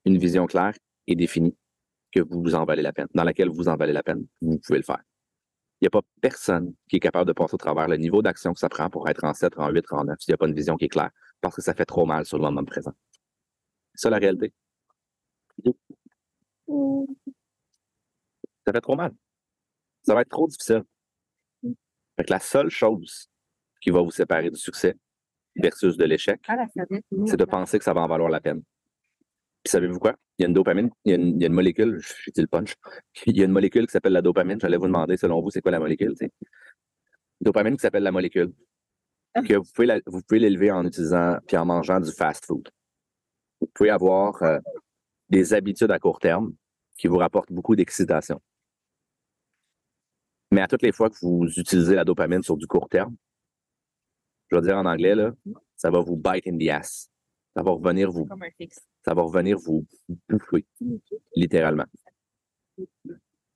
Une 0.05 0.17
vision 0.17 0.47
claire 0.47 0.73
et 1.07 1.15
définie 1.15 1.55
que 2.11 2.19
vous 2.21 2.55
en 2.55 2.65
valez 2.65 2.81
la 2.81 2.91
peine, 2.91 3.07
dans 3.13 3.23
laquelle 3.23 3.49
vous 3.49 3.67
en 3.67 3.75
valez 3.75 3.93
la 3.93 4.03
peine, 4.03 4.25
vous 4.41 4.57
pouvez 4.57 4.79
le 4.79 4.83
faire. 4.83 5.01
Il 5.79 5.85
n'y 5.85 5.87
a 5.87 5.91
pas 5.91 6.01
personne 6.19 6.73
qui 6.89 6.97
est 6.97 6.99
capable 6.99 7.27
de 7.27 7.33
passer 7.33 7.53
au 7.53 7.57
travers 7.57 7.87
le 7.87 7.97
niveau 7.97 8.21
d'action 8.21 8.53
que 8.53 8.59
ça 8.59 8.67
prend 8.67 8.89
pour 8.89 9.07
être 9.07 9.23
en 9.23 9.33
7, 9.33 9.57
en 9.57 9.69
8, 9.69 9.85
en 9.91 10.05
9 10.05 10.19
s'il 10.19 10.31
n'y 10.31 10.33
a 10.33 10.37
pas 10.37 10.47
une 10.47 10.55
vision 10.55 10.75
qui 10.75 10.85
est 10.85 10.89
claire, 10.89 11.11
parce 11.39 11.55
que 11.55 11.61
ça 11.61 11.73
fait 11.73 11.85
trop 11.85 12.05
mal 12.05 12.25
sur 12.25 12.37
le 12.37 12.43
moment 12.43 12.65
présent. 12.65 12.93
C'est 13.93 14.01
ça 14.01 14.09
la 14.09 14.17
réalité. 14.17 14.51
Ça 18.65 18.73
fait 18.73 18.81
trop 18.81 18.95
mal 18.95 19.13
ça 20.03 20.15
va 20.15 20.21
être 20.21 20.29
trop 20.29 20.47
difficile. 20.47 20.83
La 22.27 22.39
seule 22.39 22.69
chose 22.69 23.29
qui 23.79 23.91
va 23.91 24.01
vous 24.01 24.11
séparer 24.11 24.49
du 24.49 24.57
succès 24.57 24.97
versus 25.55 25.97
de 25.97 26.05
l'échec, 26.05 26.39
ah, 26.47 26.65
c'est 27.25 27.37
de 27.37 27.45
penser 27.45 27.77
que 27.77 27.83
ça 27.83 27.93
va 27.93 28.01
en 28.01 28.07
valoir 28.07 28.29
la 28.29 28.39
peine. 28.39 28.61
Puis 29.63 29.71
savez-vous 29.71 29.99
quoi? 29.99 30.15
Il 30.37 30.43
y 30.43 30.45
a 30.45 30.47
une 30.47 30.53
dopamine, 30.53 30.89
il 31.03 31.11
y 31.11 31.43
a 31.43 31.47
une, 31.47 31.53
molécule, 31.53 31.99
j'ai 32.23 32.31
dit 32.31 32.41
le 32.41 32.47
punch, 32.47 32.75
il 33.25 33.37
y 33.37 33.41
a 33.41 33.45
une 33.45 33.51
molécule 33.51 33.87
qui 33.87 33.91
s'appelle 33.91 34.13
la 34.13 34.21
dopamine. 34.21 34.59
J'allais 34.59 34.77
vous 34.77 34.87
demander, 34.87 35.17
selon 35.17 35.41
vous, 35.41 35.49
c'est 35.49 35.61
quoi 35.61 35.71
la 35.71 35.79
molécule? 35.79 36.15
Dopamine 37.41 37.75
qui 37.75 37.81
s'appelle 37.81 38.03
la 38.03 38.11
molécule. 38.11 38.53
Ah. 39.33 39.41
Que 39.41 39.55
vous 39.55 39.69
pouvez, 39.73 40.01
vous 40.05 40.21
pouvez 40.21 40.39
l'élever 40.39 40.71
en 40.71 40.85
utilisant 40.85 41.37
puis 41.45 41.57
en 41.57 41.65
mangeant 41.65 41.99
du 41.99 42.11
fast 42.11 42.45
food. 42.45 42.69
Vous 43.59 43.67
pouvez 43.73 43.89
avoir 43.89 44.41
euh, 44.43 44.59
des 45.29 45.53
habitudes 45.53 45.91
à 45.91 45.99
court 45.99 46.19
terme 46.19 46.53
qui 46.97 47.07
vous 47.07 47.17
rapportent 47.17 47.51
beaucoup 47.51 47.75
d'excitation. 47.75 48.41
Mais 50.51 50.61
à 50.61 50.67
toutes 50.67 50.81
les 50.81 50.91
fois 50.91 51.09
que 51.09 51.17
vous 51.21 51.45
utilisez 51.57 51.95
la 51.95 52.05
dopamine 52.05 52.41
sur 52.41 52.57
du 52.57 52.65
court 52.65 52.89
terme, 52.89 53.15
je 54.49 54.55
vais 54.55 54.61
dire 54.61 54.77
en 54.77 54.85
anglais, 54.85 55.15
là, 55.15 55.31
ça 55.75 55.89
va 55.91 55.99
vous 55.99 56.17
bite 56.17 56.47
in 56.47 56.57
the 56.57 56.69
ass. 56.69 57.09
Ça 57.55 57.63
va 57.63 57.71
revenir 57.71 58.11
vous. 58.11 58.27
Ça 59.05 59.13
va 59.13 59.21
revenir 59.21 59.57
vous 59.57 59.85
bouffer, 60.27 60.65
littéralement. 61.35 61.85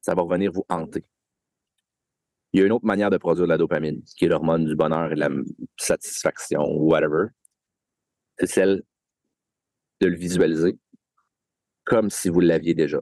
Ça 0.02 0.14
va 0.14 0.22
revenir 0.22 0.52
vous 0.52 0.66
hanter. 0.70 1.06
Il 2.52 2.60
y 2.60 2.64
a 2.64 2.66
une 2.66 2.72
autre 2.72 2.86
manière 2.86 3.10
de 3.10 3.18
produire 3.18 3.46
de 3.46 3.50
la 3.50 3.58
dopamine, 3.58 4.04
qui 4.16 4.26
est 4.26 4.28
l'hormone 4.28 4.66
du 4.66 4.76
bonheur 4.76 5.12
et 5.12 5.16
de 5.16 5.20
la 5.20 5.30
satisfaction, 5.78 6.62
ou 6.62 6.92
whatever. 6.92 7.28
C'est 8.38 8.48
celle 8.48 8.84
de 10.02 10.08
le 10.08 10.16
visualiser 10.16 10.78
comme 11.86 12.10
si 12.10 12.30
vous 12.30 12.40
l'aviez 12.40 12.76
déjà. 12.76 13.00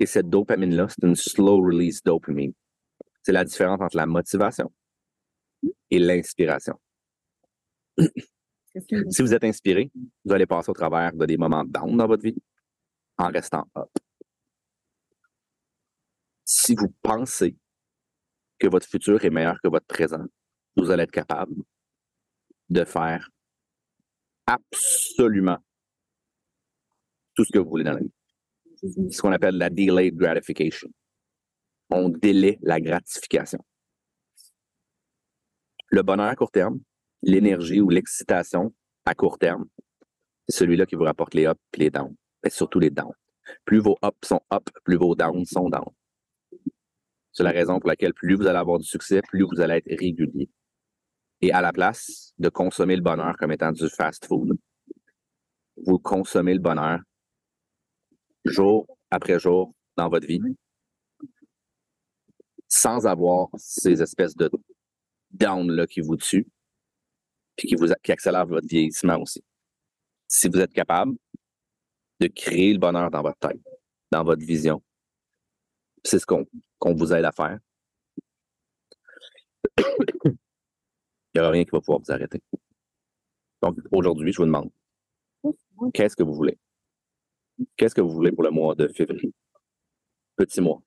Et 0.00 0.06
cette 0.06 0.28
dopamine-là, 0.28 0.88
c'est 0.88 1.06
une 1.06 1.14
slow 1.14 1.62
release 1.62 2.02
dopamine. 2.02 2.52
C'est 3.22 3.32
la 3.32 3.44
différence 3.44 3.80
entre 3.80 3.96
la 3.96 4.06
motivation 4.06 4.72
et 5.90 5.98
l'inspiration. 5.98 6.78
si 7.98 9.22
vous 9.22 9.34
êtes 9.34 9.44
inspiré, 9.44 9.90
vous 10.24 10.32
allez 10.32 10.46
passer 10.46 10.70
au 10.70 10.74
travers 10.74 11.12
de 11.12 11.26
des 11.26 11.36
moments 11.36 11.64
down 11.64 11.96
dans 11.96 12.06
votre 12.06 12.22
vie 12.22 12.36
en 13.18 13.28
restant 13.28 13.66
up. 13.76 13.90
Si 16.44 16.74
vous 16.74 16.92
pensez 17.02 17.56
que 18.58 18.66
votre 18.66 18.88
futur 18.88 19.24
est 19.24 19.30
meilleur 19.30 19.60
que 19.62 19.68
votre 19.68 19.86
présent, 19.86 20.24
vous 20.76 20.90
allez 20.90 21.04
être 21.04 21.10
capable 21.10 21.54
de 22.68 22.84
faire 22.84 23.28
absolument 24.46 25.58
tout 27.34 27.44
ce 27.44 27.52
que 27.52 27.58
vous 27.58 27.68
voulez 27.68 27.84
dans 27.84 27.92
la 27.92 28.00
vie. 28.00 28.12
Ce 29.10 29.20
qu'on 29.20 29.32
appelle 29.32 29.56
la 29.56 29.70
delayed 29.70 30.16
gratification 30.16 30.90
on 31.92 32.08
délaie 32.08 32.58
la 32.62 32.80
gratification. 32.80 33.58
Le 35.94 36.02
bonheur 36.02 36.28
à 36.28 36.34
court 36.34 36.50
terme, 36.50 36.80
l'énergie 37.20 37.82
ou 37.82 37.90
l'excitation 37.90 38.74
à 39.04 39.14
court 39.14 39.38
terme, 39.38 39.66
c'est 40.48 40.60
celui-là 40.60 40.86
qui 40.86 40.96
vous 40.96 41.04
rapporte 41.04 41.34
les 41.34 41.44
ups 41.44 41.60
et 41.74 41.80
les 41.80 41.90
downs, 41.90 42.16
et 42.42 42.48
surtout 42.48 42.78
les 42.78 42.88
downs. 42.88 43.12
Plus 43.66 43.78
vos 43.78 43.98
ups 44.02 44.26
sont 44.26 44.40
up, 44.50 44.70
plus 44.84 44.96
vos 44.96 45.14
downs 45.14 45.44
sont 45.44 45.68
down. 45.68 45.84
C'est 47.32 47.42
la 47.42 47.50
raison 47.50 47.78
pour 47.78 47.90
laquelle 47.90 48.14
plus 48.14 48.36
vous 48.36 48.46
allez 48.46 48.58
avoir 48.58 48.78
du 48.78 48.86
succès, 48.86 49.20
plus 49.20 49.42
vous 49.42 49.60
allez 49.60 49.74
être 49.74 50.00
régulier. 50.00 50.48
Et 51.42 51.52
à 51.52 51.60
la 51.60 51.74
place 51.74 52.32
de 52.38 52.48
consommer 52.48 52.96
le 52.96 53.02
bonheur 53.02 53.36
comme 53.36 53.52
étant 53.52 53.72
du 53.72 53.86
fast 53.90 54.24
food, 54.24 54.56
vous 55.76 55.98
consommez 55.98 56.54
le 56.54 56.60
bonheur 56.60 57.00
jour 58.46 58.86
après 59.10 59.38
jour 59.38 59.74
dans 59.98 60.08
votre 60.08 60.26
vie 60.26 60.40
sans 62.66 63.06
avoir 63.06 63.48
ces 63.56 64.00
espèces 64.00 64.34
de 64.34 64.50
down-là 65.32 65.86
qui 65.86 66.00
vous 66.00 66.16
tuent, 66.16 66.48
puis 67.56 67.68
qui, 67.68 67.74
vous, 67.74 67.88
qui 68.02 68.12
accélèrent 68.12 68.46
votre 68.46 68.66
vieillissement 68.66 69.18
aussi. 69.20 69.42
Si 70.28 70.48
vous 70.48 70.58
êtes 70.58 70.72
capable 70.72 71.16
de 72.20 72.26
créer 72.28 72.72
le 72.72 72.78
bonheur 72.78 73.10
dans 73.10 73.22
votre 73.22 73.38
tête, 73.38 73.60
dans 74.10 74.24
votre 74.24 74.44
vision, 74.44 74.82
c'est 76.04 76.18
ce 76.18 76.26
qu'on 76.26 76.94
vous 76.94 77.12
aide 77.12 77.24
à 77.24 77.32
faire, 77.32 77.58
il 79.78 80.34
n'y 81.34 81.40
aura 81.40 81.50
rien 81.50 81.64
qui 81.64 81.70
va 81.70 81.80
pouvoir 81.80 82.00
vous 82.00 82.12
arrêter. 82.12 82.40
Donc, 83.60 83.78
aujourd'hui, 83.90 84.32
je 84.32 84.38
vous 84.38 84.46
demande, 84.46 84.70
qu'est-ce 85.94 86.16
que 86.16 86.22
vous 86.22 86.34
voulez? 86.34 86.58
Qu'est-ce 87.76 87.94
que 87.94 88.00
vous 88.00 88.10
voulez 88.10 88.32
pour 88.32 88.44
le 88.44 88.50
mois 88.50 88.74
de 88.74 88.88
février? 88.88 89.32
Petit 90.36 90.60
mois 90.60 90.82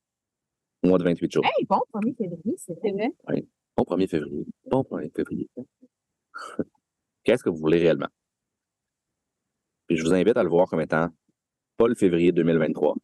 mois 0.86 0.98
de 0.98 1.04
28 1.04 1.32
jours. 1.32 1.46
Hey, 1.46 1.66
bon 1.66 1.82
1er 1.94 2.16
février, 2.16 2.56
c'est 2.58 2.74
vrai. 2.74 3.12
Oui, 3.28 3.48
bon 3.78 3.84
1er 3.84 4.08
février. 4.08 4.46
Bon 4.66 4.82
1er 4.82 5.12
février. 5.16 5.50
Qu'est-ce 7.24 7.44
que 7.44 7.50
vous 7.50 7.58
voulez 7.58 7.80
réellement? 7.80 8.10
Je 9.90 10.02
vous 10.02 10.14
invite 10.14 10.38
à 10.38 10.44
le 10.44 10.50
voir 10.50 10.68
comme 10.68 10.82
étant 10.82 11.10
pas 11.78 11.88
le 11.88 11.96
février 11.96 12.32
2023, 12.32 12.96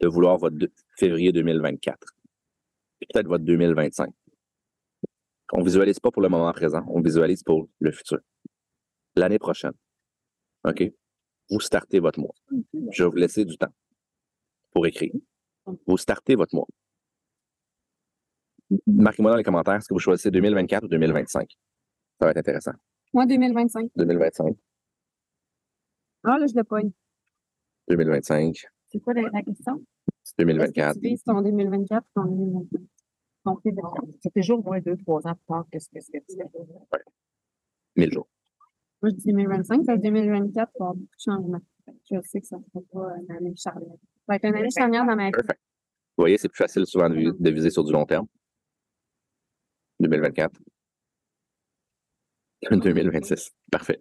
de 0.00 0.08
vouloir 0.08 0.38
votre 0.38 0.56
février 0.98 1.32
2024, 1.32 1.98
peut-être 3.00 3.26
votre 3.26 3.44
2025. 3.44 4.12
On 5.52 5.60
ne 5.60 5.64
visualise 5.64 6.00
pas 6.00 6.10
pour 6.10 6.22
le 6.22 6.28
moment 6.28 6.52
présent, 6.52 6.84
on 6.88 7.00
visualise 7.00 7.42
pour 7.42 7.68
le 7.80 7.92
futur. 7.92 8.18
L'année 9.16 9.38
prochaine. 9.38 9.72
OK? 10.64 10.82
Vous 11.50 11.60
startez 11.60 12.00
votre 12.00 12.18
mois. 12.20 12.34
Je 12.90 13.04
vais 13.04 13.10
vous 13.10 13.16
laisser 13.16 13.44
du 13.44 13.56
temps 13.56 13.72
pour 14.72 14.86
écrire. 14.86 15.12
Vous 15.86 15.96
startez 15.96 16.34
votre 16.34 16.54
mois. 16.54 16.66
Marquez-moi 18.86 19.30
dans 19.32 19.36
les 19.36 19.44
commentaires 19.44 19.74
est-ce 19.74 19.88
que 19.88 19.94
vous 19.94 20.00
choisissez 20.00 20.30
2024 20.30 20.84
ou 20.84 20.88
2025. 20.88 21.50
Ça 22.18 22.26
va 22.26 22.30
être 22.30 22.38
intéressant. 22.38 22.72
Moi, 23.12 23.26
2025. 23.26 23.90
2025. 23.96 24.56
Ah, 26.24 26.38
là, 26.38 26.46
je 26.46 26.54
le 26.56 26.64
pogne. 26.64 26.90
2025. 27.88 28.56
C'est 28.90 29.00
quoi 29.00 29.12
la, 29.14 29.42
question? 29.42 29.84
C'est 30.22 30.38
2024. 30.38 30.94
Tu 30.94 31.00
vises 31.00 31.22
ton 31.22 31.42
2024 31.42 32.06
ton 32.14 32.24
2025. 32.24 32.80
Ton 33.44 33.56
prix 33.56 33.72
de- 33.72 33.82
C'est 34.22 34.32
toujours 34.32 34.64
moins 34.64 34.80
deux, 34.80 34.96
trois 34.96 35.26
ans 35.26 35.34
plus 35.34 35.44
tard 35.46 35.66
que 35.70 35.78
ce 35.78 35.88
que 35.90 36.00
c'est. 36.00 36.24
1000 37.96 38.12
jours. 38.12 38.28
Moi, 39.02 39.10
je 39.10 39.16
dis 39.16 39.26
2025, 39.32 39.84
parce 39.84 39.98
que 39.98 40.02
2024, 40.02 40.48
il 40.48 40.54
va 40.54 40.60
y 40.60 40.60
avoir 40.80 40.94
beaucoup 40.94 41.04
de 41.04 41.22
changements. 41.22 41.60
Que 41.86 41.92
Je 42.10 42.20
sais 42.26 42.40
que 42.40 42.46
ça 42.46 42.56
ne 42.56 42.62
sera 42.62 42.80
pas 42.90 43.16
une 43.20 43.36
année 43.36 43.54
charnière. 43.54 43.90
Ça 43.90 44.22
va 44.28 44.36
être 44.36 44.44
une 44.46 44.54
année 44.54 44.70
charnière 44.70 45.04
dans 45.04 45.14
ma 45.14 45.26
vie. 45.26 45.32
Perfect. 45.32 45.60
Vous 46.16 46.22
voyez, 46.22 46.38
c'est 46.38 46.48
plus 46.48 46.56
facile 46.56 46.86
souvent 46.86 47.10
de 47.10 47.50
viser 47.50 47.68
sur 47.70 47.84
du 47.84 47.92
long 47.92 48.06
terme. 48.06 48.26
2024. 50.00 50.60
2026. 52.70 53.52
Parfait. 53.70 54.00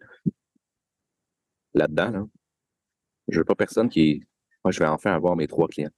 Là-dedans, 1.73 2.11
là, 2.11 2.25
je 3.27 3.39
veux 3.39 3.45
pas 3.45 3.55
personne 3.55 3.89
qui. 3.89 4.23
Moi, 4.63 4.71
je 4.71 4.79
vais 4.79 4.85
enfin 4.85 5.11
avoir 5.13 5.35
mes 5.35 5.47
trois 5.47 5.67
clients. 5.67 5.89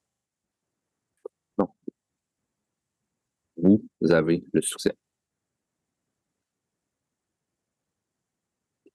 Non. 1.58 1.68
Vous 3.58 4.12
avez 4.12 4.44
le 4.54 4.62
succès. 4.62 4.96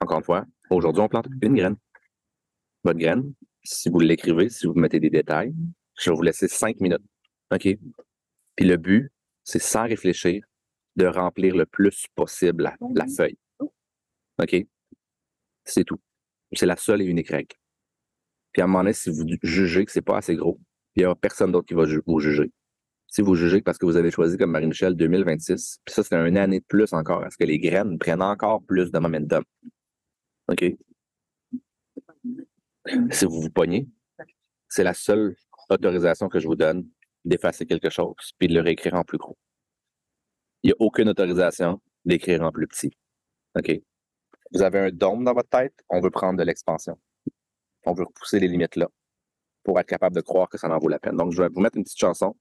Encore 0.00 0.18
une 0.18 0.24
fois, 0.24 0.46
aujourd'hui, 0.70 1.02
on 1.02 1.08
plante 1.08 1.28
une 1.42 1.54
graine. 1.54 1.76
Votre 2.84 2.98
graine, 2.98 3.34
si 3.62 3.90
vous 3.90 4.00
l'écrivez, 4.00 4.48
si 4.48 4.66
vous 4.66 4.72
mettez 4.74 4.98
des 4.98 5.10
détails, 5.10 5.54
je 5.98 6.10
vais 6.10 6.16
vous 6.16 6.22
laisser 6.22 6.48
cinq 6.48 6.80
minutes. 6.80 7.04
OK? 7.52 7.68
Puis 8.56 8.66
le 8.66 8.76
but, 8.76 9.12
c'est 9.44 9.58
sans 9.58 9.84
réfléchir, 9.84 10.42
de 11.00 11.06
remplir 11.06 11.56
le 11.56 11.66
plus 11.66 12.06
possible 12.14 12.64
la, 12.64 12.76
la 12.94 13.06
feuille. 13.06 13.38
OK? 14.38 14.66
C'est 15.64 15.84
tout. 15.84 16.00
C'est 16.52 16.66
la 16.66 16.76
seule 16.76 17.02
et 17.02 17.04
unique 17.04 17.28
règle. 17.28 17.54
Puis 18.52 18.60
à 18.62 18.64
un 18.64 18.68
moment 18.68 18.80
donné, 18.80 18.92
si 18.92 19.10
vous 19.10 19.24
jugez 19.42 19.84
que 19.84 19.92
c'est 19.92 20.02
pas 20.02 20.18
assez 20.18 20.34
gros, 20.34 20.60
il 20.96 21.00
n'y 21.00 21.06
aura 21.06 21.14
personne 21.14 21.52
d'autre 21.52 21.66
qui 21.66 21.74
va 21.74 21.86
ju- 21.86 22.02
vous 22.06 22.20
juger. 22.20 22.50
Si 23.06 23.22
vous 23.22 23.34
jugez 23.34 23.60
que 23.60 23.64
parce 23.64 23.78
que 23.78 23.86
vous 23.86 23.96
avez 23.96 24.10
choisi 24.10 24.36
comme 24.36 24.50
Marie-Michel 24.50 24.94
2026, 24.94 25.80
puis 25.84 25.94
ça, 25.94 26.02
c'est 26.02 26.14
une 26.16 26.36
année 26.36 26.60
de 26.60 26.64
plus 26.64 26.92
encore, 26.92 27.24
à 27.24 27.30
ce 27.30 27.36
que 27.36 27.44
les 27.44 27.58
graines 27.58 27.98
prennent 27.98 28.22
encore 28.22 28.62
plus 28.62 28.90
de 28.90 28.98
momentum? 28.98 29.44
OK? 30.48 30.64
Si 33.10 33.24
vous 33.24 33.40
vous 33.42 33.50
pognez, 33.50 33.88
c'est 34.68 34.84
la 34.84 34.94
seule 34.94 35.36
autorisation 35.68 36.28
que 36.28 36.40
je 36.40 36.46
vous 36.46 36.56
donne 36.56 36.88
d'effacer 37.24 37.66
quelque 37.66 37.90
chose 37.90 38.32
puis 38.38 38.48
de 38.48 38.54
le 38.54 38.60
réécrire 38.60 38.94
en 38.94 39.04
plus 39.04 39.18
gros. 39.18 39.36
Il 40.62 40.68
n'y 40.68 40.73
a 40.73 40.77
aucune 40.79 41.09
autorisation 41.09 41.81
d'écrire 42.05 42.42
en 42.42 42.53
plus 42.53 42.66
petit. 42.66 42.90
OK? 43.57 43.81
Vous 44.53 44.62
avez 44.62 44.79
un 44.81 44.90
dôme 44.90 45.25
dans 45.25 45.33
votre 45.33 45.49
tête, 45.49 45.75
on 45.88 46.01
veut 46.01 46.11
prendre 46.11 46.38
de 46.38 46.44
l'expansion. 46.44 46.99
On 47.87 47.94
veut 47.94 48.05
repousser 48.05 48.40
les 48.40 48.49
limites 48.49 48.77
là 48.77 48.88
pour 49.62 49.79
être 49.79 49.87
capable 49.87 50.16
de 50.16 50.20
croire 50.20 50.49
que 50.49 50.59
ça 50.59 50.68
en 50.68 50.79
vaut 50.79 50.88
la 50.88 50.99
peine. 50.99 51.16
Donc, 51.16 51.33
je 51.33 51.42
vais 51.42 51.49
vous 51.49 51.61
mettre 51.61 51.77
une 51.77 51.85
petite 51.85 51.99
chanson. 51.99 52.37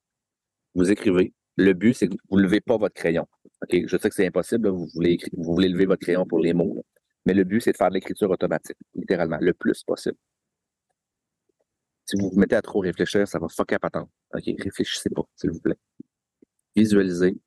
Vous 0.76 0.92
écrivez. 0.92 1.34
Le 1.56 1.74
but, 1.74 1.94
c'est 1.94 2.08
que 2.08 2.16
vous 2.30 2.38
ne 2.38 2.44
levez 2.44 2.62
pas 2.62 2.78
votre 2.78 2.96
crayon. 2.96 3.28
OK? 3.62 3.86
Je 3.86 3.98
sais 3.98 4.10
que 4.10 4.16
c'est 4.16 4.28
impossible, 4.28 4.70
vous, 4.70 4.88
voulez 4.94 5.18
vous 5.34 5.54
voulez 5.54 5.68
lever 5.68 5.86
votre 5.86 6.02
crayon 6.02 6.26
pour 6.26 6.40
les 6.40 6.54
mots. 6.54 6.84
Mais 7.26 7.34
le 7.34 7.44
but, 7.44 7.62
c'est 7.62 7.74
de 7.74 7.78
faire 7.78 7.90
de 7.90 7.96
l'écriture 7.96 8.32
automatique, 8.32 8.78
littéralement, 8.96 9.38
le 9.42 9.54
plus 9.54 9.84
possible. 9.84 10.18
Si 12.06 12.16
vous 12.18 12.30
vous 12.30 12.40
mettez 12.40 12.56
à 12.56 12.62
trop 12.62 12.80
réfléchir, 12.80 13.28
ça 13.28 13.40
va 13.40 13.48
fuck 13.50 13.74
up 13.74 13.84
attendre. 13.84 14.10
OK? 14.34 14.44
Réfléchissez 14.58 15.10
pas, 15.10 15.24
s'il 15.36 15.52
vous 15.52 15.60
plaît. 15.60 15.78
Visualisez. 16.76 17.38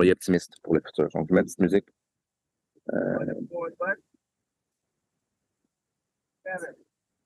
Soyez 0.00 0.12
optimiste 0.12 0.54
pour 0.62 0.72
le 0.72 0.80
futur. 0.80 1.10
Donc, 1.10 1.28
je 1.28 1.34
mets 1.34 1.40
une 1.40 1.44
petite 1.44 1.58
musique. 1.58 1.84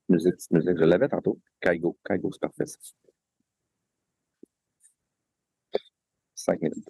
Musique, 0.09 0.33
petite 0.33 0.51
musique. 0.51 0.77
Je 0.77 0.83
l'avais 0.83 1.07
tantôt. 1.07 1.39
Kaigo. 1.61 1.97
Kaigo, 2.03 2.33
c'est 2.33 2.41
parfait. 2.41 2.65
Cinq 6.35 6.61
minutes. 6.63 6.89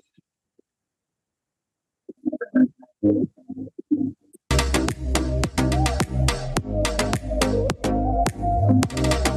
We 8.98 9.35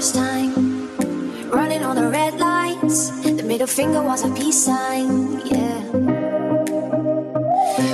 first 0.00 0.14
time, 0.14 0.88
running 1.50 1.84
on 1.84 1.94
the 1.94 2.08
red 2.08 2.32
lights. 2.40 3.10
The 3.20 3.42
middle 3.42 3.66
finger 3.66 4.02
was 4.02 4.24
a 4.24 4.30
peace 4.30 4.64
sign, 4.64 5.40
yeah. 5.44 5.78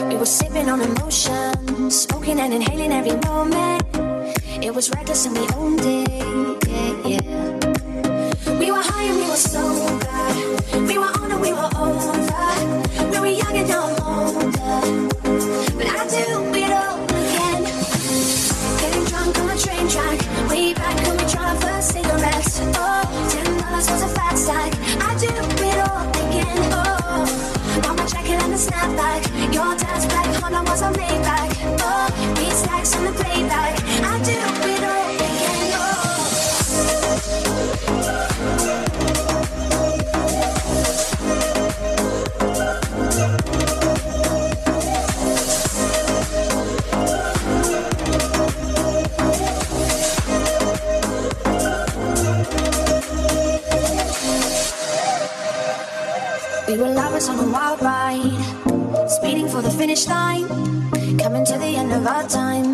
We 0.09 0.15
were 0.17 0.31
sipping 0.39 0.69
on 0.69 0.83
emotion, 0.83 1.91
smoking 1.91 2.39
and 2.39 2.55
inhaling 2.55 2.93
every 2.93 3.17
moment. 3.29 3.83
It 4.63 4.73
was 4.73 4.89
reckless 4.91 5.27
and 5.27 5.37
we 5.37 5.49
owned 5.57 5.81
it, 5.83 6.09
yeah, 6.69 7.09
yeah. 7.13 8.59
We 8.61 8.71
were 8.71 8.85
high 8.91 9.07
and 9.11 9.17
we 9.17 9.27
were 9.29 9.43
sober. 9.55 10.87
We 10.87 10.99
were 10.99 11.13
on 11.21 11.33
and 11.33 11.41
we 11.41 11.53
were 11.53 11.71
over. 11.75 13.11
We 13.11 13.19
were 13.19 13.35
young 13.43 13.57
and 13.57 13.69
now 13.69 13.87
older. 14.07 15.16
Speeding 59.09 59.49
for 59.49 59.63
the 59.63 59.71
finish 59.71 60.07
line, 60.07 60.47
coming 61.19 61.45
to 61.45 61.57
the 61.59 61.73
end 61.81 61.93
of 61.93 62.07
our 62.07 62.27
time. 62.29 62.66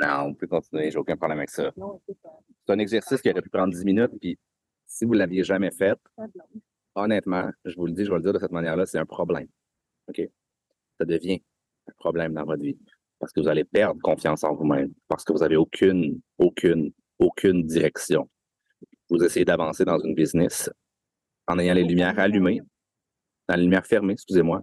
Non, 0.00 0.26
on 0.26 0.34
peut 0.34 0.46
continuer, 0.46 0.90
j'ai 0.90 0.98
aucun 0.98 1.16
problème 1.16 1.38
avec 1.38 1.50
ça. 1.50 1.72
C'est 1.74 2.72
un 2.72 2.78
exercice 2.78 3.20
qui 3.20 3.30
aurait 3.30 3.42
pu 3.42 3.50
prendre 3.50 3.72
10 3.72 3.84
minutes, 3.84 4.12
puis 4.20 4.38
si 4.86 5.04
vous 5.04 5.14
ne 5.14 5.18
l'aviez 5.18 5.42
jamais 5.42 5.70
fait, 5.70 5.98
honnêtement, 6.94 7.50
je 7.64 7.74
vous 7.76 7.86
le 7.86 7.92
dis, 7.92 8.04
je 8.04 8.10
vais 8.10 8.16
le 8.16 8.22
dire 8.22 8.32
de 8.32 8.38
cette 8.38 8.52
manière-là, 8.52 8.86
c'est 8.86 8.98
un 8.98 9.06
problème. 9.06 9.48
OK? 10.08 10.20
Ça 10.98 11.04
devient 11.04 11.42
un 11.88 11.92
problème 11.98 12.34
dans 12.34 12.44
votre 12.44 12.62
vie. 12.62 12.78
Parce 13.18 13.32
que 13.32 13.40
vous 13.40 13.48
allez 13.48 13.64
perdre 13.64 14.00
confiance 14.00 14.44
en 14.44 14.54
vous-même. 14.54 14.92
Parce 15.08 15.24
que 15.24 15.32
vous 15.32 15.40
n'avez 15.40 15.56
aucune, 15.56 16.20
aucune, 16.38 16.92
aucune 17.18 17.66
direction. 17.66 18.28
Vous 19.10 19.22
essayez 19.24 19.44
d'avancer 19.44 19.84
dans 19.84 19.98
une 19.98 20.14
business 20.14 20.70
en 21.46 21.58
ayant 21.58 21.74
les 21.74 21.84
lumières 21.84 22.18
allumées, 22.18 22.60
dans 23.48 23.56
les 23.56 23.62
lumières 23.62 23.86
fermées, 23.86 24.12
excusez-moi, 24.12 24.62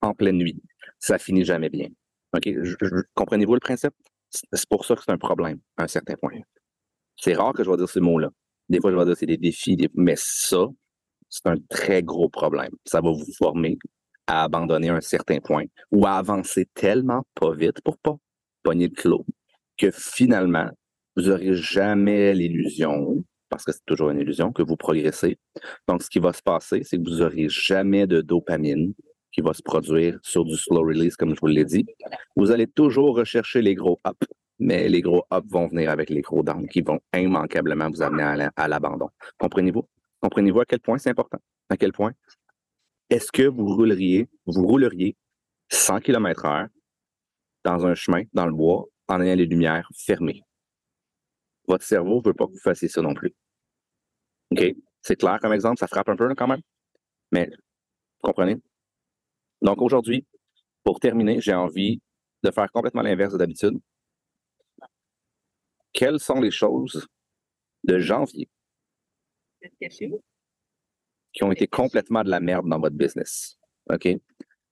en 0.00 0.14
pleine 0.14 0.36
nuit. 0.36 0.62
Ça 0.98 1.18
finit 1.18 1.44
jamais 1.44 1.68
bien. 1.68 1.88
OK? 2.34 2.48
Comprenez-vous 3.14 3.54
le 3.54 3.60
principe? 3.60 3.94
C'est 4.30 4.68
pour 4.68 4.84
ça 4.84 4.94
que 4.94 5.02
c'est 5.04 5.12
un 5.12 5.18
problème, 5.18 5.58
à 5.76 5.84
un 5.84 5.88
certain 5.88 6.14
point. 6.14 6.38
C'est 7.16 7.34
rare 7.34 7.52
que 7.52 7.64
je 7.64 7.70
vais 7.70 7.76
dire 7.76 7.88
ces 7.88 8.00
mots-là. 8.00 8.30
Des 8.68 8.80
fois, 8.80 8.92
je 8.92 8.96
vais 8.96 9.04
dire 9.04 9.16
c'est 9.16 9.26
des 9.26 9.36
défis, 9.36 9.76
mais 9.94 10.14
ça, 10.16 10.66
c'est 11.28 11.46
un 11.46 11.56
très 11.68 12.02
gros 12.02 12.28
problème. 12.28 12.70
Ça 12.84 13.00
va 13.00 13.10
vous 13.10 13.32
former 13.36 13.76
à 14.26 14.44
abandonner 14.44 14.90
un 14.90 15.00
certain 15.00 15.40
point 15.40 15.64
ou 15.90 16.06
à 16.06 16.12
avancer 16.12 16.68
tellement 16.74 17.24
pas 17.34 17.52
vite 17.52 17.80
pour 17.82 17.98
pas 17.98 18.16
pogner 18.62 18.88
le 18.88 18.94
clos 18.94 19.26
que 19.76 19.90
finalement, 19.90 20.70
vous 21.16 21.24
n'aurez 21.24 21.54
jamais 21.54 22.34
l'illusion, 22.34 23.24
parce 23.48 23.64
que 23.64 23.72
c'est 23.72 23.84
toujours 23.86 24.10
une 24.10 24.20
illusion, 24.20 24.52
que 24.52 24.62
vous 24.62 24.76
progressez. 24.76 25.38
Donc, 25.88 26.02
ce 26.02 26.10
qui 26.10 26.18
va 26.18 26.32
se 26.32 26.42
passer, 26.42 26.82
c'est 26.84 26.98
que 26.98 27.08
vous 27.08 27.16
n'aurez 27.16 27.48
jamais 27.48 28.06
de 28.06 28.20
dopamine 28.20 28.92
qui 29.32 29.40
va 29.40 29.52
se 29.52 29.62
produire 29.62 30.18
sur 30.22 30.44
du 30.44 30.56
slow 30.56 30.82
release, 30.82 31.16
comme 31.16 31.34
je 31.34 31.40
vous 31.40 31.46
l'ai 31.46 31.64
dit. 31.64 31.86
Vous 32.36 32.50
allez 32.50 32.66
toujours 32.66 33.16
rechercher 33.16 33.62
les 33.62 33.74
gros 33.74 34.00
ups, 34.06 34.26
mais 34.58 34.88
les 34.88 35.00
gros 35.00 35.24
ups 35.32 35.48
vont 35.50 35.68
venir 35.68 35.90
avec 35.90 36.10
les 36.10 36.20
gros 36.20 36.42
downs 36.42 36.68
qui 36.68 36.82
vont 36.82 37.00
immanquablement 37.16 37.88
vous 37.90 38.02
amener 38.02 38.22
à 38.22 38.36
la- 38.36 38.52
à 38.56 38.68
l'abandon. 38.68 39.08
Comprenez-vous? 39.38 39.88
Comprenez-vous 40.20 40.60
à 40.60 40.64
quel 40.64 40.80
point 40.80 40.98
c'est 40.98 41.10
important? 41.10 41.38
À 41.68 41.76
quel 41.76 41.92
point? 41.92 42.12
Est-ce 43.08 43.32
que 43.32 43.42
vous 43.42 43.66
rouleriez, 43.74 44.28
vous 44.46 44.66
rouleriez 44.66 45.16
100 45.68 46.00
km 46.00 46.44
heure 46.44 46.68
dans 47.64 47.86
un 47.86 47.94
chemin, 47.94 48.22
dans 48.32 48.46
le 48.46 48.52
bois, 48.52 48.86
en 49.08 49.20
ayant 49.20 49.34
les 49.34 49.46
lumières 49.46 49.88
fermées? 49.94 50.42
Votre 51.66 51.84
cerveau 51.84 52.18
ne 52.18 52.24
veut 52.26 52.34
pas 52.34 52.46
que 52.46 52.52
vous 52.52 52.58
fassiez 52.58 52.88
ça 52.88 53.00
non 53.00 53.14
plus. 53.14 53.32
OK? 54.50 54.64
C'est 55.02 55.16
clair 55.16 55.38
comme 55.40 55.52
exemple, 55.52 55.78
ça 55.78 55.86
frappe 55.86 56.08
un 56.08 56.16
peu 56.16 56.34
quand 56.34 56.48
même. 56.48 56.60
Mais 57.32 57.46
vous 57.46 58.22
comprenez? 58.22 58.56
Donc 59.62 59.82
aujourd'hui, 59.82 60.26
pour 60.84 61.00
terminer, 61.00 61.40
j'ai 61.40 61.54
envie 61.54 62.00
de 62.42 62.50
faire 62.50 62.70
complètement 62.72 63.02
l'inverse 63.02 63.32
de 63.32 63.38
d'habitude. 63.38 63.78
Quelles 65.92 66.20
sont 66.20 66.40
les 66.40 66.50
choses 66.50 67.06
de 67.84 67.98
janvier 67.98 68.48
qui 71.32 71.44
ont 71.44 71.52
été 71.52 71.66
complètement 71.66 72.22
de 72.22 72.30
la 72.30 72.40
merde 72.40 72.68
dans 72.68 72.78
votre 72.78 72.96
business? 72.96 73.58
OK? 73.90 74.08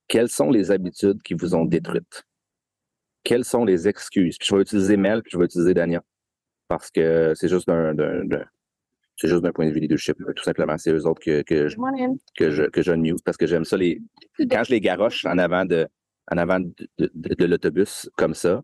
Quelles 0.07 0.31
sont 0.31 0.51
les 0.51 0.70
habitudes 0.70 1.22
qui 1.22 1.35
vous 1.35 1.55
ont 1.55 1.64
détruites? 1.64 2.24
Quelles 3.24 3.44
sont 3.44 3.64
les 3.64 3.88
excuses? 3.88 4.38
Puis 4.38 4.48
je 4.48 4.55
vais 4.55 4.62
utiliser 4.62 4.96
Mel, 4.96 5.22
puis 5.22 5.33
je 5.33 5.38
vais 5.38 5.44
utiliser 5.44 5.74
Dania. 5.74 6.03
Parce 6.68 6.90
que 6.90 7.35
c'est 7.35 7.48
juste 7.48 7.66
d'un- 7.66 7.94
c'est 9.18 9.28
juste 9.28 9.42
d'un 9.42 9.52
point 9.52 9.66
de 9.66 9.72
vue 9.72 9.81
leadership. 9.81 10.16
Tout 10.37 10.42
simplement, 10.44 10.78
c'est 10.78 10.92
eux 10.92 11.07
autres 11.07 11.20
que, 11.20 11.42
que, 11.42 11.68
je, 11.68 11.76
que 12.37 12.50
je, 12.50 12.62
que 12.64 12.83
je 12.83 12.92
mute 12.92 13.22
parce 13.24 13.37
que 13.37 13.46
j'aime 13.46 13.64
ça. 13.64 13.76
Les, 13.76 14.00
quand 14.50 14.64
je 14.64 14.70
les 14.70 14.81
garoche 14.81 15.26
en 15.26 15.37
avant 15.38 15.64
de, 15.66 15.87
en 16.31 16.38
avant 16.38 16.61
de, 16.61 16.72
de- 16.98 17.11
de- 17.14 17.35
de 17.35 17.44
l'autobus 17.44 18.09
comme 18.16 18.35
ça, 18.35 18.62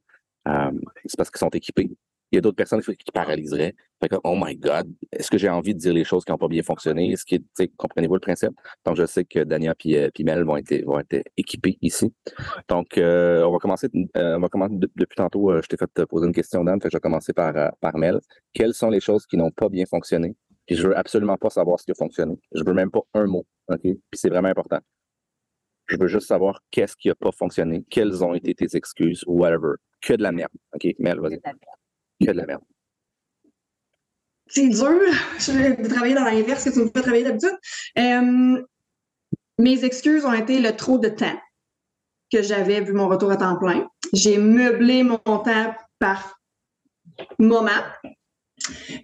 euh, 0.48 0.70
c'est 1.04 1.16
parce 1.16 1.30
qu'ils 1.30 1.40
sont 1.40 1.48
équipés. 1.50 1.90
Il 2.34 2.38
y 2.38 2.38
a 2.38 2.40
d'autres 2.40 2.56
personnes 2.56 2.82
qui, 2.82 3.12
paralyseraient. 3.12 3.76
Fait 4.02 4.08
que, 4.08 4.16
oh 4.24 4.36
my 4.36 4.56
God, 4.56 4.92
est-ce 5.12 5.30
que 5.30 5.38
j'ai 5.38 5.48
envie 5.48 5.72
de 5.72 5.78
dire 5.78 5.92
les 5.92 6.02
choses 6.02 6.24
qui 6.24 6.32
n'ont 6.32 6.38
pas 6.38 6.48
bien 6.48 6.64
fonctionné? 6.64 7.12
Est-ce 7.12 7.24
que, 7.24 7.36
comprenez-vous 7.76 8.14
le 8.14 8.20
principe? 8.20 8.50
Donc, 8.84 8.96
je 8.96 9.06
sais 9.06 9.24
que 9.24 9.38
Dania 9.44 9.74
et 9.84 9.98
euh, 9.98 10.10
puis 10.12 10.24
Mel 10.24 10.42
vont 10.42 10.56
être, 10.56 10.84
vont 10.84 10.98
être 10.98 11.22
équipés 11.36 11.78
ici. 11.80 12.12
Donc, 12.68 12.98
euh, 12.98 13.44
on 13.44 13.52
va 13.52 13.58
commencer, 13.58 13.88
euh, 14.16 14.36
on 14.36 14.40
va 14.40 14.48
commencer 14.48 14.74
de- 14.74 14.90
depuis 14.96 15.14
tantôt, 15.14 15.52
euh, 15.52 15.62
je 15.62 15.68
t'ai 15.68 15.76
fait 15.76 15.88
te 15.94 16.02
poser 16.02 16.26
une 16.26 16.32
question, 16.32 16.64
Dan, 16.64 16.80
fait 16.80 16.88
que 16.88 16.92
je 16.92 16.96
vais 16.96 17.00
commencer 17.00 17.32
par, 17.32 17.54
par 17.80 17.96
Mel. 17.96 18.18
Quelles 18.52 18.74
sont 18.74 18.90
les 18.90 18.98
choses 19.00 19.26
qui 19.26 19.36
n'ont 19.36 19.52
pas 19.52 19.68
bien 19.68 19.86
fonctionné? 19.86 20.34
Puis 20.66 20.74
je 20.74 20.88
veux 20.88 20.98
absolument 20.98 21.36
pas 21.36 21.50
savoir 21.50 21.78
ce 21.78 21.84
qui 21.84 21.92
a 21.92 21.94
fonctionné. 21.94 22.36
Je 22.52 22.64
veux 22.64 22.74
même 22.74 22.90
pas 22.90 23.02
un 23.14 23.26
mot, 23.26 23.46
OK? 23.68 23.80
Puis 23.80 24.00
c'est 24.14 24.28
vraiment 24.28 24.48
important. 24.48 24.80
Je 25.86 25.96
veux 25.96 26.08
juste 26.08 26.26
savoir 26.26 26.60
qu'est-ce 26.72 26.96
qui 26.96 27.10
a 27.10 27.14
pas 27.14 27.30
fonctionné, 27.30 27.84
quelles 27.90 28.24
ont 28.24 28.34
été 28.34 28.54
tes 28.54 28.76
excuses, 28.76 29.22
whatever. 29.28 29.74
Que 30.00 30.14
de 30.14 30.22
la 30.22 30.32
merde, 30.32 30.50
OK? 30.74 30.94
Mel, 30.98 31.20
vas-y. 31.20 31.40
Que 32.20 32.30
de 32.30 32.32
la 32.32 32.46
merde. 32.46 32.62
c'est 34.46 34.68
dur 34.68 35.00
je 35.38 35.52
vais 35.52 35.88
travailler 35.88 36.14
dans 36.14 36.24
l'inverse 36.24 36.64
que 36.64 36.70
tu 36.70 36.80
me 36.80 36.86
fais 36.86 37.02
travailler 37.02 37.24
d'habitude. 37.24 37.56
Euh, 37.98 38.62
mes 39.58 39.84
excuses 39.84 40.24
ont 40.24 40.32
été 40.32 40.60
le 40.60 40.76
trop 40.76 40.98
de 40.98 41.08
temps 41.08 41.38
que 42.32 42.42
j'avais 42.42 42.80
vu 42.80 42.92
mon 42.92 43.08
retour 43.08 43.30
à 43.30 43.36
temps 43.36 43.56
plein. 43.56 43.88
J'ai 44.12 44.38
meublé 44.38 45.02
mon 45.02 45.18
temps 45.18 45.74
par 45.98 46.40
moment. 47.38 47.70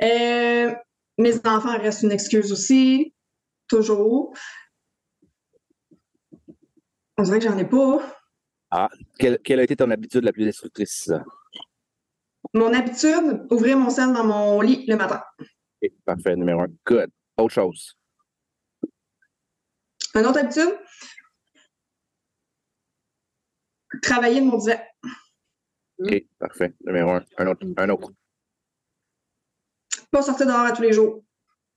Euh, 0.02 0.74
mes 1.18 1.36
enfants 1.46 1.78
restent 1.78 2.02
une 2.02 2.12
excuse 2.12 2.52
aussi, 2.52 3.14
toujours. 3.68 4.34
On 7.18 7.22
dirait 7.22 7.38
que 7.38 7.44
j'en 7.44 7.58
ai 7.58 7.66
pas. 7.66 8.88
Quelle, 9.18 9.38
quelle 9.40 9.60
a 9.60 9.64
été 9.64 9.76
ton 9.76 9.90
habitude 9.90 10.24
la 10.24 10.32
plus 10.32 10.44
destructrice? 10.44 11.10
Mon 12.52 12.72
habitude, 12.74 13.46
ouvrir 13.50 13.76
mon 13.76 13.90
sel 13.90 14.12
dans 14.12 14.24
mon 14.24 14.60
lit 14.60 14.84
le 14.86 14.96
matin. 14.96 15.22
Ok, 15.82 15.90
Parfait, 16.04 16.36
numéro 16.36 16.60
un. 16.62 16.68
Good. 16.86 17.10
Autre 17.36 17.54
chose. 17.54 17.96
Une 20.14 20.26
autre 20.26 20.40
habitude, 20.40 20.76
travailler 24.02 24.40
de 24.40 24.46
mon 24.46 24.58
divan. 24.58 24.78
OK, 26.00 26.24
parfait. 26.38 26.74
Numéro 26.84 27.10
un. 27.12 27.24
Un 27.38 27.46
autre. 27.46 27.66
Un 27.76 27.88
autre. 27.90 28.10
Pas 30.10 30.22
sortir 30.22 30.46
dehors 30.46 30.60
à 30.60 30.72
tous 30.72 30.82
les 30.82 30.92
jours. 30.92 31.22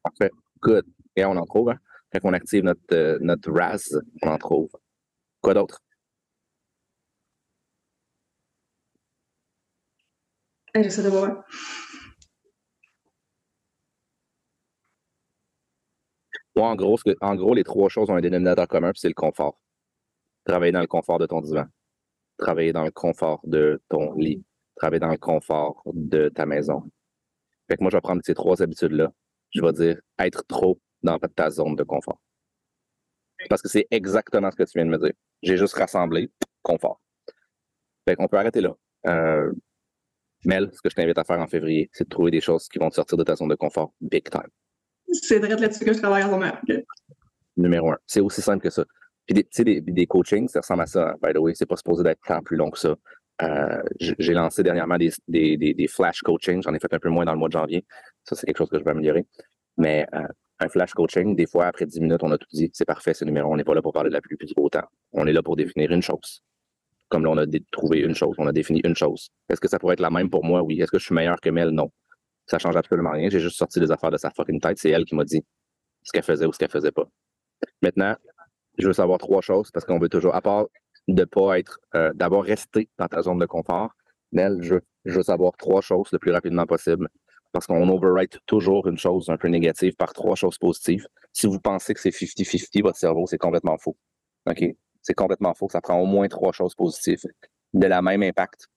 Parfait. 0.02 0.32
Good. 0.60 0.86
Et 1.16 1.24
on 1.26 1.38
en 1.38 1.46
trouve, 1.46 1.70
hein? 1.70 1.78
Quand 2.12 2.20
on 2.24 2.34
active 2.34 2.64
notre, 2.64 2.82
euh, 2.94 3.18
notre 3.22 3.52
RAS, 3.52 3.96
on 4.22 4.28
en 4.30 4.38
trouve. 4.38 4.70
Quoi 5.42 5.54
d'autre? 5.54 5.82
Eh. 10.76 10.90
Moi, 16.56 16.68
en 16.70 16.76
gros, 16.76 16.98
que- 16.98 17.16
en 17.22 17.36
gros, 17.36 17.54
les 17.54 17.64
trois 17.64 17.90
choses 17.90 18.10
ont 18.10 18.16
un 18.16 18.22
dénominateur 18.22 18.68
commun, 18.68 18.92
puis 18.92 19.00
c'est 19.00 19.08
le 19.08 19.14
confort. 19.14 19.60
Travailler 20.46 20.72
dans 20.72 20.82
le 20.82 20.88
confort 20.88 21.20
de 21.20 21.26
ton 21.26 21.42
divan. 21.42 21.66
Travailler 22.38 22.74
dans 22.74 22.84
le 22.84 22.92
confort 22.92 23.40
de 23.44 23.82
ton 23.90 24.14
lit. 24.14 24.44
Travailler 24.76 25.00
dans 25.00 25.12
le 25.12 25.18
confort 25.18 25.82
de 25.86 26.30
ta 26.30 26.46
maison. 26.46 26.84
Fait 27.68 27.78
que 27.78 27.84
moi, 27.84 27.90
je 27.92 27.98
vais 27.98 28.02
prendre 28.02 28.22
ces 28.24 28.34
trois 28.34 28.62
habitudes-là. 28.62 29.12
Je 29.52 29.62
vais 29.62 29.74
dire 29.74 30.02
être 30.20 30.44
trop 30.48 30.80
dans 31.02 31.18
ta 31.20 31.50
zone 31.50 31.76
de 31.76 31.84
confort. 31.84 32.20
Parce 33.50 33.62
que 33.62 33.70
c'est 33.70 33.88
exactement 33.92 34.50
ce 34.52 34.56
que 34.56 34.64
tu 34.64 34.78
viens 34.78 34.86
de 34.86 34.92
me 34.92 34.98
dire. 34.98 35.14
J'ai 35.42 35.58
juste 35.58 35.74
rassemblé 35.76 36.32
confort. 36.62 37.02
Fait 38.08 38.16
qu'on 38.16 38.28
peut 38.28 38.38
arrêter 38.38 38.62
là. 38.62 38.76
Euh, 39.08 39.52
Mel, 40.46 40.70
ce 40.74 40.82
que 40.82 40.90
je 40.90 40.96
t'invite 40.96 41.18
à 41.18 41.24
faire 41.24 41.40
en 41.40 41.48
février, 41.48 41.90
c'est 41.94 42.04
de 42.06 42.10
trouver 42.10 42.32
des 42.32 42.42
choses 42.42 42.68
qui 42.68 42.80
vont 42.80 42.90
te 42.90 42.96
sortir 42.96 43.18
de 43.18 43.24
ta 43.24 43.36
zone 43.36 43.50
de 43.50 43.56
confort 43.56 43.94
big 44.02 44.30
time. 44.30 44.50
C'est 45.12 45.40
direct 45.40 45.60
là-dessus 45.60 45.86
que 45.86 45.94
je 45.94 46.00
travaille 46.00 46.24
en 46.24 46.28
ce 46.28 46.32
moment. 46.32 46.52
Numéro 47.56 47.92
un. 47.92 47.98
C'est 48.06 48.20
aussi 48.20 48.42
simple 48.42 48.64
que 48.64 48.70
ça. 48.70 48.84
Puis 49.26 49.36
des, 49.36 49.44
tu 49.44 49.50
sais, 49.52 49.64
des, 49.64 49.82
des 49.82 50.06
coachings, 50.06 50.48
ça 50.48 50.60
ressemble 50.60 50.82
à 50.82 50.86
ça, 50.86 51.10
hein, 51.10 51.16
by 51.22 51.34
the 51.34 51.38
way. 51.38 51.54
C'est 51.56 51.66
pas 51.66 51.78
supposé 51.78 52.04
d'être 52.04 52.20
tant 52.28 52.42
plus 52.42 52.58
long 52.58 52.72
que 52.72 52.80
ça. 52.80 52.96
Euh, 53.42 53.84
j'ai 54.00 54.34
lancé 54.34 54.64
dernièrement 54.64 54.98
des, 54.98 55.12
des, 55.28 55.58
des, 55.58 55.88
flash 55.88 56.22
coaching. 56.22 56.62
J'en 56.62 56.74
ai 56.74 56.80
fait 56.80 56.94
un 56.94 57.00
peu 57.00 57.10
moins 57.10 57.26
dans 57.26 57.34
le 57.34 57.40
mois 57.40 57.48
de 57.48 57.54
janvier. 57.54 57.86
Ça, 58.24 58.36
c'est 58.36 58.46
quelque 58.46 58.58
chose 58.58 58.70
que 58.70 58.80
je 58.80 58.84
vais 58.84 58.92
améliorer. 58.92 59.26
Mais 59.78 60.06
euh, 60.14 60.28
un 60.60 60.70
flash 60.70 60.94
coaching, 60.94 61.36
des 61.36 61.48
fois, 61.48 61.66
après 61.66 61.86
10 61.86 62.02
minutes, 62.02 62.24
on 62.24 62.32
a 62.32 62.38
tout 62.38 62.48
dit. 62.54 62.70
C'est 62.74 62.86
parfait, 62.86 63.14
c'est 63.14 63.26
numéro 63.26 63.50
un. 63.50 63.54
On 63.54 63.58
n'est 63.58 63.64
pas 63.64 63.74
là 63.74 63.82
pour 63.82 63.94
parler 63.94 64.10
de 64.10 64.14
la 64.14 64.22
pluie 64.22 64.38
du 64.38 64.54
beau 64.54 64.70
temps. 64.70 64.88
On 65.14 65.26
est 65.26 65.34
là 65.34 65.42
pour 65.42 65.56
définir 65.56 65.92
une 65.92 66.02
chose. 66.02 66.44
Comme 67.14 67.26
là, 67.26 67.30
on 67.30 67.38
a 67.38 67.46
trouvé 67.70 68.00
une 68.00 68.16
chose. 68.16 68.34
On 68.40 68.48
a 68.48 68.52
défini 68.52 68.82
une 68.84 68.96
chose. 68.96 69.30
Est-ce 69.48 69.62
que 69.62 69.68
ça 69.68 69.78
pourrait 69.78 69.94
être 69.94 70.00
la 70.00 70.10
même 70.10 70.32
pour 70.32 70.44
moi? 70.44 70.64
Oui. 70.64 70.82
Est-ce 70.82 70.90
que 70.90 70.98
je 70.98 71.06
suis 71.06 71.14
meilleur 71.14 71.40
que 71.40 71.52
Mel? 71.52 71.70
Non. 71.70 71.92
Ça 72.48 72.58
change 72.58 72.76
absolument 72.76 73.12
rien. 73.12 73.30
J'ai 73.30 73.40
juste 73.40 73.56
sorti 73.56 73.80
les 73.80 73.92
affaires 73.92 74.10
de 74.10 74.18
sa 74.18 74.32
fucking 74.32 74.60
tête. 74.60 74.80
C'est 74.80 74.90
elle 74.90 75.06
qui 75.06 75.14
m'a 75.14 75.24
dit 75.24 75.46
ce 76.02 76.12
qu'elle 76.12 76.24
faisait 76.24 76.48
ou 76.48 76.54
ce 76.54 76.58
qu'elle 76.58 76.72
faisait 76.72 76.92
pas. 76.92 77.08
Maintenant, 77.84 78.16
je 78.80 78.88
veux 78.88 78.94
savoir 78.94 79.20
trois 79.20 79.42
choses 79.42 79.70
parce 79.70 79.86
qu'on 79.86 80.00
veut 80.00 80.10
toujours, 80.10 80.34
à 80.34 80.42
part 80.42 80.66
de 81.08 81.24
pas 81.24 81.60
être, 81.60 81.80
euh, 81.94 82.12
d'avoir 82.16 82.42
resté 82.42 82.90
dans 82.98 83.08
ta 83.08 83.22
zone 83.22 83.38
de 83.38 83.46
confort, 83.46 83.92
Nel, 84.32 84.58
je, 84.64 84.78
je 85.06 85.14
veux 85.14 85.22
savoir 85.22 85.52
trois 85.56 85.82
choses 85.82 86.10
le 86.12 86.18
plus 86.18 86.32
rapidement 86.32 86.66
possible 86.66 87.10
parce 87.52 87.68
qu'on 87.68 87.88
overwrite 87.90 88.40
toujours 88.48 88.88
une 88.88 88.98
chose 88.98 89.30
un 89.30 89.38
peu 89.38 89.50
négative 89.50 89.94
par 89.96 90.14
trois 90.14 90.36
choses 90.36 90.58
positives. 90.58 91.06
Si 91.32 91.46
vous 91.46 91.60
pensez 91.60 91.94
que 91.94 92.00
c'est 92.00 92.10
50-50, 92.10 92.82
votre 92.82 92.98
cerveau, 92.98 93.28
c'est 93.28 93.38
complètement 93.38 93.78
faux. 93.78 93.96
OK? 94.50 94.64
C'est 95.04 95.14
complètement 95.14 95.54
faux. 95.54 95.70
Ça 95.70 95.82
prend 95.82 96.00
au 96.00 96.06
moins 96.06 96.28
trois 96.28 96.52
choses 96.52 96.74
positives 96.74 97.24
de 97.74 97.88
la 97.88 98.02
même 98.02 98.24
impact 98.24 98.68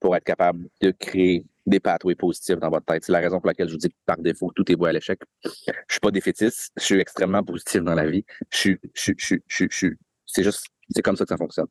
pour 0.00 0.14
être 0.14 0.24
capable 0.24 0.68
de 0.82 0.90
créer 0.90 1.46
des 1.64 1.80
pathways 1.80 2.14
positifs 2.14 2.58
dans 2.58 2.70
votre 2.70 2.86
tête. 2.86 3.04
C'est 3.04 3.12
la 3.12 3.20
raison 3.20 3.38
pour 3.40 3.46
laquelle 3.48 3.68
je 3.68 3.72
vous 3.72 3.78
dis 3.78 3.88
que 3.88 3.94
par 4.04 4.18
défaut, 4.18 4.52
tout 4.54 4.70
est 4.70 4.74
voué 4.74 4.90
à 4.90 4.92
l'échec. 4.92 5.20
Je 5.42 5.50
suis 5.88 6.00
pas 6.00 6.10
défaitiste, 6.10 6.72
je 6.76 6.82
suis 6.84 7.00
extrêmement 7.00 7.42
positif 7.42 7.82
dans 7.82 7.94
la 7.94 8.08
vie. 8.08 8.24
Je 8.50 8.56
suis, 8.56 8.78
je 8.94 9.00
suis, 9.00 9.14
je 9.18 9.24
suis, 9.24 9.42
je 9.48 9.54
suis, 9.56 9.68
je 9.72 9.88
c'est 10.26 10.42
juste, 10.42 10.66
c'est 10.90 11.02
comme 11.02 11.16
ça 11.16 11.24
que 11.24 11.30
ça 11.30 11.36
fonctionne. 11.36 11.66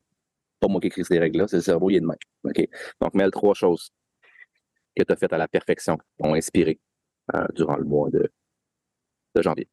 Pas 0.60 0.68
moi 0.68 0.82
qui 0.82 0.88
écris 0.88 1.06
ces 1.06 1.20
règles-là, 1.20 1.48
c'est 1.48 1.58
le 1.58 1.62
cerveau, 1.62 1.90
il 1.90 1.98
est 1.98 2.00
de 2.02 2.08
même. 2.08 2.18
OK? 2.44 2.68
Donc, 3.02 3.14
Mel, 3.14 3.32
trois 3.32 3.54
choses 3.54 3.92
que 4.96 5.04
tu 5.04 5.12
as 5.12 5.16
faites 5.16 5.34
à 5.34 5.38
la 5.38 5.48
perfection 5.48 5.98
qui 5.98 6.04
t'ont 6.20 6.34
inspiré 6.34 6.80
euh, 7.36 7.46
durant 7.54 7.76
le 7.76 7.84
mois 7.84 8.10
de, 8.10 8.32
de 9.36 9.42
janvier. 9.42 9.68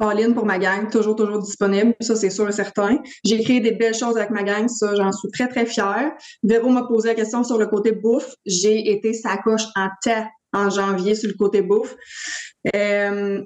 All-in 0.00 0.32
pour 0.32 0.46
ma 0.46 0.58
gang, 0.58 0.88
toujours, 0.90 1.16
toujours 1.16 1.40
disponible. 1.40 1.94
Ça, 2.00 2.14
c'est 2.14 2.30
sûr 2.30 2.48
et 2.48 2.52
certain. 2.52 2.98
J'ai 3.24 3.42
créé 3.42 3.60
des 3.60 3.72
belles 3.72 3.94
choses 3.94 4.16
avec 4.16 4.30
ma 4.30 4.42
gang. 4.44 4.68
Ça, 4.68 4.94
j'en 4.94 5.10
suis 5.12 5.28
très, 5.30 5.48
très 5.48 5.66
fière. 5.66 6.12
Véro 6.42 6.68
m'a 6.70 6.84
posé 6.84 7.08
la 7.08 7.14
question 7.14 7.42
sur 7.42 7.58
le 7.58 7.66
côté 7.66 7.92
bouffe. 7.92 8.32
J'ai 8.46 8.90
été 8.92 9.12
sacoche 9.12 9.64
en 9.74 9.88
temps 10.04 10.26
en 10.52 10.70
janvier 10.70 11.14
sur 11.14 11.28
le 11.28 11.34
côté 11.34 11.62
bouffe. 11.62 11.96
Euh, 12.74 13.42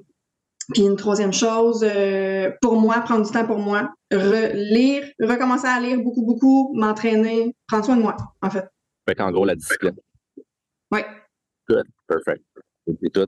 puis 0.72 0.82
une 0.82 0.96
troisième 0.96 1.32
chose, 1.32 1.82
euh, 1.82 2.50
pour 2.60 2.80
moi, 2.80 3.00
prendre 3.00 3.26
du 3.26 3.32
temps 3.32 3.46
pour 3.46 3.58
moi, 3.58 3.90
re- 4.12 4.52
lire, 4.54 5.04
recommencer 5.20 5.66
à 5.66 5.80
lire 5.80 5.98
beaucoup, 6.00 6.24
beaucoup, 6.24 6.72
m'entraîner, 6.74 7.56
prendre 7.66 7.84
soin 7.84 7.96
de 7.96 8.02
moi, 8.02 8.16
en 8.42 8.48
fait. 8.50 8.66
Fait 9.08 9.14
qu'en 9.16 9.30
gros, 9.32 9.44
la 9.44 9.56
discipline. 9.56 9.96
Oui. 10.92 11.00
Good. 11.68 11.86
Perfect. 12.06 12.44
Tout. 13.12 13.26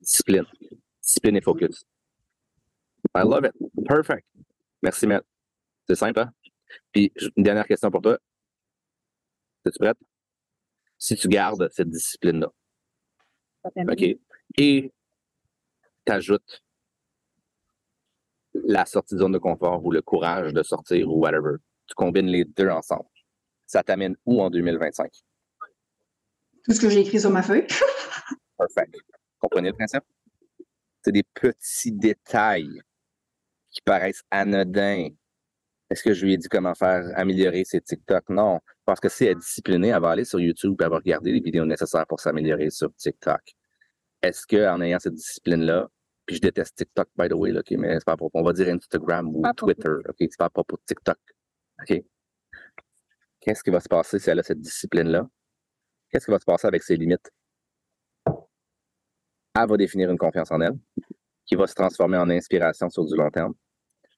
Discipline. 0.00 0.44
Discipline 1.02 1.36
et 1.36 1.40
focus. 1.42 1.84
I 3.14 3.22
love 3.22 3.44
it. 3.44 3.54
Perfect. 3.86 4.26
Merci, 4.82 5.06
Mel. 5.06 5.22
C'est 5.88 5.96
simple, 5.96 6.20
hein? 6.20 6.32
Puis, 6.92 7.12
une 7.36 7.42
dernière 7.42 7.66
question 7.66 7.90
pour 7.90 8.02
toi. 8.02 8.18
Es-tu 9.64 9.78
prête? 9.78 9.98
Si 10.98 11.16
tu 11.16 11.28
gardes 11.28 11.68
cette 11.72 11.90
discipline-là, 11.90 12.52
OK, 13.64 14.04
et 14.58 14.92
t'ajoutes 16.04 16.62
la 18.54 18.86
sortie 18.86 19.14
de 19.14 19.20
zone 19.20 19.32
de 19.32 19.38
confort 19.38 19.84
ou 19.84 19.90
le 19.90 20.02
courage 20.02 20.52
de 20.52 20.62
sortir 20.62 21.08
ou 21.08 21.20
whatever, 21.20 21.56
tu 21.86 21.94
combines 21.94 22.26
les 22.26 22.44
deux 22.44 22.68
ensemble, 22.68 23.08
ça 23.66 23.82
t'amène 23.82 24.16
où 24.26 24.42
en 24.42 24.50
2025? 24.50 25.10
Tout 26.64 26.72
ce 26.72 26.80
que 26.80 26.90
j'ai 26.90 27.00
écrit 27.00 27.20
sur 27.20 27.30
ma 27.30 27.42
feuille. 27.42 27.66
Perfect. 28.58 28.94
Comprenez 29.38 29.70
le 29.70 29.74
principe? 29.76 30.04
C'est 31.02 31.12
des 31.12 31.22
petits 31.22 31.92
détails 31.92 32.82
qui 33.70 33.80
paraissent 33.82 34.22
anodins. 34.30 35.08
Est-ce 35.90 36.02
que 36.02 36.14
je 36.14 36.24
lui 36.24 36.34
ai 36.34 36.36
dit 36.36 36.48
comment 36.48 36.74
faire 36.74 37.04
améliorer 37.16 37.64
ses 37.64 37.80
TikTok? 37.80 38.28
Non. 38.28 38.60
Parce 38.84 39.00
que 39.00 39.08
si 39.08 39.24
elle 39.24 39.32
est 39.32 39.34
disciplinée, 39.36 39.88
elle 39.88 40.00
va 40.00 40.10
aller 40.10 40.24
sur 40.24 40.38
YouTube 40.38 40.76
et 40.80 40.84
elle 40.84 40.90
va 40.90 40.96
regarder 40.96 41.32
les 41.32 41.40
vidéos 41.40 41.64
nécessaires 41.64 42.06
pour 42.06 42.20
s'améliorer 42.20 42.70
sur 42.70 42.94
TikTok. 42.94 43.40
Est-ce 44.22 44.46
qu'en 44.46 44.80
ayant 44.80 44.98
cette 44.98 45.14
discipline-là, 45.14 45.88
puis 46.26 46.36
je 46.36 46.40
déteste 46.42 46.76
TikTok, 46.76 47.08
by 47.16 47.28
the 47.28 47.32
way, 47.32 47.50
là, 47.50 47.62
mais 47.70 47.94
c'est 47.94 48.04
pas 48.04 48.12
à 48.12 48.16
propos. 48.16 48.38
On 48.38 48.44
va 48.44 48.52
dire 48.52 48.68
Instagram 48.68 49.34
ou 49.34 49.42
Pas. 49.42 49.54
Twitter, 49.54 49.88
OK? 50.08 50.16
C'est 50.18 50.38
pas 50.38 50.44
à 50.44 50.50
propos 50.50 50.76
de 50.76 50.82
TikTok. 50.86 51.18
OK? 51.80 52.02
Qu'est-ce 53.40 53.64
qui 53.64 53.70
va 53.70 53.80
se 53.80 53.88
passer 53.88 54.18
si 54.18 54.30
elle 54.30 54.38
a 54.38 54.42
cette 54.42 54.60
discipline-là? 54.60 55.26
Qu'est-ce 56.10 56.26
qui 56.26 56.30
va 56.30 56.38
se 56.38 56.44
passer 56.44 56.68
avec 56.68 56.82
ses 56.82 56.96
limites? 56.96 57.30
Elle 58.26 59.68
va 59.68 59.76
définir 59.76 60.10
une 60.10 60.18
confiance 60.18 60.52
en 60.52 60.60
elle, 60.60 60.78
qui 61.46 61.56
va 61.56 61.66
se 61.66 61.74
transformer 61.74 62.16
en 62.16 62.30
inspiration 62.30 62.88
sur 62.90 63.04
du 63.04 63.16
long 63.16 63.30
terme, 63.30 63.54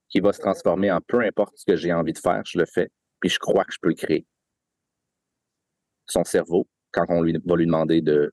qui 0.09 0.21
va 0.21 0.33
se 0.33 0.41
transformer 0.41 0.91
en 0.91 1.01
peu 1.01 1.21
importe 1.21 1.57
ce 1.57 1.65
que 1.65 1.77
j'ai 1.77 1.93
envie 1.93 2.13
de 2.13 2.19
faire, 2.19 2.43
je 2.45 2.59
le 2.59 2.67
fais, 2.67 2.91
puis 3.21 3.31
je 3.31 3.39
crois 3.39 3.65
que 3.65 3.73
je 3.73 3.79
peux 3.81 3.89
le 3.89 3.95
créer. 3.95 4.27
Son 6.07 6.25
cerveau, 6.25 6.69
quand 6.91 7.07
on 7.09 7.21
va 7.21 7.57
lui 7.57 7.67
demander 7.67 8.03
de 8.03 8.33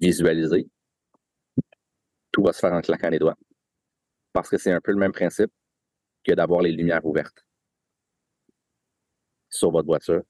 visualiser, 0.00 0.68
tout 2.32 2.42
va 2.42 2.52
se 2.52 2.60
faire 2.60 2.72
en 2.72 2.80
claquant 2.80 3.10
les 3.10 3.18
doigts. 3.18 3.36
Parce 4.32 4.48
que 4.48 4.58
c'est 4.58 4.72
un 4.72 4.80
peu 4.80 4.92
le 4.92 4.98
même 4.98 5.12
principe 5.12 5.50
que 6.24 6.32
d'avoir 6.32 6.62
les 6.62 6.72
lumières 6.72 7.04
ouvertes 7.04 7.44
sur 9.50 9.70
votre 9.70 9.86
voiture, 9.86 10.22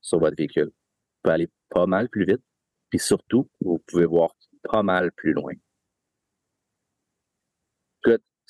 sur 0.00 0.18
votre 0.18 0.36
véhicule. 0.36 0.66
Vous 0.66 1.20
pouvez 1.22 1.34
aller 1.34 1.50
pas 1.68 1.86
mal 1.86 2.08
plus 2.08 2.24
vite, 2.24 2.42
puis 2.88 2.98
surtout, 2.98 3.48
vous 3.60 3.78
pouvez 3.86 4.06
voir 4.06 4.34
pas 4.62 4.82
mal 4.82 5.12
plus 5.12 5.32
loin. 5.32 5.52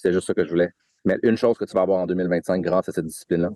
C'est 0.02 0.12
juste 0.12 0.26
ça 0.26 0.34
que 0.34 0.44
je 0.44 0.50
voulais. 0.50 0.70
Mais 1.04 1.18
une 1.22 1.36
chose 1.36 1.58
que 1.58 1.64
tu 1.64 1.72
vas 1.74 1.82
avoir 1.82 2.00
en 2.00 2.06
2025 2.06 2.62
grâce 2.62 2.88
à 2.88 2.92
cette 2.92 3.06
discipline-là, 3.06 3.50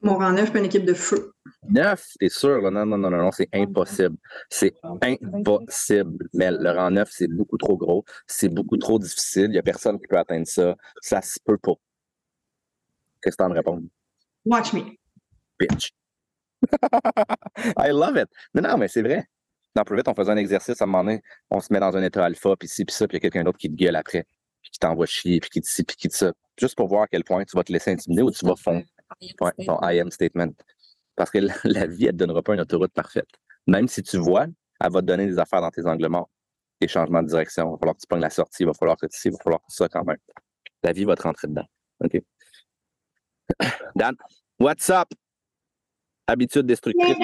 Mon 0.00 0.16
rang 0.16 0.32
9, 0.32 0.50
puis 0.50 0.60
une 0.60 0.66
équipe 0.66 0.84
de 0.84 0.94
feu. 0.94 1.32
Neuf, 1.68 2.12
t'es 2.18 2.28
sûr? 2.28 2.60
là? 2.60 2.70
Non, 2.70 2.86
non, 2.86 2.98
non, 2.98 3.10
non, 3.10 3.18
non, 3.18 3.32
c'est 3.32 3.48
impossible. 3.52 4.16
C'est 4.48 4.74
impossible. 4.82 6.28
Mais 6.34 6.50
le 6.50 6.70
rang 6.70 6.90
9, 6.90 7.08
c'est 7.10 7.28
beaucoup 7.28 7.58
trop 7.58 7.76
gros. 7.76 8.04
C'est 8.26 8.48
beaucoup 8.48 8.76
trop 8.76 8.98
difficile. 8.98 9.46
Il 9.46 9.50
n'y 9.50 9.58
a 9.58 9.62
personne 9.62 9.98
qui 9.98 10.06
peut 10.06 10.18
atteindre 10.18 10.46
ça. 10.46 10.76
Ça 11.00 11.20
se 11.22 11.38
peut 11.44 11.58
pas. 11.58 11.74
Qu'est-ce 13.22 13.36
que 13.36 13.42
tu 13.42 13.48
me 13.48 13.54
répondre? 13.54 13.82
Watch 14.44 14.72
me. 14.72 14.82
Bitch. 15.58 15.92
I 17.76 17.90
love 17.90 18.16
it. 18.16 18.28
Non, 18.54 18.62
non, 18.62 18.78
mais 18.78 18.88
c'est 18.88 19.02
vrai. 19.02 19.24
Dans 19.74 19.84
Private, 19.84 20.08
on 20.08 20.14
faisait 20.14 20.32
un 20.32 20.36
exercice 20.36 20.80
à 20.80 20.84
un 20.84 20.86
moment 20.86 21.04
donné, 21.04 21.22
on 21.50 21.60
se 21.60 21.72
met 21.72 21.78
dans 21.78 21.96
un 21.96 22.02
état 22.02 22.24
alpha, 22.24 22.56
puis 22.56 22.68
ci, 22.68 22.84
puis 22.84 22.94
ça, 22.94 23.06
puis 23.06 23.16
il 23.16 23.18
y 23.18 23.20
a 23.26 23.30
quelqu'un 23.30 23.44
d'autre 23.44 23.58
qui 23.58 23.68
te 23.70 23.76
gueule 23.76 23.96
après, 23.96 24.26
qui 24.70 24.78
t'envoie 24.78 25.06
chier, 25.06 25.40
puis 25.40 25.50
qui 25.50 25.60
te 25.60 25.68
ci, 25.68 25.84
puis 25.84 25.96
qui 25.96 26.08
te 26.08 26.16
ça. 26.16 26.32
Juste 26.58 26.76
pour 26.76 26.88
voir 26.88 27.02
à 27.02 27.06
quel 27.08 27.24
point 27.24 27.44
tu 27.44 27.56
vas 27.56 27.64
te 27.64 27.72
laisser 27.72 27.92
intimider 27.92 28.22
ou 28.22 28.30
tu 28.30 28.44
vas 28.46 28.56
fondre 28.56 28.84
ton 29.66 29.78
I 29.82 30.00
am 30.00 30.10
statement. 30.10 30.52
Parce 31.16 31.30
que 31.30 31.38
la, 31.38 31.86
vie, 31.86 32.06
elle 32.06 32.08
ne 32.08 32.10
te 32.12 32.16
donnera 32.16 32.42
pas 32.42 32.54
une 32.54 32.60
autoroute 32.60 32.92
parfaite. 32.92 33.28
Même 33.66 33.88
si 33.88 34.02
tu 34.02 34.18
vois, 34.18 34.46
elle 34.80 34.92
va 34.92 35.00
te 35.00 35.06
donner 35.06 35.26
des 35.26 35.38
affaires 35.38 35.60
dans 35.60 35.70
tes 35.70 35.86
angles 35.86 36.08
morts, 36.08 36.30
des 36.80 36.88
changements 36.88 37.22
de 37.22 37.28
direction. 37.28 37.68
Il 37.68 37.72
va 37.72 37.78
falloir 37.78 37.96
que 37.96 38.00
tu 38.00 38.06
prennes 38.06 38.20
la 38.20 38.30
sortie, 38.30 38.62
il 38.62 38.66
va 38.66 38.74
falloir 38.74 38.96
que 38.96 39.06
tu 39.06 39.28
il 39.28 39.32
va 39.32 39.38
falloir 39.38 39.60
que 39.60 39.72
ça 39.72 39.88
quand 39.88 40.04
même. 40.04 40.18
La 40.82 40.92
vie 40.92 41.04
va 41.04 41.16
te 41.16 41.22
rentrer 41.22 41.48
dedans. 41.48 41.66
OK? 42.04 42.22
Dan, 43.96 44.14
what's 44.58 44.88
up? 44.90 45.08
Habitude 46.26 46.66
destructrice. 46.66 47.16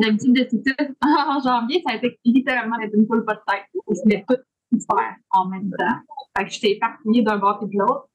L'habitude 0.00 0.32
de 0.32 0.44
tout 0.44 0.62
en 1.02 1.40
janvier, 1.40 1.82
ça 1.86 1.94
a 1.94 1.96
été 1.96 2.18
littéralement 2.24 2.76
une 2.80 3.06
poule 3.06 3.24
pas 3.24 3.34
de 3.34 3.40
tête. 3.46 4.40
Faire 4.80 5.14
en 5.30 5.48
même 5.48 5.70
temps. 5.78 5.98
Fait 6.36 6.44
que 6.44 6.50
j'étais 6.50 6.72
éparpillée 6.72 7.22
d'un 7.22 7.38
bord 7.38 7.60
et 7.62 7.66
de 7.66 7.78
l'autre. 7.78 8.08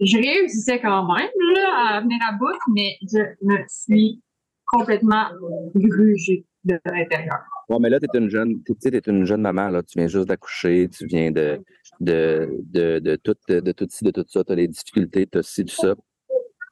Je 0.00 0.16
réussissais 0.16 0.80
quand 0.80 1.06
même 1.14 1.28
là, 1.54 1.96
à 1.96 2.00
venir 2.00 2.18
à 2.26 2.32
bout, 2.32 2.56
mais 2.74 2.96
je 3.02 3.18
me 3.42 3.58
suis 3.68 4.22
complètement 4.66 5.26
grugée 5.74 6.46
de 6.64 6.78
l'intérieur. 6.86 7.38
Bon, 7.68 7.78
mais 7.78 7.90
là, 7.90 8.00
tu 8.00 8.06
es 8.12 8.18
une 8.18 8.30
jeune, 8.30 8.62
t'es 8.62 8.98
une 9.06 9.24
jeune 9.24 9.42
maman, 9.42 9.68
là. 9.68 9.82
Tu 9.82 9.98
viens 9.98 10.08
juste 10.08 10.28
d'accoucher, 10.28 10.88
tu 10.88 11.06
viens 11.06 11.30
de, 11.30 11.60
de, 12.00 12.48
de, 12.64 12.98
de, 12.98 13.16
tout, 13.16 13.36
de, 13.48 13.72
tout 13.72 13.86
ci, 13.90 14.04
de 14.04 14.10
tout 14.10 14.24
ça. 14.26 14.42
Tu 14.42 14.52
as 14.52 14.54
les 14.56 14.68
difficultés, 14.68 15.26
tu 15.26 15.38
as 15.38 15.42
ci, 15.42 15.64
tout 15.64 15.74
ça. 15.74 15.94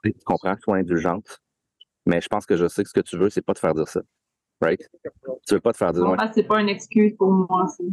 Tu 0.05 0.13
comprends, 0.25 0.57
sois 0.63 0.77
indulgente. 0.79 1.41
Mais 2.07 2.21
je 2.21 2.29
pense 2.29 2.47
que 2.47 2.57
je 2.57 2.67
sais 2.67 2.83
que 2.83 2.89
ce 2.89 2.95
que 2.95 3.01
tu 3.01 3.19
veux, 3.19 3.29
c'est 3.31 3.43
pas 3.43 3.55
te 3.55 3.59
faire 3.59 3.75
dire 3.75 3.89
ça. 3.89 4.01
Right? 4.61 4.81
Tu 5.47 5.55
veux 5.55 5.61
pas 5.61 5.73
te 5.73 5.77
faire 5.77 5.93
dire. 5.93 6.03
Ouais, 6.09 6.17
fait, 6.19 6.31
c'est 6.35 6.43
pas 6.49 6.61
une 6.61 6.69
excuse 6.69 7.15
pour 7.17 7.31
moi. 7.31 7.67
c'est- 7.77 7.85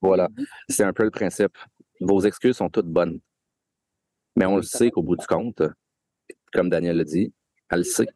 Voilà. 0.00 0.28
C'est 0.68 0.84
un 0.84 0.92
peu 0.92 1.04
le 1.04 1.10
principe. 1.10 1.56
Vos 2.00 2.20
excuses 2.20 2.56
sont 2.56 2.68
toutes 2.68 2.86
bonnes. 2.86 3.20
Mais 4.36 4.46
on 4.46 4.56
le 4.56 4.62
sait 4.62 4.90
qu'au 4.90 5.02
bout 5.02 5.16
du 5.16 5.26
compte, 5.26 5.62
comme 6.52 6.68
Daniel 6.68 6.98
l'a 6.98 7.04
dit, 7.04 7.32
elle 7.70 7.84
sait 7.84 8.06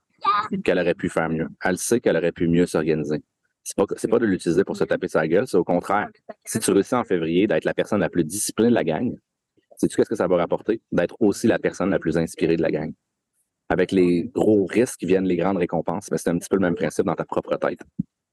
qu'elle 0.64 0.78
aurait 0.78 0.94
pu 0.94 1.08
faire 1.08 1.28
mieux. 1.28 1.48
Elle 1.64 1.78
sait 1.78 2.00
qu'elle 2.00 2.16
aurait 2.16 2.32
pu 2.32 2.46
mieux 2.46 2.66
s'organiser. 2.66 3.22
C'est 3.62 3.76
pas, 3.76 3.86
pas 3.86 4.18
de 4.18 4.26
l'utiliser 4.26 4.64
pour 4.64 4.76
se 4.76 4.84
taper 4.84 5.08
sa 5.08 5.26
gueule, 5.26 5.46
c'est 5.46 5.56
au 5.56 5.64
contraire. 5.64 6.08
Si 6.44 6.58
tu 6.58 6.70
réussis 6.72 6.94
en 6.94 7.04
février 7.04 7.46
d'être 7.46 7.64
la 7.64 7.74
personne 7.74 8.00
la 8.00 8.08
plus 8.08 8.24
disciplinée 8.24 8.70
de 8.70 8.74
la 8.74 8.84
gang, 8.84 9.14
sais-tu 9.76 9.96
qu'est-ce 9.96 10.08
que 10.08 10.16
ça 10.16 10.26
va 10.26 10.36
rapporter? 10.36 10.80
D'être 10.92 11.16
aussi 11.20 11.46
la 11.46 11.58
personne 11.58 11.90
la 11.90 11.98
plus 11.98 12.16
inspirée 12.18 12.56
de 12.56 12.62
la 12.62 12.70
gang? 12.70 12.92
Avec 13.68 13.92
les 13.92 14.24
gros 14.34 14.66
risques 14.66 15.04
viennent 15.04 15.26
les 15.26 15.36
grandes 15.36 15.58
récompenses, 15.58 16.10
mais 16.10 16.18
c'est 16.18 16.30
un 16.30 16.38
petit 16.38 16.48
peu 16.48 16.56
le 16.56 16.62
même 16.62 16.74
principe 16.74 17.06
dans 17.06 17.14
ta 17.14 17.24
propre 17.24 17.56
tête. 17.56 17.80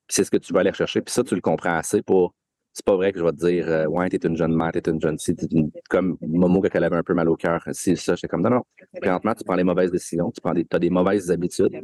C'est 0.09 0.23
ce 0.23 0.31
que 0.31 0.37
tu 0.37 0.51
vas 0.53 0.61
aller 0.61 0.71
rechercher. 0.71 1.01
Puis 1.01 1.13
ça, 1.13 1.23
tu 1.23 1.35
le 1.35 1.41
comprends 1.41 1.75
assez 1.75 2.01
pour. 2.01 2.33
C'est 2.77 2.85
pas 2.85 2.95
vrai 2.95 3.11
que 3.11 3.17
je 3.17 3.23
vais 3.23 3.31
te 3.31 3.37
dire, 3.37 3.67
euh, 3.67 3.85
ouais, 3.87 4.07
t'es 4.07 4.17
une 4.17 4.37
jeune 4.37 4.55
mère, 4.55 4.71
t'es 4.71 4.87
une 4.87 5.01
jeune 5.01 5.17
fille, 5.17 5.35
t'es 5.35 5.47
une... 5.49 5.71
comme 5.89 6.15
Momo 6.21 6.61
quand 6.61 6.69
elle 6.75 6.83
avait 6.83 6.97
un 6.97 7.01
peu 7.01 7.15
mal 7.15 7.27
au 7.27 7.35
cœur. 7.35 7.67
C'est 7.71 7.95
ça, 7.95 8.13
j'étais 8.13 8.27
comme, 8.27 8.43
non, 8.43 8.51
non. 8.51 8.63
Présentement, 9.01 9.33
tu 9.33 9.43
prends 9.43 9.55
les 9.55 9.63
mauvaises 9.63 9.91
décisions, 9.91 10.29
tu 10.29 10.39
prends 10.41 10.53
des, 10.53 10.63
as 10.69 10.77
des 10.77 10.91
mauvaises 10.91 11.31
habitudes. 11.31 11.75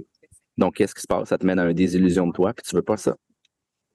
Donc, 0.56 0.76
qu'est-ce 0.76 0.94
qui 0.94 1.02
se 1.02 1.08
passe? 1.08 1.30
Ça 1.30 1.40
te 1.40 1.48
mène 1.48 1.58
à 1.58 1.66
une 1.68 1.74
désillusion 1.74 2.28
de 2.28 2.32
toi, 2.32 2.54
puis 2.54 2.64
tu 2.64 2.76
veux 2.76 2.84
pas 2.84 2.98
ça. 2.98 3.16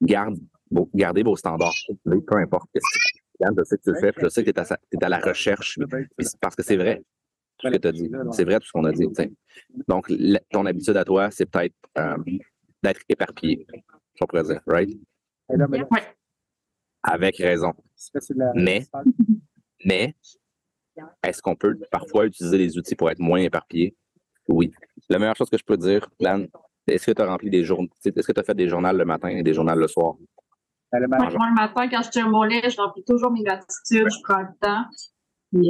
Garde, 0.03 0.35
vos- 0.73 0.91
gardez 0.93 1.23
vos 1.23 1.37
standards. 1.37 1.73
Peu 2.05 2.37
importe 2.37 2.69
je 2.75 3.63
sais 3.63 3.77
que 3.77 3.83
tu 3.85 3.93
le 3.93 4.01
fais, 4.01 4.11
puis 4.11 4.25
je 4.25 4.29
sais 4.31 4.43
que 4.43 4.51
tu 4.51 4.61
es, 4.61 5.05
à 5.05 5.09
la 5.09 5.21
recherche. 5.21 5.79
Parce 6.41 6.57
que 6.57 6.65
c'est 6.65 6.77
vrai, 6.77 7.01
tout 7.59 7.69
ce 7.69 7.77
que 7.77 7.87
as 7.87 7.93
dit. 7.93 8.11
C'est 8.33 8.43
vrai 8.43 8.59
tout 8.59 8.67
ce 8.67 8.73
qu'on 8.73 8.83
a 8.83 8.91
dit. 8.91 9.07
tu 9.07 9.15
sais. 9.15 9.33
Donc, 9.87 10.13
ton 10.51 10.67
habitude 10.67 10.97
à 10.97 11.05
toi, 11.05 11.31
c'est 11.31 11.47
peut-être 11.47 11.77
euh, 11.97 12.17
d'être 12.83 13.03
éparpillé, 13.09 13.69
on 14.21 14.27
pourrait 14.27 14.43
dire, 14.43 14.61
right? 14.67 14.91
Avec 17.03 17.37
raison. 17.39 17.73
Mais, 18.55 18.87
mais, 19.85 20.15
est-ce 21.23 21.41
qu'on 21.41 21.57
peut 21.57 21.79
parfois 21.91 22.27
utiliser 22.27 22.59
les 22.59 22.77
outils 22.77 22.95
pour 22.97 23.11
être 23.11 23.21
moins 23.21 23.41
éparpillé? 23.41 23.97
Oui. 24.49 24.73
La 25.09 25.19
meilleure 25.19 25.37
chose 25.37 25.51
que 25.51 25.59
je 25.59 25.65
peux 25.65 25.77
dire, 25.77 26.09
Dan, 26.21 26.49
est-ce 26.87 27.07
que 27.07 27.13
tu 27.13 27.23
as 27.23 27.27
rempli 27.27 27.51
des 27.51 27.65
journaux, 27.65 27.89
est-ce 28.05 28.27
que 28.27 28.33
tu 28.33 28.41
as 28.41 28.43
fait 28.43 28.55
des 28.55 28.69
journaux 28.69 28.93
le 28.93 29.05
matin 29.05 29.29
et 29.29 29.43
des 29.43 29.55
journaux 29.55 29.75
le 29.75 29.87
soir? 29.89 30.15
Moi, 30.93 31.09
moi, 31.19 31.49
le 31.49 31.55
matin, 31.55 31.89
quand 31.89 32.03
je 32.03 32.11
tire 32.11 32.29
mon 32.31 32.45
lait, 32.45 32.69
je 32.69 32.77
remplis 32.81 33.05
toujours 33.05 33.31
mes 33.31 33.43
gratitudes, 33.43 34.09
je 34.11 34.23
prends 34.25 34.41
le 34.41 34.49
temps. 34.61 34.85
Euh, 35.55 35.61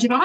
j'ai- 0.00 0.08
vraiment 0.08 0.24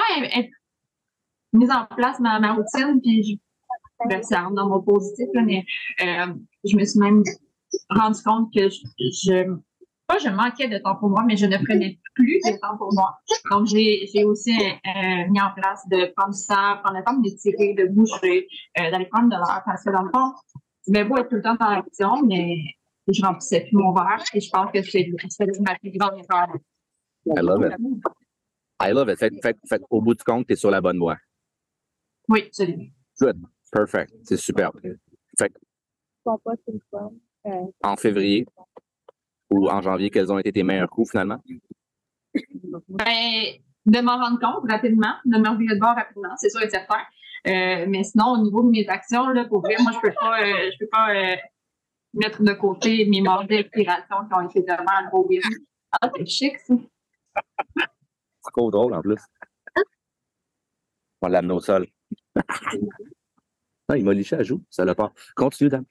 mis 1.52 1.70
en 1.70 1.84
place 1.86 2.18
ma, 2.20 2.40
ma 2.40 2.54
routine, 2.54 3.00
puis 3.02 3.22
je, 3.22 4.08
ben, 4.08 4.22
ça 4.22 4.42
rentre 4.42 4.54
dans 4.54 4.68
mon 4.68 4.80
positif, 4.82 5.26
là, 5.34 5.42
mais 5.42 5.64
euh, 6.02 6.34
je 6.64 6.76
me 6.76 6.84
suis 6.84 7.00
même 7.00 7.22
rendu 7.90 8.22
compte 8.22 8.52
que 8.54 8.68
je, 8.68 8.80
je 8.98 9.56
pas 10.08 10.18
je 10.18 10.30
manquais 10.30 10.68
de 10.68 10.78
temps 10.78 10.96
pour 10.96 11.10
moi, 11.10 11.22
mais 11.26 11.36
je 11.36 11.44
ne 11.46 11.56
prenais 11.58 11.98
plus 12.14 12.40
de 12.46 12.58
temps 12.58 12.76
pour 12.78 12.92
moi. 12.94 13.18
Donc, 13.50 13.66
j'ai 13.66 14.08
j'ai 14.12 14.24
aussi 14.24 14.56
euh, 14.58 15.28
mis 15.28 15.40
en 15.40 15.52
place 15.54 15.86
de 15.88 16.12
prendre 16.16 16.34
du 16.34 16.46
temps, 16.46 16.78
prendre 16.82 16.98
le 16.98 17.04
temps 17.04 17.12
de 17.12 17.20
m'étirer, 17.20 17.74
de 17.74 17.86
bouger, 17.86 18.48
euh, 18.80 18.90
d'aller 18.90 19.06
prendre 19.06 19.28
de 19.28 19.36
l'air, 19.36 19.62
parce 19.64 19.84
que 19.84 19.90
dans 19.90 20.02
le 20.02 20.10
fond, 20.10 20.32
mais 20.88 21.04
beau 21.04 21.18
être 21.18 21.28
tout 21.28 21.36
le 21.36 21.42
temps 21.42 21.56
dans 21.56 21.70
l'action, 21.70 22.22
mais 22.26 22.56
je 23.06 23.22
remplissais 23.22 23.60
plus 23.60 23.76
mon 23.76 23.92
verre 23.92 24.24
et 24.32 24.40
je 24.40 24.50
pense 24.50 24.70
que 24.72 24.82
c'est 24.82 25.10
c'est 25.28 25.60
ma 25.60 25.76
plus 25.76 25.90
grande 25.90 26.14
erreur. 26.14 26.48
I 27.26 27.40
love 27.42 27.62
it. 27.66 27.74
I 28.80 28.92
love 28.92 29.10
it. 29.10 29.18
Fait, 29.18 29.32
fait, 29.42 29.56
fait, 29.68 29.82
au 29.90 30.00
bout 30.00 30.14
du 30.14 30.24
compte, 30.24 30.46
tu 30.46 30.54
es 30.54 30.56
sur 30.56 30.70
la 30.70 30.80
bonne 30.80 30.98
voie. 30.98 31.18
Oui, 32.28 32.44
absolument. 32.46 32.86
Good. 33.20 33.42
Perfect. 33.70 34.14
C'est 34.24 34.36
super. 34.38 34.70
Fait. 35.38 35.52
Euh, 37.46 37.50
en 37.82 37.96
février 37.96 38.46
ou 39.50 39.68
en 39.68 39.80
janvier, 39.80 40.10
quels 40.10 40.32
ont 40.32 40.38
été 40.38 40.52
tes 40.52 40.62
meilleurs 40.62 40.90
coups 40.90 41.10
finalement? 41.10 41.40
Ben, 42.88 43.58
de 43.86 44.00
m'en 44.00 44.18
rendre 44.18 44.38
compte 44.38 44.70
rapidement, 44.70 45.14
de 45.24 45.38
me 45.38 45.48
revirer 45.48 45.74
de 45.74 45.80
bord 45.80 45.94
rapidement, 45.94 46.34
c'est 46.36 46.50
sûr 46.50 46.62
et 46.62 46.68
certain. 46.68 47.00
Euh, 47.46 47.86
mais 47.88 48.04
sinon, 48.04 48.32
au 48.32 48.38
niveau 48.38 48.62
de 48.62 48.68
mes 48.68 48.86
actions, 48.88 49.28
là, 49.28 49.44
pour 49.46 49.60
vrai, 49.60 49.76
moi, 49.80 49.92
je 49.92 50.00
peux 50.00 50.14
pas, 50.14 50.42
euh, 50.42 50.70
je 50.72 50.78
peux 50.78 50.88
pas 50.90 51.14
euh, 51.14 51.36
mettre 52.14 52.42
de 52.42 52.52
côté 52.52 53.06
mes 53.06 53.22
morts 53.22 53.46
d'inspiration 53.46 54.16
qui 54.28 54.34
ont 54.34 54.48
été 54.48 54.60
vraiment 54.60 54.90
un 54.98 55.08
gros 55.08 55.26
win. 55.26 55.40
Ah, 55.92 56.10
c'est 56.16 56.26
chic, 56.26 56.58
ça. 56.58 56.74
C'est 57.76 58.52
trop 58.52 58.70
drôle 58.70 58.94
en 58.94 59.00
plus. 59.00 59.20
On 61.20 61.26
va 61.26 61.28
l'amener 61.28 61.54
au 61.54 61.60
sol. 61.60 61.86
Ah, 63.90 63.96
il 63.96 64.04
m'a 64.04 64.12
liché 64.12 64.36
à 64.36 64.42
joue, 64.42 64.62
ça 64.68 64.84
l'a 64.84 64.94
pas. 64.94 65.14
Continue, 65.34 65.70
Dan. 65.70 65.86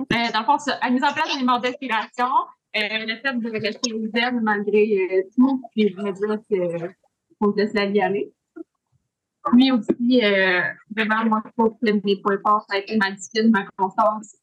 Euh, 0.00 0.04
dans 0.32 0.40
le 0.40 0.44
fond, 0.44 0.56
la 0.82 0.90
mise 0.90 1.02
en 1.02 1.12
place 1.12 1.38
des 1.38 1.44
morts 1.44 1.60
d'inspiration, 1.60 2.26
euh, 2.76 2.80
le 2.80 3.16
fait 3.16 3.34
de 3.34 3.50
rester 3.50 4.10
zen 4.14 4.40
malgré 4.40 5.08
euh, 5.10 5.22
tout, 5.34 5.62
puis 5.72 5.90
de 5.90 6.12
dire 6.12 6.38
que 6.50 6.94
faut 7.38 7.54
laisser 7.54 7.74
la 7.74 7.86
vie 7.86 8.00
aller. 8.00 8.32
Puis 9.52 9.70
aussi, 9.72 10.24
euh, 10.24 10.60
vraiment, 10.94 11.24
moi, 11.24 11.42
je 11.46 11.50
trouve 11.52 11.78
que 11.82 11.92
mes 12.04 12.20
points 12.20 12.38
forts, 12.44 12.66
ça 12.68 12.76
a 12.76 12.78
été 12.78 12.96
ma 12.96 13.10
discipline, 13.12 13.50
ma 13.50 13.64
constance, 13.76 14.36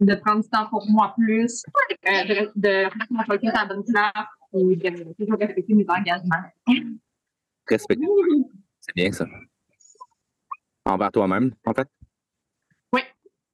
de 0.00 0.14
prendre 0.16 0.42
du 0.42 0.48
temps 0.50 0.66
pour 0.68 0.84
moi 0.90 1.14
plus, 1.16 1.62
de, 2.04 2.50
de 2.56 2.90
remettre 2.90 3.12
mon 3.12 3.50
la 3.52 3.66
bonne 3.66 3.84
place, 3.84 4.12
et 4.52 4.76
de 4.76 5.14
toujours 5.14 5.38
respecter 5.38 5.74
mes 5.74 5.86
engagements. 5.88 6.42
Respect. 7.68 7.96
C'est 8.80 8.94
bien 8.94 9.12
ça. 9.12 9.26
Envers 10.84 11.12
toi-même, 11.12 11.52
en 11.64 11.72
fait? 11.72 11.88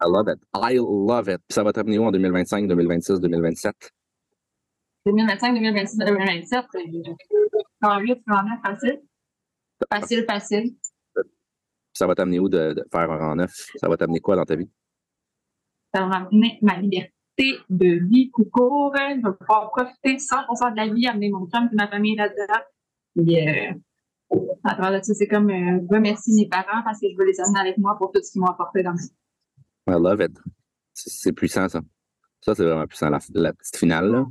I 0.04 0.08
love 0.08 0.28
it. 0.28 0.40
I 0.54 0.78
love 0.78 1.28
it. 1.28 1.38
Puis 1.48 1.54
ça 1.54 1.62
va 1.62 1.72
t'amener 1.72 1.98
où 1.98 2.04
en 2.04 2.10
2025, 2.10 2.66
2026, 2.66 3.20
2027? 3.20 3.74
2025, 5.06 5.54
2026, 5.54 5.96
2027, 5.98 6.64
euh, 6.74 6.78
en 7.82 7.98
8, 7.98 8.22
en 8.28 8.42
9, 8.42 8.52
facile. 8.64 9.02
Facile, 9.92 10.24
facile. 10.28 10.76
Ça 11.92 12.06
va 12.06 12.14
t'amener 12.14 12.38
où 12.38 12.48
de, 12.48 12.72
de 12.72 12.84
faire 12.90 13.10
un 13.10 13.18
rang 13.18 13.36
neuf? 13.36 13.52
Ça 13.76 13.88
va 13.88 13.96
t'amener 13.96 14.20
quoi 14.20 14.36
dans 14.36 14.44
ta 14.44 14.56
vie? 14.56 14.70
ça 15.94 16.00
va 16.02 16.08
m'amener 16.08 16.58
ma 16.62 16.78
liberté 16.78 17.12
de 17.68 18.06
vie 18.08 18.30
tout 18.34 18.48
court. 18.50 18.94
Je 18.96 19.16
vais 19.16 19.36
pouvoir 19.38 19.70
profiter 19.70 20.16
100% 20.16 20.72
de 20.72 20.76
la 20.76 20.88
vie, 20.88 21.06
amener 21.06 21.30
mon 21.30 21.46
chum 21.48 21.68
et 21.70 21.74
ma 21.74 21.88
famille 21.88 22.16
là-dedans. 22.16 22.62
Puis, 23.14 23.48
euh, 23.48 23.72
à 24.64 24.74
travers 24.74 25.00
de 25.00 25.04
ça, 25.04 25.14
c'est 25.14 25.28
comme 25.28 25.50
euh, 25.50 25.80
remercier 25.90 26.34
mes 26.34 26.48
parents 26.48 26.82
parce 26.84 27.00
que 27.00 27.08
je 27.10 27.16
veux 27.16 27.26
les 27.26 27.40
amener 27.40 27.60
avec 27.60 27.78
moi 27.78 27.96
pour 27.98 28.10
tout 28.12 28.22
ce 28.22 28.32
qu'ils 28.32 28.40
m'ont 28.40 28.48
apporté 28.48 28.82
dans 28.82 28.92
ma 28.92 29.00
vie. 29.02 29.12
I 29.88 29.94
love 29.98 30.20
it. 30.20 30.38
C'est 30.94 31.32
puissant, 31.32 31.68
ça. 31.68 31.80
Ça, 32.40 32.54
c'est 32.54 32.64
vraiment 32.64 32.86
puissant. 32.86 33.10
La, 33.10 33.52
petite 33.52 33.76
finale. 33.76 34.24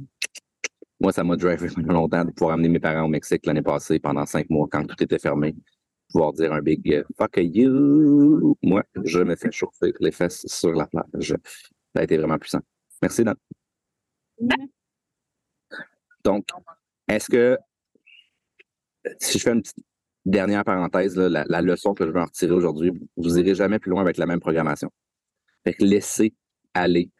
Moi, 1.00 1.12
ça 1.12 1.24
m'a 1.24 1.36
drivé 1.36 1.68
pendant 1.76 1.94
longtemps 1.94 2.26
de 2.26 2.32
pouvoir 2.32 2.54
amener 2.54 2.70
mes 2.70 2.80
parents 2.80 3.06
au 3.06 3.10
Mexique 3.10 3.46
l'année 3.46 3.62
passée 3.62 4.00
pendant 4.00 4.26
cinq 4.26 4.50
mois 4.50 4.68
quand 4.72 4.86
tout 4.86 5.02
était 5.04 5.20
fermé. 5.20 5.56
pouvoir 6.12 6.34
dire 6.34 6.54
un 6.54 6.62
big 6.62 6.94
euh, 6.94 7.04
fuck 7.18 7.38
you. 7.38 8.56
Moi, 8.62 8.84
je 9.04 9.20
me 9.20 9.36
fais 9.36 9.52
chauffer 9.52 9.94
les 10.00 10.12
fesses 10.12 10.46
sur 10.46 10.74
la 10.74 10.88
plage. 10.88 11.36
Ça 11.94 12.02
a 12.02 12.04
été 12.04 12.18
vraiment 12.18 12.38
puissant. 12.38 12.62
Merci, 13.02 13.24
Dan. 13.24 13.36
Donc, 16.24 16.46
est-ce 17.08 17.30
que, 17.30 17.58
si 19.20 19.40
je 19.40 19.44
fais 19.44 19.52
une 19.52 19.62
petite 19.62 19.84
dernière 20.26 20.64
parenthèse, 20.64 21.18
la, 21.18 21.44
la 21.48 21.62
leçon 21.62 21.94
que 21.94 22.06
je 22.06 22.12
veux 22.12 22.20
en 22.22 22.26
retirer 22.26 22.52
aujourd'hui, 22.52 22.92
vous 23.18 23.40
irez 23.40 23.56
jamais 23.56 23.80
plus 23.80 23.90
loin 23.90 24.02
avec 24.02 24.18
la 24.18 24.28
même 24.28 24.40
programmation. 24.40 24.92
Fait 25.64 25.74
que 25.74 25.84
laissez 25.84 26.34
aller 26.74 27.12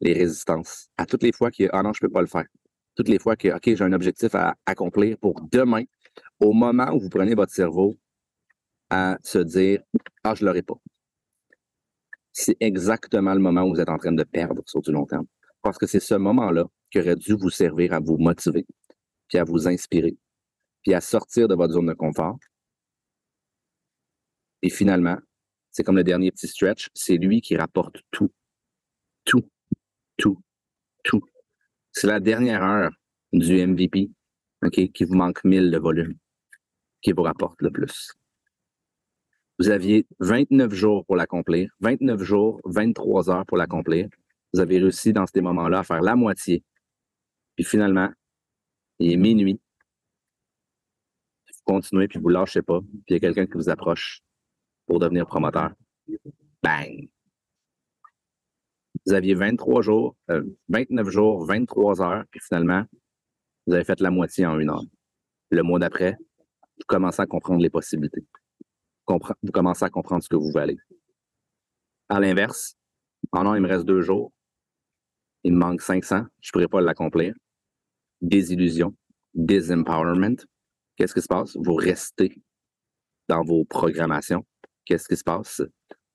les 0.00 0.12
résistances. 0.12 0.88
À 0.96 1.06
toutes 1.06 1.22
les 1.22 1.32
fois 1.32 1.50
que, 1.50 1.68
ah 1.72 1.82
non, 1.82 1.92
je 1.92 2.00
peux 2.00 2.08
pas 2.10 2.20
le 2.20 2.26
faire. 2.26 2.46
Toutes 2.94 3.08
les 3.08 3.18
fois 3.18 3.36
que, 3.36 3.48
OK, 3.48 3.62
j'ai 3.64 3.82
un 3.82 3.92
objectif 3.92 4.34
à 4.34 4.54
accomplir 4.66 5.18
pour 5.18 5.40
demain, 5.50 5.82
au 6.40 6.52
moment 6.52 6.92
où 6.92 7.00
vous 7.00 7.08
prenez 7.08 7.34
votre 7.34 7.52
cerveau 7.52 7.96
à 8.90 9.18
se 9.22 9.38
dire, 9.38 9.82
ah, 10.22 10.34
je 10.34 10.44
l'aurai 10.44 10.62
pas. 10.62 10.78
C'est 12.32 12.56
exactement 12.60 13.34
le 13.34 13.40
moment 13.40 13.62
où 13.62 13.74
vous 13.74 13.80
êtes 13.80 13.88
en 13.88 13.98
train 13.98 14.12
de 14.12 14.24
perdre 14.24 14.62
sur 14.66 14.80
du 14.82 14.92
long 14.92 15.06
terme. 15.06 15.26
Parce 15.62 15.78
que 15.78 15.86
c'est 15.86 16.00
ce 16.00 16.14
moment-là 16.14 16.66
qui 16.90 17.00
aurait 17.00 17.16
dû 17.16 17.34
vous 17.34 17.50
servir 17.50 17.92
à 17.92 18.00
vous 18.00 18.18
motiver, 18.18 18.66
puis 19.28 19.38
à 19.38 19.44
vous 19.44 19.66
inspirer, 19.66 20.16
puis 20.82 20.94
à 20.94 21.00
sortir 21.00 21.48
de 21.48 21.54
votre 21.54 21.72
zone 21.72 21.86
de 21.86 21.94
confort. 21.94 22.36
Et 24.62 24.70
finalement, 24.70 25.16
c'est 25.74 25.82
comme 25.82 25.96
le 25.96 26.04
dernier 26.04 26.30
petit 26.30 26.48
stretch, 26.48 26.88
c'est 26.94 27.16
lui 27.16 27.42
qui 27.42 27.56
rapporte 27.56 27.96
tout. 28.10 28.32
Tout, 29.24 29.46
tout, 30.16 30.40
tout. 31.02 31.22
C'est 31.92 32.06
la 32.06 32.20
dernière 32.20 32.62
heure 32.62 32.92
du 33.32 33.66
MVP 33.66 34.10
ok, 34.64 34.92
qui 34.92 35.04
vous 35.04 35.14
manque 35.14 35.44
1000 35.44 35.70
de 35.70 35.78
volume, 35.78 36.14
qui 37.02 37.12
vous 37.12 37.22
rapporte 37.22 37.60
le 37.60 37.70
plus. 37.70 38.12
Vous 39.58 39.68
aviez 39.68 40.06
29 40.20 40.72
jours 40.72 41.04
pour 41.04 41.16
l'accomplir, 41.16 41.70
29 41.80 42.22
jours, 42.22 42.60
23 42.64 43.30
heures 43.30 43.46
pour 43.46 43.56
l'accomplir. 43.56 44.08
Vous 44.52 44.60
avez 44.60 44.78
réussi 44.78 45.12
dans 45.12 45.26
ces 45.26 45.40
moments-là 45.40 45.80
à 45.80 45.84
faire 45.84 46.02
la 46.02 46.16
moitié. 46.16 46.64
Puis 47.56 47.64
finalement, 47.64 48.10
il 48.98 49.12
est 49.12 49.16
minuit. 49.16 49.60
Vous 51.46 51.60
continuez, 51.64 52.08
puis 52.08 52.18
vous 52.18 52.28
lâchez 52.28 52.62
pas. 52.62 52.80
Puis 52.80 53.02
il 53.08 53.12
y 53.14 53.16
a 53.16 53.20
quelqu'un 53.20 53.46
qui 53.46 53.54
vous 53.54 53.68
approche 53.68 54.23
pour 54.86 54.98
devenir 54.98 55.26
promoteur. 55.26 55.72
Bang! 56.62 57.08
Vous 59.06 59.12
aviez 59.12 59.34
23 59.34 59.82
jours, 59.82 60.16
euh, 60.30 60.42
29 60.68 61.08
jours, 61.10 61.44
23 61.44 62.00
heures, 62.00 62.24
puis 62.30 62.40
finalement, 62.40 62.84
vous 63.66 63.74
avez 63.74 63.84
fait 63.84 64.00
la 64.00 64.10
moitié 64.10 64.46
en 64.46 64.58
une 64.58 64.70
heure. 64.70 64.84
Le 65.50 65.62
mois 65.62 65.78
d'après, 65.78 66.16
vous 66.78 66.84
commencez 66.86 67.20
à 67.20 67.26
comprendre 67.26 67.60
les 67.60 67.70
possibilités. 67.70 68.24
Vous 69.06 69.52
commencez 69.52 69.84
à 69.84 69.90
comprendre 69.90 70.22
ce 70.22 70.28
que 70.28 70.36
vous 70.36 70.50
valez. 70.50 70.78
À 72.08 72.20
l'inverse, 72.20 72.76
en 73.32 73.44
non, 73.44 73.54
il 73.54 73.60
me 73.60 73.68
reste 73.68 73.84
deux 73.84 74.00
jours. 74.00 74.32
Il 75.42 75.52
me 75.52 75.58
manque 75.58 75.82
500. 75.82 76.24
Je 76.40 76.48
ne 76.48 76.52
pourrais 76.52 76.68
pas 76.68 76.80
l'accomplir. 76.80 77.34
Désillusion, 78.22 78.94
disempowerment. 79.34 80.36
Qu'est-ce 80.96 81.14
qui 81.14 81.20
se 81.20 81.28
passe? 81.28 81.56
Vous 81.56 81.74
restez 81.74 82.40
dans 83.28 83.42
vos 83.42 83.64
programmations. 83.64 84.44
Qu'est-ce 84.84 85.08
qui 85.08 85.16
se 85.16 85.24
passe? 85.24 85.62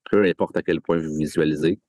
Peu 0.09 0.23
importe 0.25 0.57
à 0.57 0.61
quel 0.61 0.81
point 0.81 0.97
vous 0.97 1.15
visualisez, 1.15 1.79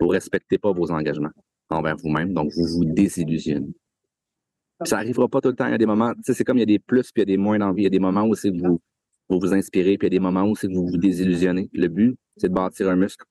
vous 0.00 0.06
ne 0.06 0.12
respectez 0.12 0.58
pas 0.58 0.72
vos 0.72 0.90
engagements 0.90 1.30
envers 1.70 1.96
vous-même, 1.96 2.32
donc 2.32 2.52
vous 2.52 2.66
vous 2.66 2.84
désillusionnez. 2.84 3.74
Ça 4.84 4.96
n'arrivera 4.96 5.28
pas 5.28 5.40
tout 5.40 5.48
le 5.48 5.56
temps. 5.56 5.66
Il 5.66 5.72
y 5.72 5.74
a 5.74 5.78
des 5.78 5.86
moments, 5.86 6.12
c'est 6.22 6.44
comme 6.44 6.58
il 6.58 6.60
y 6.60 6.62
a 6.62 6.66
des 6.66 6.78
plus 6.78 7.10
puis 7.10 7.22
il 7.22 7.28
y 7.28 7.32
a 7.32 7.36
des 7.36 7.38
moins 7.38 7.58
d'envie. 7.58 7.82
Il 7.82 7.84
y 7.84 7.86
a 7.86 7.90
des 7.90 7.98
moments 7.98 8.24
où 8.24 8.34
c'est 8.34 8.50
que 8.50 8.58
vous, 8.58 8.80
vous 9.28 9.54
inspirez, 9.54 9.96
puis 9.96 10.06
il 10.06 10.12
y 10.12 10.16
a 10.16 10.18
des 10.18 10.22
moments 10.22 10.44
où 10.44 10.54
c'est 10.54 10.68
que 10.68 10.74
vous 10.74 10.86
vous 10.86 10.98
désillusionnez. 10.98 11.70
Le 11.72 11.88
but, 11.88 12.16
c'est 12.36 12.48
de 12.48 12.54
bâtir 12.54 12.88
un 12.90 12.96
muscle. 12.96 13.24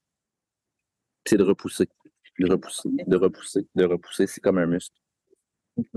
C'est 1.25 1.37
de 1.37 1.43
repousser, 1.43 1.87
de 2.39 2.49
repousser, 2.49 2.89
de 3.07 3.15
repousser, 3.15 3.67
de 3.75 3.85
repousser. 3.85 4.27
C'est 4.27 4.41
comme 4.41 4.57
un 4.57 4.65
muscle. 4.65 4.97
Puis 5.75 5.93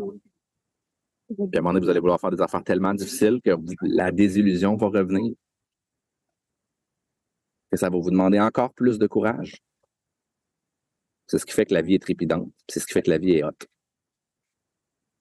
à 1.54 1.58
un 1.58 1.60
moment 1.60 1.72
donné, 1.72 1.84
vous 1.84 1.90
allez 1.90 2.00
vouloir 2.00 2.20
faire 2.20 2.30
des 2.30 2.40
affaires 2.40 2.64
tellement 2.64 2.94
difficiles 2.94 3.40
que 3.44 3.50
la 3.82 4.10
désillusion 4.10 4.76
va 4.76 4.88
revenir. 4.88 5.34
Que 7.70 7.76
ça 7.76 7.90
va 7.90 7.98
vous 7.98 8.10
demander 8.10 8.40
encore 8.40 8.72
plus 8.72 8.98
de 8.98 9.06
courage. 9.06 9.56
C'est 11.26 11.38
ce 11.38 11.44
qui 11.44 11.52
fait 11.52 11.66
que 11.66 11.74
la 11.74 11.82
vie 11.82 11.94
est 11.94 12.02
trépidante. 12.02 12.50
C'est 12.68 12.80
ce 12.80 12.86
qui 12.86 12.94
fait 12.94 13.02
que 13.02 13.10
la 13.10 13.18
vie 13.18 13.32
est 13.32 13.44
haute. 13.44 13.66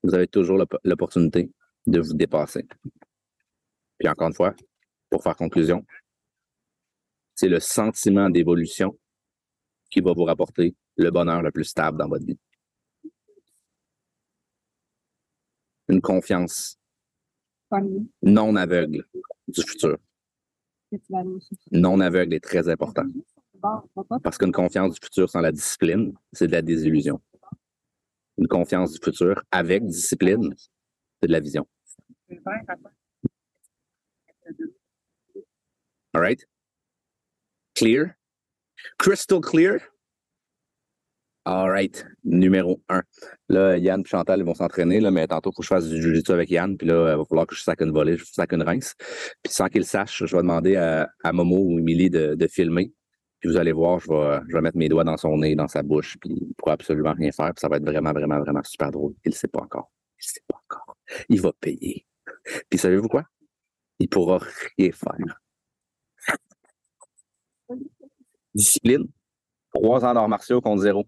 Vous 0.03 0.13
avez 0.13 0.27
toujours 0.27 0.57
l'op- 0.57 0.79
l'opportunité 0.83 1.51
de 1.85 1.99
vous 1.99 2.13
dépasser. 2.13 2.65
Puis 3.97 4.07
encore 4.07 4.27
une 4.29 4.33
fois, 4.33 4.55
pour 5.09 5.21
faire 5.23 5.35
conclusion, 5.35 5.85
c'est 7.35 7.49
le 7.49 7.59
sentiment 7.59 8.29
d'évolution 8.29 8.97
qui 9.89 9.99
va 10.01 10.13
vous 10.13 10.23
rapporter 10.23 10.75
le 10.95 11.11
bonheur 11.11 11.41
le 11.41 11.51
plus 11.51 11.65
stable 11.65 11.97
dans 11.97 12.07
votre 12.07 12.25
vie. 12.25 12.39
Une 15.89 16.01
confiance 16.01 16.77
non 18.21 18.55
aveugle 18.55 19.05
du 19.47 19.61
futur. 19.61 19.97
que 19.97 19.97
tu 19.97 19.97
vas 19.97 19.97
aller 19.97 19.97
chercher. 19.97 20.03
Non 21.71 21.99
aveugle 21.99 22.33
est 22.33 22.43
très 22.43 22.69
important. 22.69 23.03
Parce 24.23 24.37
qu'une 24.37 24.51
confiance 24.51 24.93
du 24.93 24.99
futur 25.03 25.29
sans 25.29 25.41
la 25.41 25.51
discipline, 25.51 26.13
c'est 26.31 26.47
de 26.47 26.51
la 26.51 26.61
désillusion. 26.61 27.21
Une 28.37 28.47
confiance 28.47 28.93
du 28.93 28.99
futur 29.03 29.43
avec 29.51 29.85
discipline, 29.85 30.53
c'est 31.21 31.27
de 31.27 31.31
la 31.31 31.39
vision. 31.39 31.67
All 36.13 36.21
right? 36.21 36.47
Clear? 37.75 38.15
Crystal 38.97 39.41
clear? 39.41 39.79
All 41.49 41.69
right. 41.69 42.05
Numéro 42.25 42.81
un. 42.89 43.01
Là, 43.47 43.77
Yann 43.77 44.01
et 44.01 44.03
Chantal 44.05 44.39
ils 44.39 44.45
vont 44.45 44.53
s'entraîner, 44.53 44.99
là, 44.99 45.11
mais 45.11 45.25
tantôt, 45.27 45.51
il 45.51 45.55
que 45.55 45.63
je 45.63 45.67
fasse 45.69 45.87
du 45.87 46.01
jiu-jitsu 46.01 46.33
avec 46.33 46.49
Yann, 46.49 46.75
puis 46.75 46.85
là, 46.85 47.13
il 47.13 47.17
va 47.17 47.23
falloir 47.23 47.47
que 47.47 47.55
je 47.55 47.61
sac 47.61 47.79
une 47.79 47.93
volée, 47.93 48.17
je 48.17 48.25
sac 48.25 48.51
une 48.51 48.63
rince. 48.63 48.95
Puis 49.41 49.53
sans 49.53 49.67
qu'ils 49.67 49.79
le 49.79 49.85
sachent, 49.85 50.25
je 50.25 50.35
vais 50.35 50.41
demander 50.41 50.75
à, 50.75 51.07
Momo 51.31 51.55
ou 51.59 51.79
Émilie 51.79 52.09
de, 52.09 52.35
de 52.35 52.47
filmer. 52.47 52.91
Puis 53.39 53.49
vous 53.49 53.55
allez 53.55 53.71
voir, 53.71 53.97
je 53.99 54.09
vais, 54.09 54.41
je 54.49 54.53
vais 54.57 54.61
mettre 54.61 54.75
mes 54.75 54.89
doigts 54.89 55.05
dans 55.05 55.15
son 55.15 55.37
nez, 55.37 55.55
dans 55.55 55.69
sa 55.69 55.83
bouche, 55.83 56.17
puis 56.19 56.31
il 56.31 56.49
ne 56.49 56.53
pourra 56.57 56.73
absolument 56.73 57.13
rien 57.13 57.31
faire. 57.31 57.53
Puis 57.53 57.61
ça 57.61 57.69
va 57.69 57.77
être 57.77 57.85
vraiment, 57.85 58.11
vraiment, 58.11 58.39
vraiment 58.39 58.63
super 58.65 58.91
drôle. 58.91 59.13
Il 59.23 59.29
ne 59.29 59.35
sait 59.35 59.47
pas 59.47 59.61
encore. 59.61 59.89
Il 60.19 60.25
ne 60.25 60.29
sait 60.29 60.43
pas 60.49 60.59
encore. 60.65 60.97
Il 61.29 61.39
va 61.39 61.53
payer. 61.53 62.05
Puis 62.69 62.77
savez-vous 62.77 63.07
quoi? 63.07 63.23
Il 63.99 64.09
pourra 64.09 64.39
rien 64.77 64.91
faire. 64.91 65.39
Discipline. 68.53 69.07
Trois 69.73 70.03
ans 70.03 70.13
d'arts 70.13 70.27
martiaux 70.27 70.59
contre 70.59 70.81
zéro. 70.81 71.07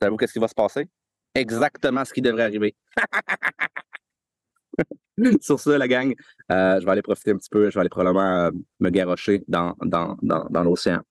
Savez-vous 0.00 0.16
qu'est-ce 0.16 0.32
qui 0.32 0.38
va 0.38 0.48
se 0.48 0.54
passer? 0.54 0.88
Exactement 1.34 2.04
ce 2.04 2.12
qui 2.12 2.22
devrait 2.22 2.44
arriver. 2.44 2.74
Sur 5.42 5.60
ce, 5.60 5.70
la 5.70 5.86
gang, 5.86 6.14
euh, 6.50 6.80
je 6.80 6.84
vais 6.84 6.90
aller 6.90 7.02
profiter 7.02 7.32
un 7.32 7.36
petit 7.36 7.50
peu. 7.50 7.68
Je 7.68 7.74
vais 7.74 7.80
aller 7.80 7.90
probablement 7.90 8.46
euh, 8.46 8.50
me 8.80 8.90
garrocher 8.90 9.44
dans, 9.46 9.74
dans, 9.84 10.16
dans, 10.22 10.46
dans 10.48 10.64
l'océan. 10.64 11.02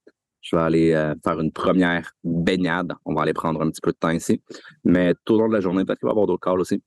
Je 0.41 0.55
vais 0.55 0.61
aller 0.61 0.93
euh, 0.93 1.13
faire 1.23 1.39
une 1.39 1.51
première 1.51 2.11
baignade. 2.23 2.93
On 3.05 3.13
va 3.13 3.21
aller 3.21 3.33
prendre 3.33 3.61
un 3.61 3.69
petit 3.69 3.81
peu 3.81 3.91
de 3.91 3.97
temps 3.97 4.09
ici. 4.09 4.41
Mais 4.83 5.13
tout 5.25 5.35
au 5.35 5.39
long 5.39 5.47
de 5.47 5.53
la 5.53 5.61
journée, 5.61 5.85
peut-être 5.85 5.99
qu'il 5.99 6.07
va 6.07 6.11
y 6.11 6.13
avoir 6.13 6.25
d'autres 6.25 6.43
calls 6.43 6.59
aussi. 6.59 6.81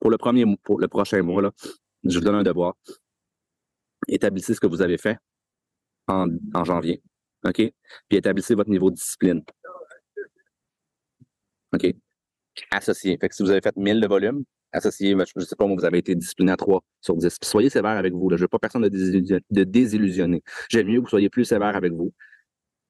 Pour 0.00 0.10
le 0.10 0.18
premier 0.18 0.44
pour 0.62 0.78
le 0.78 0.88
prochain 0.88 1.22
mois, 1.22 1.42
là, 1.42 1.50
je 2.04 2.18
vous 2.18 2.24
donne 2.24 2.36
un 2.36 2.42
devoir. 2.42 2.74
Établissez 4.06 4.54
ce 4.54 4.60
que 4.60 4.66
vous 4.68 4.82
avez 4.82 4.98
fait 4.98 5.18
en, 6.06 6.28
en 6.54 6.64
janvier. 6.64 7.02
OK? 7.44 7.72
Puis 8.08 8.18
établissez 8.18 8.54
votre 8.54 8.70
niveau 8.70 8.90
de 8.90 8.96
discipline. 8.96 9.42
OK? 11.76 11.94
Associé. 12.70 13.16
Fait 13.20 13.28
que 13.28 13.34
si 13.34 13.42
vous 13.42 13.50
avez 13.50 13.60
fait 13.60 13.76
1000 13.76 14.00
de 14.00 14.06
volume, 14.06 14.44
associé, 14.72 15.14
ben, 15.14 15.24
je 15.26 15.32
ne 15.38 15.44
sais 15.44 15.56
pas, 15.56 15.66
vous 15.66 15.84
avez 15.84 15.98
été 15.98 16.14
discipliné 16.14 16.52
à 16.52 16.56
3 16.56 16.82
sur 17.00 17.16
10. 17.16 17.38
Puis 17.38 17.48
soyez 17.48 17.70
sévère 17.70 17.92
avec 17.92 18.12
vous. 18.12 18.30
Je 18.30 18.34
ne 18.36 18.40
veux 18.40 18.48
pas 18.48 18.58
personne 18.58 18.82
de, 18.82 18.88
désillusion- 18.88 19.40
désillusionner. 19.50 20.42
J'aime 20.70 20.88
mieux 20.88 20.98
que 20.98 21.04
vous 21.04 21.10
soyez 21.10 21.30
plus 21.30 21.44
sévère 21.44 21.76
avec 21.76 21.92
vous. 21.92 22.12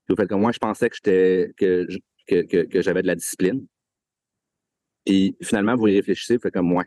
Puis 0.06 0.14
Vous 0.14 0.16
faites 0.16 0.28
comme 0.28 0.40
moi, 0.40 0.52
je 0.52 0.58
pensais 0.58 0.88
que 0.88 0.96
j'étais 0.96 1.52
que, 1.56 1.86
que, 2.28 2.64
que 2.64 2.82
j'avais 2.82 3.02
de 3.02 3.06
la 3.08 3.14
discipline. 3.16 3.66
Puis 5.04 5.36
finalement, 5.42 5.76
vous 5.76 5.88
y 5.88 5.96
réfléchissez, 5.96 6.36
vous 6.36 6.42
faites 6.42 6.54
comme 6.54 6.68
moi. 6.68 6.84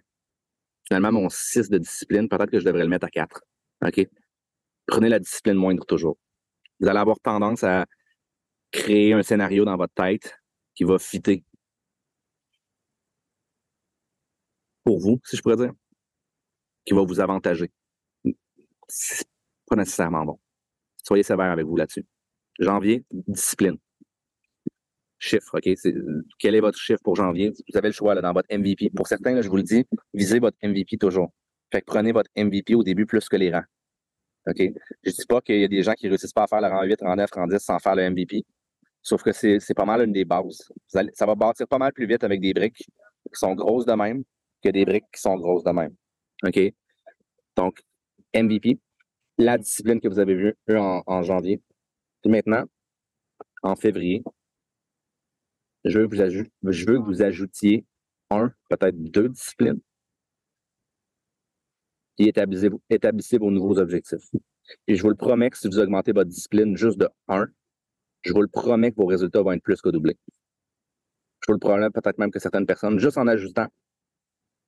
Finalement, 0.87 1.11
mon 1.11 1.29
6 1.29 1.69
de 1.69 1.77
discipline, 1.77 2.27
peut-être 2.27 2.49
que 2.49 2.59
je 2.59 2.65
devrais 2.65 2.83
le 2.83 2.89
mettre 2.89 3.05
à 3.05 3.09
4. 3.09 3.41
OK? 3.85 4.07
Prenez 4.87 5.09
la 5.09 5.19
discipline 5.19 5.55
moindre 5.55 5.85
toujours. 5.85 6.17
Vous 6.79 6.87
allez 6.87 6.99
avoir 6.99 7.19
tendance 7.19 7.63
à 7.63 7.85
créer 8.71 9.13
un 9.13 9.21
scénario 9.23 9.65
dans 9.65 9.77
votre 9.77 9.93
tête 9.93 10.35
qui 10.75 10.83
va 10.83 10.97
fitter 10.97 11.43
pour 14.89 14.99
vous, 14.99 15.19
si 15.23 15.37
je 15.37 15.43
pourrais 15.43 15.55
dire, 15.55 15.71
qui 16.83 16.95
va 16.95 17.03
vous 17.03 17.19
avantager? 17.19 17.69
C'est 18.87 19.27
pas 19.67 19.75
nécessairement 19.75 20.25
bon. 20.25 20.39
Soyez 21.03 21.21
sévère 21.21 21.51
avec 21.51 21.63
vous 21.67 21.75
là-dessus. 21.75 22.07
Janvier, 22.57 23.05
discipline. 23.11 23.77
Chiffre, 25.19 25.55
OK? 25.59 25.69
C'est- 25.75 25.93
Quel 26.39 26.55
est 26.55 26.59
votre 26.59 26.79
chiffre 26.79 27.01
pour 27.03 27.15
janvier? 27.15 27.51
Vous 27.71 27.77
avez 27.77 27.89
le 27.89 27.93
choix 27.93 28.15
là, 28.15 28.21
dans 28.21 28.33
votre 28.33 28.47
MVP. 28.51 28.89
Pour 28.89 29.05
certains, 29.07 29.39
je 29.43 29.47
vous 29.47 29.57
le 29.57 29.63
dis, 29.63 29.85
visez 30.15 30.39
votre 30.39 30.57
MVP 30.63 30.97
toujours. 30.97 31.31
Fait 31.71 31.81
que 31.81 31.85
prenez 31.85 32.11
votre 32.11 32.31
MVP 32.35 32.73
au 32.73 32.81
début 32.83 33.05
plus 33.05 33.29
que 33.29 33.35
les 33.35 33.51
rangs. 33.51 33.65
OK? 34.47 34.59
Je 35.03 35.11
dis 35.11 35.25
pas 35.27 35.39
qu'il 35.41 35.59
y 35.59 35.63
a 35.65 35.67
des 35.67 35.83
gens 35.83 35.93
qui 35.93 36.07
réussissent 36.07 36.33
pas 36.33 36.45
à 36.45 36.47
faire 36.47 36.61
le 36.61 36.67
rang 36.67 36.81
8, 36.81 36.99
rang 37.03 37.15
9, 37.15 37.29
rang 37.31 37.45
10 37.45 37.59
sans 37.59 37.77
faire 37.77 37.93
le 37.95 38.09
MVP. 38.09 38.43
Sauf 39.03 39.21
que 39.21 39.33
c'est 39.33 39.59
c'est 39.59 39.75
pas 39.75 39.85
mal 39.85 40.01
une 40.03 40.13
des 40.13 40.25
bases. 40.25 40.67
Vous 40.91 40.97
allez- 40.97 41.11
ça 41.13 41.27
va 41.27 41.35
bâtir 41.35 41.67
pas 41.67 41.77
mal 41.77 41.93
plus 41.93 42.07
vite 42.07 42.23
avec 42.23 42.41
des 42.41 42.53
briques 42.55 42.77
qui 43.31 43.39
sont 43.39 43.53
grosses 43.53 43.85
de 43.85 43.93
même 43.93 44.23
que 44.61 44.69
des 44.69 44.85
briques 44.85 45.05
qui 45.13 45.21
sont 45.21 45.35
grosses 45.35 45.63
de 45.63 45.71
même. 45.71 45.95
OK? 46.45 46.59
Donc, 47.55 47.81
MVP, 48.33 48.79
la 49.37 49.57
discipline 49.57 49.99
que 49.99 50.07
vous 50.07 50.19
avez 50.19 50.35
vue 50.35 50.55
en, 50.77 51.21
janvier. 51.23 51.61
Puis 52.21 52.31
maintenant, 52.31 52.65
en 53.63 53.75
février, 53.75 54.23
je 55.85 55.99
veux 55.99 56.07
que 56.07 56.15
vous, 56.15 56.71
je 56.71 56.85
veux 56.85 56.99
que 56.99 57.05
vous 57.05 57.21
ajoutiez 57.21 57.85
un, 58.29 58.51
peut-être 58.69 58.97
deux 58.97 59.29
disciplines. 59.29 59.79
Puis 62.17 62.27
établissez, 62.27 62.69
établissez 62.89 63.37
vos 63.37 63.49
nouveaux 63.49 63.79
objectifs. 63.79 64.29
Et 64.87 64.95
je 64.95 65.01
vous 65.01 65.09
le 65.09 65.15
promets 65.15 65.49
que 65.49 65.57
si 65.57 65.67
vous 65.67 65.79
augmentez 65.79 66.11
votre 66.11 66.29
discipline 66.29 66.75
juste 66.75 66.97
de 66.97 67.09
un, 67.29 67.47
je 68.21 68.33
vous 68.33 68.41
le 68.41 68.49
promets 68.49 68.91
que 68.91 68.97
vos 68.97 69.05
résultats 69.05 69.41
vont 69.41 69.53
être 69.53 69.63
plus 69.63 69.81
que 69.81 69.89
doublés. 69.89 70.17
Je 71.41 71.45
vous 71.47 71.53
le 71.53 71.59
promets 71.59 71.89
peut-être 71.89 72.17
même 72.17 72.31
que 72.31 72.39
certaines 72.39 72.65
personnes, 72.65 72.99
juste 72.99 73.17
en 73.17 73.27
ajoutant 73.27 73.67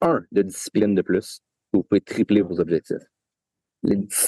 un 0.02 0.22
de 0.32 0.41
discipline 0.41 0.95
de 0.95 1.02
plus, 1.02 1.41
vous 1.74 1.84
pouvez 1.84 2.02
tripler 2.02 2.41
vos 2.41 2.60
objectifs. 2.60 3.04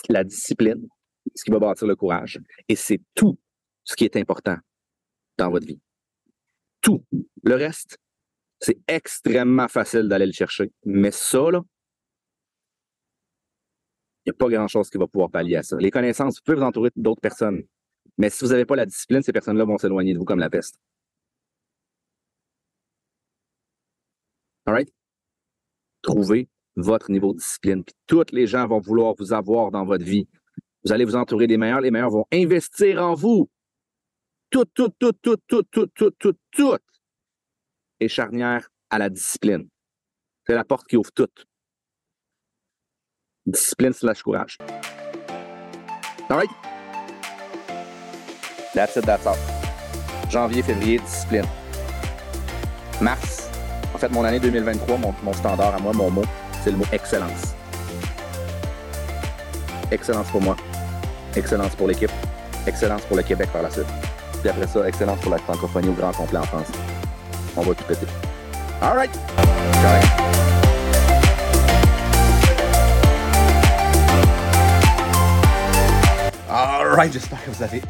La 0.10 0.24
discipline, 0.24 0.88
ce 1.36 1.44
qui 1.44 1.52
va 1.52 1.60
bâtir 1.60 1.88
le 1.88 1.96
courage. 1.96 2.40
Et 2.70 2.76
c'est 2.76 3.02
tout 3.14 3.38
ce 3.84 3.96
qui 3.96 4.06
est 4.06 4.16
important 4.16 4.58
dans 5.38 5.50
votre 5.50 5.68
vie. 5.68 5.80
Tout. 6.82 7.04
Le 7.44 7.56
reste, 7.56 7.98
c'est 8.60 8.80
extrêmement 8.88 9.68
facile 9.68 10.08
d'aller 10.08 10.26
le 10.26 10.32
chercher. 10.32 10.72
Mais 10.86 11.12
ça, 11.12 11.52
là, 11.52 11.62
il 14.26 14.30
n'y 14.30 14.36
a 14.36 14.38
pas 14.38 14.50
grand-chose 14.50 14.90
qui 14.90 14.98
va 14.98 15.08
pouvoir 15.08 15.30
pallier 15.30 15.58
à 15.58 15.64
ça. 15.64 15.76
Les 15.78 15.92
connaissances, 15.92 16.36
vous 16.36 16.44
pouvez 16.46 16.58
vous 16.58 16.64
entourer 16.64 16.90
d'autres 16.96 17.22
personnes. 17.22 17.64
Mais 18.18 18.30
si 18.30 18.46
vous 18.46 18.52
n'avez 18.52 18.66
pas 18.66 18.76
la 18.76 18.86
discipline, 18.86 19.22
ces 19.22 19.34
personnes-là 19.34 19.66
vont 19.66 19.78
s'éloigner 19.78 20.14
de 20.14 20.20
vous 20.20 20.26
comme 20.26 20.40
la 20.40 20.50
peste. 20.50 20.80
All 24.66 24.74
right? 24.74 24.90
Trouvez 26.04 26.48
votre 26.76 27.10
niveau 27.10 27.34
de 27.34 27.40
discipline. 27.40 27.84
Puis 27.84 27.96
tous 28.06 28.26
les 28.32 28.46
gens 28.46 28.68
vont 28.68 28.80
vouloir 28.80 29.16
vous 29.18 29.34
avoir 29.34 29.72
dans 29.72 29.86
votre 29.86 30.06
vie. 30.06 30.28
Vous 30.86 30.92
allez 30.92 31.06
vous 31.06 31.16
entourer 31.16 31.48
des 31.48 31.58
meilleurs. 31.58 31.82
Les 31.82 31.90
meilleurs 31.90 32.12
vont 32.12 32.26
investir 32.32 33.02
en 33.02 33.16
vous. 33.16 33.50
Tout, 34.52 34.66
tout, 34.66 34.90
tout, 35.00 35.14
tout, 35.14 35.38
tout, 35.48 35.64
tout, 35.72 35.88
tout, 35.96 36.12
tout, 36.20 36.36
tout 36.52 36.78
est 38.00 38.08
charnière 38.08 38.70
à 38.90 39.00
la 39.00 39.10
discipline. 39.10 39.68
C'est 40.46 40.54
la 40.54 40.64
porte 40.64 40.88
qui 40.88 40.98
ouvre 40.98 41.12
tout. 41.12 41.30
Discipline 43.46 43.94
slash 43.94 44.22
courage. 44.22 44.58
All 46.30 46.38
right? 46.38 46.50
That's 48.74 48.98
it, 48.98 49.06
that's 49.06 49.26
all. 49.26 49.38
Janvier, 50.30 50.64
février, 50.64 51.00
discipline. 51.00 51.46
Mars, 53.02 53.43
en 53.94 53.98
fait, 53.98 54.10
mon 54.10 54.24
année 54.24 54.40
2023, 54.40 54.98
mon, 54.98 55.34
standard 55.34 55.76
à 55.76 55.80
moi, 55.80 55.94
mon 55.94 56.10
mot, 56.10 56.24
c'est 56.64 56.72
le 56.72 56.78
mot 56.78 56.86
excellence. 56.92 57.56
Excellence 59.92 60.28
pour 60.32 60.42
moi. 60.42 60.56
Excellence 61.36 61.76
pour 61.76 61.88
l'équipe. 61.88 62.12
Excellence 62.66 63.02
pour 63.04 63.18
le 63.18 63.24
Québec 63.24 63.50
par 63.54 63.62
la 63.62 63.70
suite. 63.70 63.86
Puis 64.42 64.50
après 64.50 64.68
ça, 64.68 64.88
excellence 64.88 65.20
pour 65.20 65.32
la 65.32 65.38
francophonie 65.38 65.90
au 65.90 65.94
grand 65.94 66.12
complet 66.12 66.40
en 66.40 66.44
France. 66.44 66.68
On 67.56 67.62
va 67.62 67.74
tout 67.76 67.84
péter. 67.84 68.08
All 68.82 68.96
right. 68.96 69.12
Ciao. 69.74 70.24
Alright, 76.50 77.12
j'espère 77.14 77.44
que 77.44 77.50
vous 77.50 77.64
avez 77.64 77.82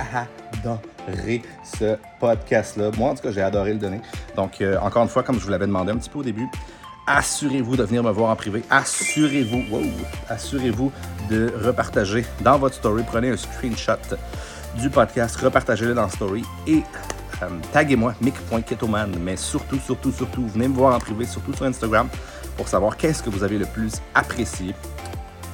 adoré 0.64 1.42
ce 1.64 1.98
podcast-là. 2.20 2.92
Moi, 2.98 3.10
en 3.10 3.16
tout 3.16 3.24
cas, 3.24 3.32
j'ai 3.32 3.42
adoré 3.42 3.74
le 3.74 3.80
donner. 3.80 4.02
Donc, 4.36 4.62
euh, 4.62 4.78
encore 4.80 5.04
une 5.04 5.10
fois, 5.10 5.24
comme 5.24 5.40
je 5.40 5.44
vous 5.46 5.52
l'avais 5.52 5.68
demandé 5.68 5.92
un 5.92 5.98
petit 5.98 6.10
peu 6.10 6.20
au 6.20 6.24
début, 6.24 6.48
assurez-vous 7.08 7.76
de 7.76 7.84
venir 7.84 8.04
me 8.04 8.12
voir 8.12 8.30
en 8.30 8.36
privé. 8.36 8.64
Assurez-vous, 8.70 9.64
wow, 9.72 9.84
assurez-vous 10.30 10.92
de 11.30 11.54
repartager 11.64 12.26
dans 12.42 12.58
votre 12.58 12.76
story. 12.76 13.04
Prenez 13.06 13.30
un 13.30 13.38
screenshot 13.38 14.16
du 14.78 14.90
podcast, 14.90 15.36
repartagez-le 15.36 15.94
dans 15.94 16.10
story 16.10 16.44
et 16.68 16.82
euh, 17.42 17.48
taguez-moi 17.72 18.16
mick.ketoman. 18.22 19.16
Mais 19.22 19.38
surtout, 19.38 19.80
surtout, 19.80 20.12
surtout, 20.12 20.48
venez 20.48 20.68
me 20.68 20.76
voir 20.76 20.96
en 20.96 21.00
privé, 21.00 21.26
surtout 21.26 21.54
sur 21.54 21.66
Instagram, 21.66 22.08
pour 22.58 22.68
savoir 22.68 22.98
qu'est-ce 22.98 23.22
que 23.22 23.30
vous 23.30 23.44
avez 23.44 23.58
le 23.58 23.66
plus 23.66 23.94
apprécié 24.16 24.74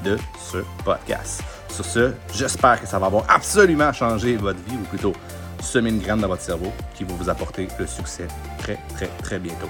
de 0.04 0.18
ce 0.40 0.60
podcast. 0.86 1.59
Sur 1.70 1.86
ce, 1.86 2.12
j'espère 2.34 2.82
que 2.82 2.88
ça 2.88 3.00
va 3.00 3.08
avoir 3.08 3.24
absolument 3.30 3.94
changé 3.94 4.36
votre 4.36 4.60
vie, 4.68 4.76
ou 4.76 4.86
plutôt 4.86 5.14
semer 5.62 5.90
une 5.90 6.00
graine 6.00 6.20
dans 6.20 6.28
votre 6.28 6.42
cerveau 6.42 6.72
qui 6.96 7.04
va 7.04 7.14
vous 7.14 7.30
apporter 7.30 7.68
le 7.78 7.88
succès 7.88 8.28
très, 8.58 8.78
très, 8.96 9.08
très 9.24 9.40
bientôt. 9.40 9.70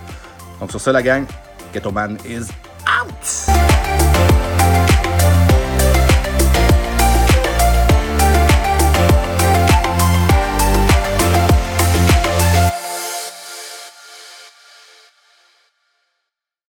Donc 0.60 0.72
sur 0.72 0.82
ce, 0.82 0.90
la 0.90 1.02
gang, 1.02 1.26
Ghetto 1.74 1.92
Man 1.92 2.18
is 2.28 2.50
out! 2.88 3.69